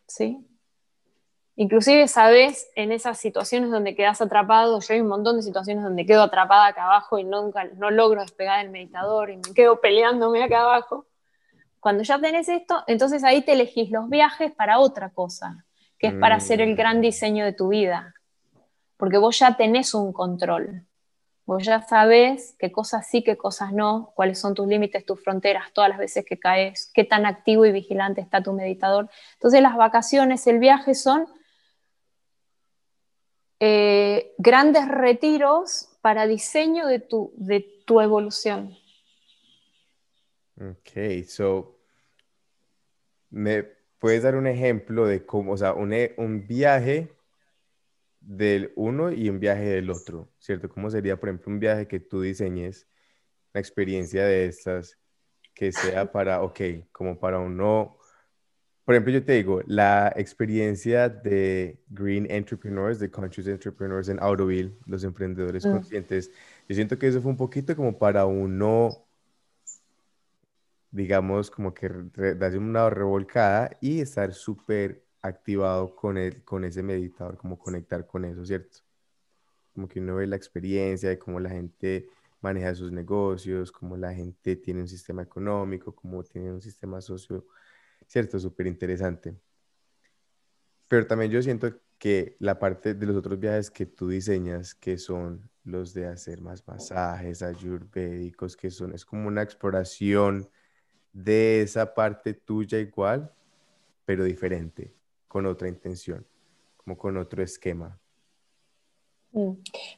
[0.07, 0.47] ¿sí?
[1.57, 6.05] Inclusive, sabes, en esas situaciones donde quedas atrapado, yo hay un montón de situaciones donde
[6.05, 10.43] quedo atrapada acá abajo y nunca, no logro despegar el meditador y me quedo peleándome
[10.43, 11.05] acá abajo.
[11.79, 15.65] Cuando ya tenés esto, entonces ahí te elegís los viajes para otra cosa,
[15.97, 18.15] que es para hacer el gran diseño de tu vida.
[18.97, 20.83] Porque vos ya tenés un control.
[21.45, 25.71] Vos ya sabés qué cosas sí, qué cosas no, cuáles son tus límites, tus fronteras,
[25.73, 29.09] todas las veces que caes, qué tan activo y vigilante está tu meditador.
[29.35, 31.27] Entonces las vacaciones, el viaje son
[33.59, 38.75] eh, grandes retiros para diseño de tu, de tu evolución.
[40.57, 41.79] Ok, so,
[43.29, 43.63] ¿me
[43.99, 47.11] puedes dar un ejemplo de cómo, o sea, un, e, un viaje
[48.19, 50.69] del uno y un viaje del otro, ¿cierto?
[50.69, 52.87] ¿Cómo sería, por ejemplo, un viaje que tú diseñes,
[53.53, 54.97] una experiencia de estas,
[55.53, 56.59] que sea para, ok,
[56.91, 57.97] como para uno
[58.85, 64.77] por ejemplo, yo te digo, la experiencia de Green Entrepreneurs, de Conscious Entrepreneurs en Autoville,
[64.85, 65.71] los emprendedores mm.
[65.71, 66.31] conscientes,
[66.69, 68.91] yo siento que eso fue un poquito como para uno,
[70.91, 71.89] digamos, como que
[72.37, 78.23] darse una revolcada y estar súper activado con, el, con ese meditador, como conectar con
[78.23, 78.77] eso, ¿cierto?
[79.73, 82.07] Como que uno ve la experiencia de cómo la gente
[82.39, 87.45] maneja sus negocios, cómo la gente tiene un sistema económico, cómo tiene un sistema socio
[88.07, 88.39] ¿cierto?
[88.39, 89.35] Súper interesante.
[90.87, 94.97] Pero también yo siento que la parte de los otros viajes que tú diseñas, que
[94.97, 100.47] son los de hacer más masajes ayurvédicos, que son, es como una exploración
[101.11, 103.31] de esa parte tuya igual,
[104.05, 104.93] pero diferente,
[105.27, 106.25] con otra intención.
[106.77, 107.99] como con otro esquema.
[109.31, 109.53] Mm.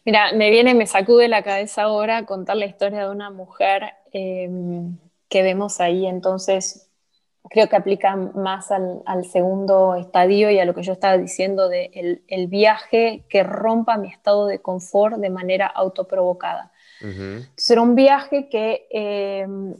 [0.05, 4.97] Mira, me viene, me sacude la cabeza ahora contar la historia de una mujer em,
[5.27, 6.86] que vemos ahí, entonces
[7.49, 12.21] creo que aplica más al, segundo estadio y a lo que yo estaba diciendo de
[12.27, 16.71] el, viaje que rompa mi estado de confort de manera autoprovocada.
[17.01, 19.75] era un viaje que em,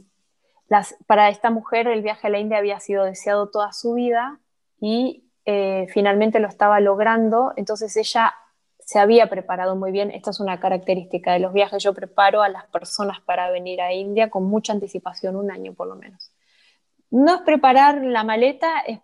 [1.06, 4.38] para esta mujer el viaje a la India había sido deseado toda su vida
[4.80, 8.34] y eh, finalmente lo estaba logrando, entonces ella
[8.88, 10.10] se había preparado muy bien.
[10.10, 11.82] Esta es una característica de los viajes.
[11.82, 15.88] Yo preparo a las personas para venir a India con mucha anticipación, un año por
[15.88, 16.32] lo menos.
[17.10, 19.00] No es preparar la maleta, es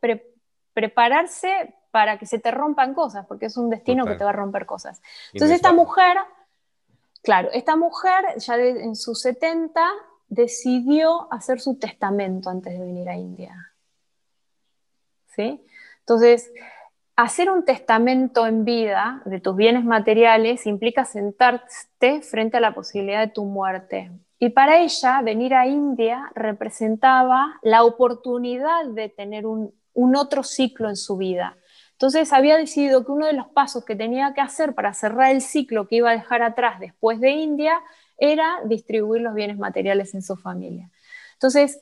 [0.73, 4.35] prepararse para que se te rompan cosas, porque es un destino que te va a
[4.35, 5.01] romper cosas.
[5.33, 6.17] Entonces esta mujer,
[7.23, 9.81] claro, esta mujer ya en sus 70
[10.29, 13.73] decidió hacer su testamento antes de venir a India.
[15.29, 15.65] ¿Sí?
[16.01, 16.51] Entonces,
[17.17, 23.21] Hacer un testamento en vida de tus bienes materiales implica sentarte frente a la posibilidad
[23.21, 24.11] de tu muerte.
[24.45, 29.73] Y para ella, venir a India representaba la oportunidad de tener un,
[30.15, 31.57] otro ciclo en su vida.
[31.93, 35.41] Entonces había decidido que uno de los pasos que tenía que hacer para cerrar el
[35.41, 37.81] ciclo que iba a dejar atrás después de India
[38.19, 40.91] era distribuir los bienes materiales en su familia.
[41.33, 41.81] Entonces.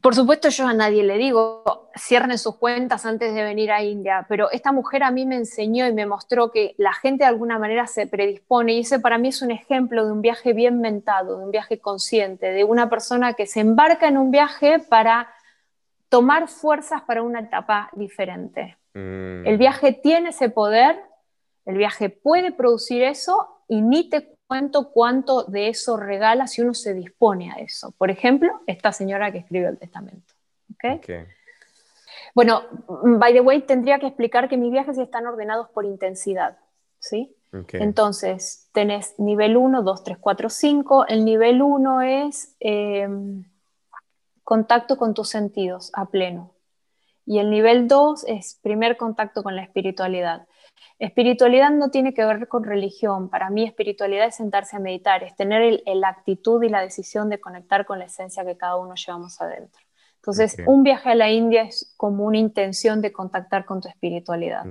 [0.00, 4.24] Por supuesto, yo a nadie le digo, cierren sus cuentas antes de venir a India,
[4.28, 7.58] pero esta mujer a mí me enseñó y me mostró que la gente de alguna
[7.58, 11.38] manera se predispone y ese para mí es un ejemplo de un viaje bien mentado,
[11.38, 15.28] de un viaje consciente, de una persona que se embarca en un viaje para
[16.08, 18.78] tomar fuerzas para una etapa diferente.
[18.94, 19.46] Mm.
[19.46, 20.98] El viaje tiene ese poder,
[21.66, 26.74] el viaje puede producir eso y ni te cuento cuánto de eso regala si uno
[26.74, 27.92] se dispone a eso.
[27.92, 30.34] Por ejemplo, esta señora que escribe el testamento.
[32.34, 36.58] Bueno, by the way, tendría que explicar que mis viajes están ordenados por intensidad.
[36.98, 37.32] ¿sí?
[37.74, 41.06] Entonces, tenés nivel 1, 2, 3, 4, 5.
[41.06, 43.44] El nivel 1 es em,
[44.42, 46.54] contacto con tus sentidos a pleno.
[47.24, 50.48] Y el nivel 2 es primer contacto con la espiritualidad.
[50.98, 53.30] Espiritualidad no tiene que ver con religión.
[53.30, 57.40] Para mí espiritualidad es sentarse a meditar, es tener la actitud y la decisión de
[57.40, 59.80] conectar con la esencia que cada uno llevamos adentro.
[60.16, 64.64] Entonces, un viaje a la India es como una intención de contactar con tu espiritualidad.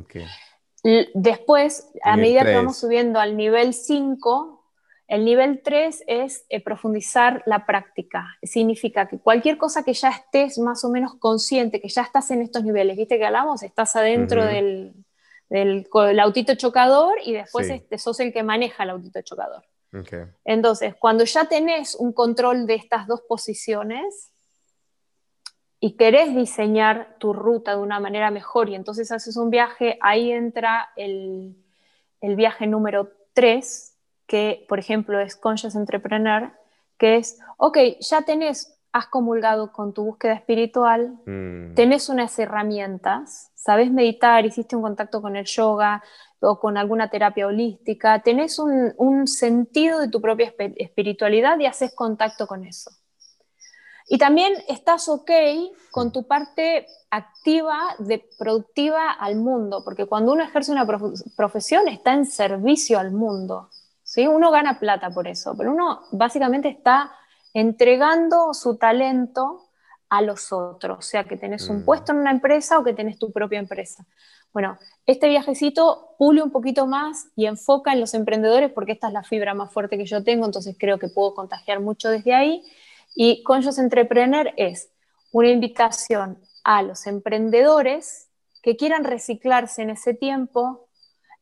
[1.15, 4.63] Después, a medida que vamos subiendo al nivel 5,
[5.07, 8.37] el nivel 3 es eh, profundizar la práctica.
[8.43, 12.43] Significa que cualquier cosa que ya estés más o menos consciente, que ya estás en
[12.43, 14.93] estos niveles, viste que hablamos, estás adentro del,
[15.49, 19.63] del el autito chocador y después este, sos el que maneja el autito chocador.
[20.45, 24.31] Entonces, cuando ya tenés un control de estas dos posiciones
[25.79, 30.31] y querés diseñar tu ruta de una manera mejor y entonces haces un viaje, ahí
[30.31, 31.55] entra el,
[32.21, 33.95] el viaje número 3,
[34.27, 36.51] que por ejemplo es Conscious Entrepreneur,
[36.99, 41.75] que es, ok, ya tenés has comulgado con tu búsqueda espiritual, mm.
[41.75, 46.03] tenés unas herramientas, sabes meditar, hiciste un contacto con el yoga
[46.39, 52.47] o con alguna terapia holística, tenés un, sentido de tu propia espiritualidad y haces contacto
[52.47, 52.91] con eso.
[54.07, 55.29] Y también estás ok
[55.91, 60.87] con tu parte activa, de, productiva al mundo, porque cuando uno ejerce una
[61.35, 63.69] profesión está en servicio al mundo.
[64.01, 64.25] ¿sí?
[64.25, 67.11] Uno gana plata por eso, pero uno básicamente está
[67.53, 69.69] entregando su talento
[70.09, 71.85] a los otros, o sea, que tenés un mm.
[71.85, 74.05] puesto en una empresa o que tenés tu propia empresa.
[74.51, 79.13] Bueno, este viajecito pule un poquito más y enfoca en los emprendedores porque esta es
[79.13, 82.63] la fibra más fuerte que yo tengo, entonces creo que puedo contagiar mucho desde ahí.
[83.15, 84.89] Y Conscious Entrepreneur es
[85.31, 88.29] una invitación a los emprendedores
[88.63, 90.87] que quieran reciclarse en ese tiempo,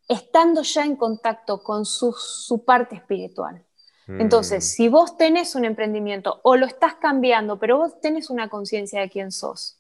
[0.10, 3.67] estando ya en contacto con su parte espiritual.
[4.08, 4.68] Entonces, mm.
[4.68, 9.10] si vos tenés un emprendimiento o lo estás cambiando, pero vos tenés una conciencia de
[9.10, 9.78] quién sos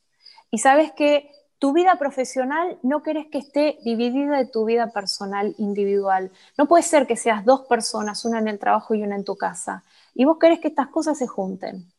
[0.51, 5.55] y sabes que tu vida profesional no querés que esté dividida de tu vida personal
[5.57, 6.31] individual.
[6.57, 9.35] No puede ser que seas dos personas, una en el trabajo y una en tu
[9.37, 9.83] casa.
[10.13, 11.91] Y vos querés que estas cosas se junten.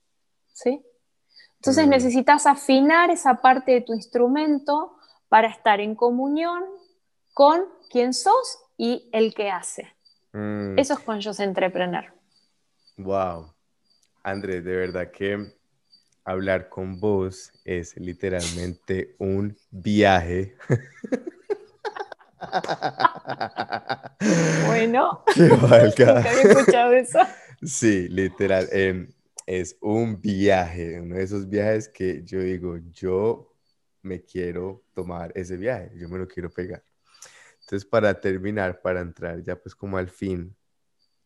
[0.52, 0.84] ¿Sí?
[1.56, 1.90] Entonces mm.
[1.90, 4.96] necesitas afinar esa parte de tu instrumento
[5.28, 6.64] para estar en comunión
[7.34, 9.92] con quién sos y el que hace.
[10.32, 10.78] Mm.
[10.78, 12.17] Eso es con Yo Entrepreneur.
[12.98, 13.54] Wow.
[14.24, 15.52] Andrés, de verdad que
[16.24, 20.56] hablar con vos es literalmente un viaje.
[24.66, 27.20] Bueno, nunca había escuchado eso.
[27.62, 29.08] Sí, literal, em,
[29.46, 33.54] es un viaje, uno de esos viajes que yo digo, yo
[34.02, 36.82] me quiero tomar ese viaje, yo me lo quiero pegar.
[37.60, 40.54] Entonces, para terminar, para entrar ya pues como al fin,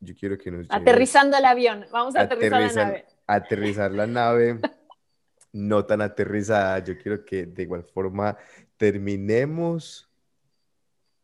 [0.03, 0.67] yo quiero que nos...
[0.69, 3.07] Aterrizando el avión, vamos a aterrizar la nave.
[3.27, 4.59] Aterrizar la nave,
[5.53, 8.37] no tan aterrizada, yo quiero que de igual forma
[8.77, 10.11] terminemos,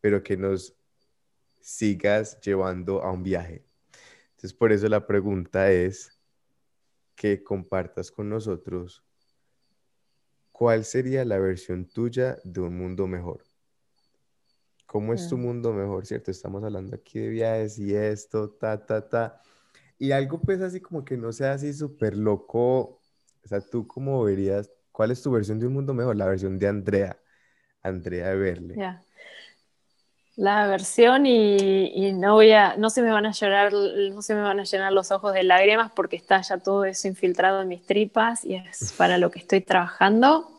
[0.01, 0.75] pero que nos
[1.61, 3.65] sigas llevando a un viaje.
[4.31, 6.17] Entonces, por eso la pregunta es
[7.17, 9.03] que compartas con nosotros
[10.53, 13.43] cuál sería la versión tuya de un mundo mejor.
[14.89, 16.31] ¿Cómo es tu mundo mejor, cierto?
[16.31, 19.43] Estamos hablando aquí de viajes y esto, ta, ta, ta.
[19.99, 23.03] Y algo pues así como que no sea así súper loco.
[23.45, 26.17] O sea, tú cómo verías, ¿cuál es tu versión de un mundo mejor?
[26.17, 27.19] La versión de Andrea,
[27.83, 28.77] Andrea de Verle.
[28.79, 29.05] Ya.
[30.37, 34.41] La versión y, no voy a, no se me van a llorar, no se me
[34.41, 37.85] van a llenar los ojos de lágrimas porque está ya todo eso infiltrado en mis
[37.85, 40.58] tripas y es para lo que estoy trabajando.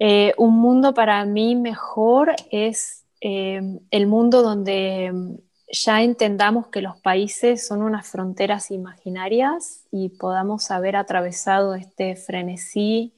[0.00, 3.60] Eh, un mundo para mí mejor es eh,
[3.90, 5.40] el mundo donde
[5.72, 13.12] ya entendamos que los países son unas fronteras imaginarias y podamos haber atravesado este frenesí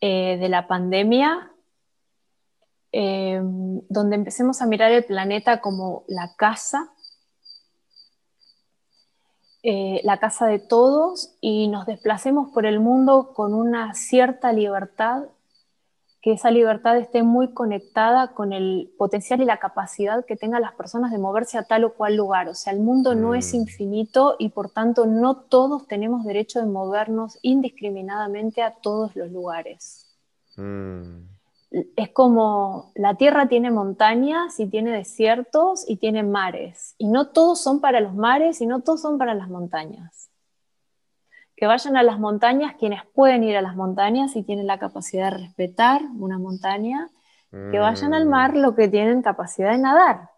[0.00, 1.50] eh, de la pandemia,
[2.92, 6.92] donde empecemos a mirar el planeta como la casa,
[9.64, 15.24] la casa de todos y nos desplacemos por el mundo con una cierta libertad
[16.24, 20.72] que esa libertad esté muy conectada con el potencial y la capacidad que tengan las
[20.72, 22.48] personas de moverse a tal o cual lugar.
[22.48, 23.56] O sea, el mundo no es mm.
[23.58, 30.16] infinito y por tanto no todos tenemos derecho de movernos indiscriminadamente a todos los lugares.
[30.56, 31.26] Mm.
[31.94, 36.94] Es como la tierra tiene montañas y tiene desiertos y tiene mares.
[36.96, 40.30] Y no todos son para los mares y no todos son para las montañas
[41.56, 45.30] que vayan a las montañas quienes pueden ir a las montañas y tienen la capacidad
[45.30, 47.10] de respetar una montaña,
[47.70, 48.58] que vayan al mar mm.
[48.58, 50.30] lo que tienen capacidad de nadar.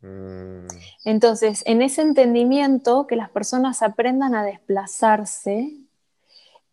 [0.00, 0.66] Mm.
[1.04, 5.72] Entonces, en ese entendimiento, que las personas aprendan a desplazarse,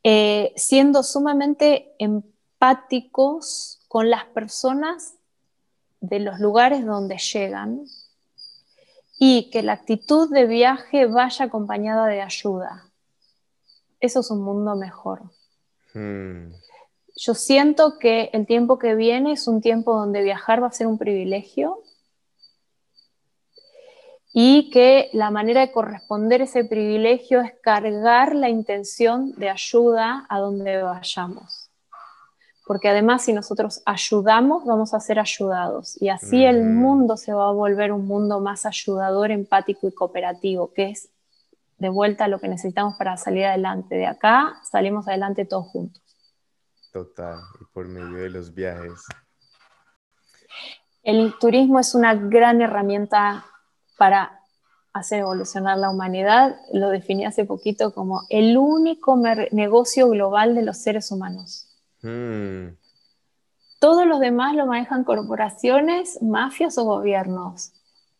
[0.04, 5.14] eh, siendo sumamente empáticos con las personas
[6.02, 7.86] de los lugares donde llegan
[9.20, 12.86] y que la actitud de viaje vaya acompañada de ayuda
[14.00, 15.22] eso es un mundo mejor.
[15.94, 16.52] Hmm.
[17.16, 20.88] Yo siento que el tiempo que viene es un tiempo donde viajar va a ser
[20.88, 21.80] un privilegio
[24.34, 30.40] y que la manera de corresponder ese privilegio es cargar la intención de ayuda a
[30.40, 31.70] donde vayamos.
[32.68, 36.02] Porque además si nosotros ayudamos, vamos a ser ayudados.
[36.02, 36.76] Y así el hmm.
[36.76, 41.08] mundo se va a volver un mundo más ayudador, empático y cooperativo, que es
[41.78, 43.96] de vuelta lo que necesitamos para salir adelante.
[43.96, 46.02] De acá salimos adelante todos juntos.
[46.92, 49.06] Total, y por medio de los viajes.
[51.04, 53.46] El turismo es una gran herramienta
[53.98, 54.40] para
[54.94, 56.56] hacer evolucionar la humanidad.
[56.72, 59.18] Lo definí hace poquito como el único
[59.52, 61.68] negocio global de los seres humanos.
[62.02, 62.78] Hmm.
[63.80, 67.74] Todos los demás lo manejan corporaciones, mafias o gobiernos.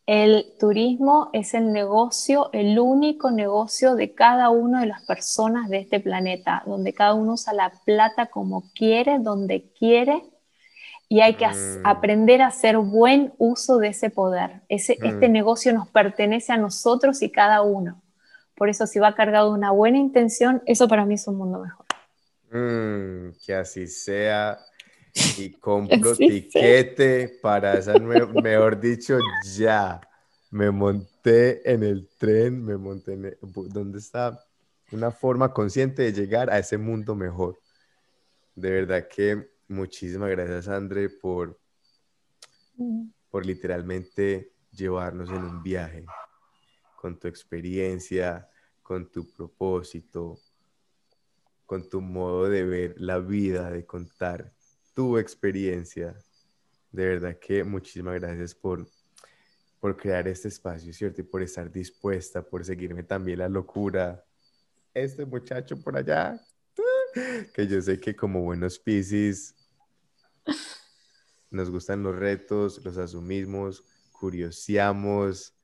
[0.06, 5.78] El turismo es el negocio, el único negocio de cada una de las personas de
[5.78, 10.22] este planeta, donde cada uno usa la plata como quiere, donde quiere,
[11.08, 11.82] y hay que mm.
[11.84, 14.62] aprender a hacer buen uso de ese poder.
[14.68, 15.06] Ese, mm.
[15.06, 18.00] Este negocio nos pertenece a nosotros y cada uno.
[18.54, 21.58] Por eso, si va cargado de una buena intención, eso para mí es un mundo
[21.58, 21.84] mejor.
[22.52, 24.58] Mm, que así sea
[25.38, 29.18] y compro tiquete para esa, mejor dicho,
[29.56, 30.00] ya.
[30.50, 33.38] Me monté en el tren, me monté en el,
[33.68, 34.38] donde está
[34.92, 37.58] una forma consciente de llegar a ese mundo mejor.
[38.54, 41.58] De verdad que muchísimas gracias, André, por,
[43.30, 46.06] por literalmente llevarnos en un viaje
[46.96, 48.48] con tu experiencia,
[48.82, 50.38] con tu propósito,
[51.66, 54.55] con tu modo de ver la vida, de contar
[54.96, 56.16] tu experiencia.
[56.90, 58.88] De verdad que muchísimas gracias por,
[59.78, 61.20] por crear este espacio, ¿cierto?
[61.20, 64.24] Y por estar dispuesta, por seguirme también la locura.
[64.94, 66.40] Este muchacho por allá,
[67.54, 69.54] que yo sé que como buenos Pisces
[71.50, 75.54] nos gustan los retos, los asumimos, curioseamos.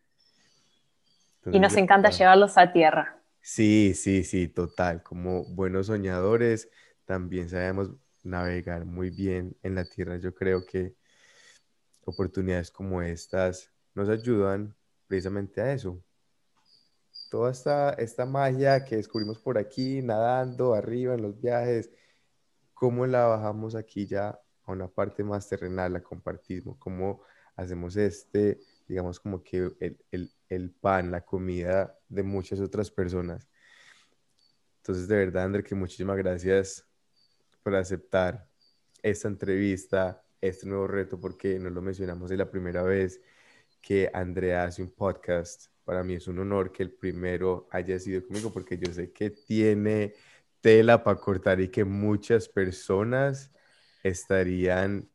[1.50, 3.18] y nos encanta llevarlos a tierra.
[3.40, 5.02] Sí, sí, sí, total.
[5.02, 6.68] Como buenos soñadores,
[7.06, 7.92] también sabemos
[8.22, 10.16] navegar muy bien en la tierra.
[10.16, 10.94] Yo creo que
[12.04, 14.74] oportunidades como estas nos ayudan
[15.06, 16.02] precisamente a eso.
[17.30, 21.90] Toda esta, esta magia que descubrimos por aquí, nadando, arriba, en los viajes,
[22.74, 26.76] ¿cómo la bajamos aquí ya a una parte más terrenal, la compartimos?
[26.78, 27.22] ¿Cómo
[27.56, 29.70] hacemos este, digamos, como que
[30.48, 33.48] el, pan, la comida de muchas otras personas?
[34.78, 36.86] Entonces, de verdad, André, que muchísimas gracias
[37.62, 38.48] por aceptar
[39.02, 43.20] esta entrevista, este nuevo reto, porque no lo mencionamos de la primera vez
[43.80, 45.66] que Andrea hace un podcast.
[45.84, 49.30] Para mí es un honor que el primero haya sido conmigo, porque yo sé que
[49.30, 50.14] tiene
[50.60, 53.50] tela para cortar y que muchas personas
[54.02, 55.08] estarían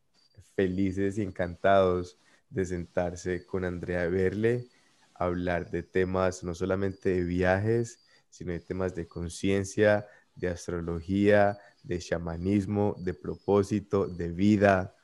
[0.56, 2.19] felices y encantados
[2.49, 4.68] de sentarse con Andrea verle,
[5.14, 10.07] hablar de temas no solamente de viajes, sino de temas de conciencia,
[10.38, 14.96] de astrología, de chamanismo, de propósito, de vida.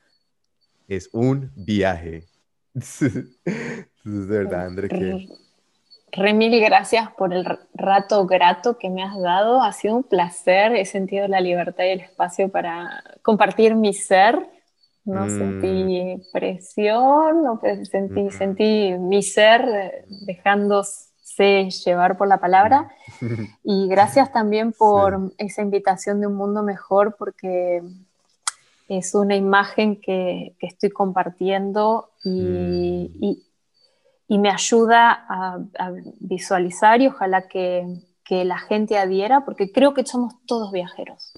[0.87, 2.27] Es un viaje.
[2.73, 3.37] Entonces,
[4.03, 5.27] de verdad, André, que
[6.15, 7.43] Re mil gracias por el
[7.73, 9.63] rato grato que me has dado.
[9.63, 10.75] Ha sido un placer.
[10.75, 14.47] He sentido la libertad y el espacio para compartir mi ser.
[15.05, 15.29] No mm.
[15.29, 22.81] sentí presión, no sentí, sentí mi ser dejándose llevar por la palabra.
[22.81, 23.02] Mm.
[23.63, 27.81] Y gracias también por esa invitación de un mundo mejor, porque
[28.87, 33.23] es una imagen que, que estoy compartiendo y, mm.
[33.23, 33.43] y
[34.33, 35.59] y me ayuda a,
[36.19, 37.85] visualizar y ojalá que,
[38.23, 41.33] que la gente adhiera, porque creo que somos todos viajeros.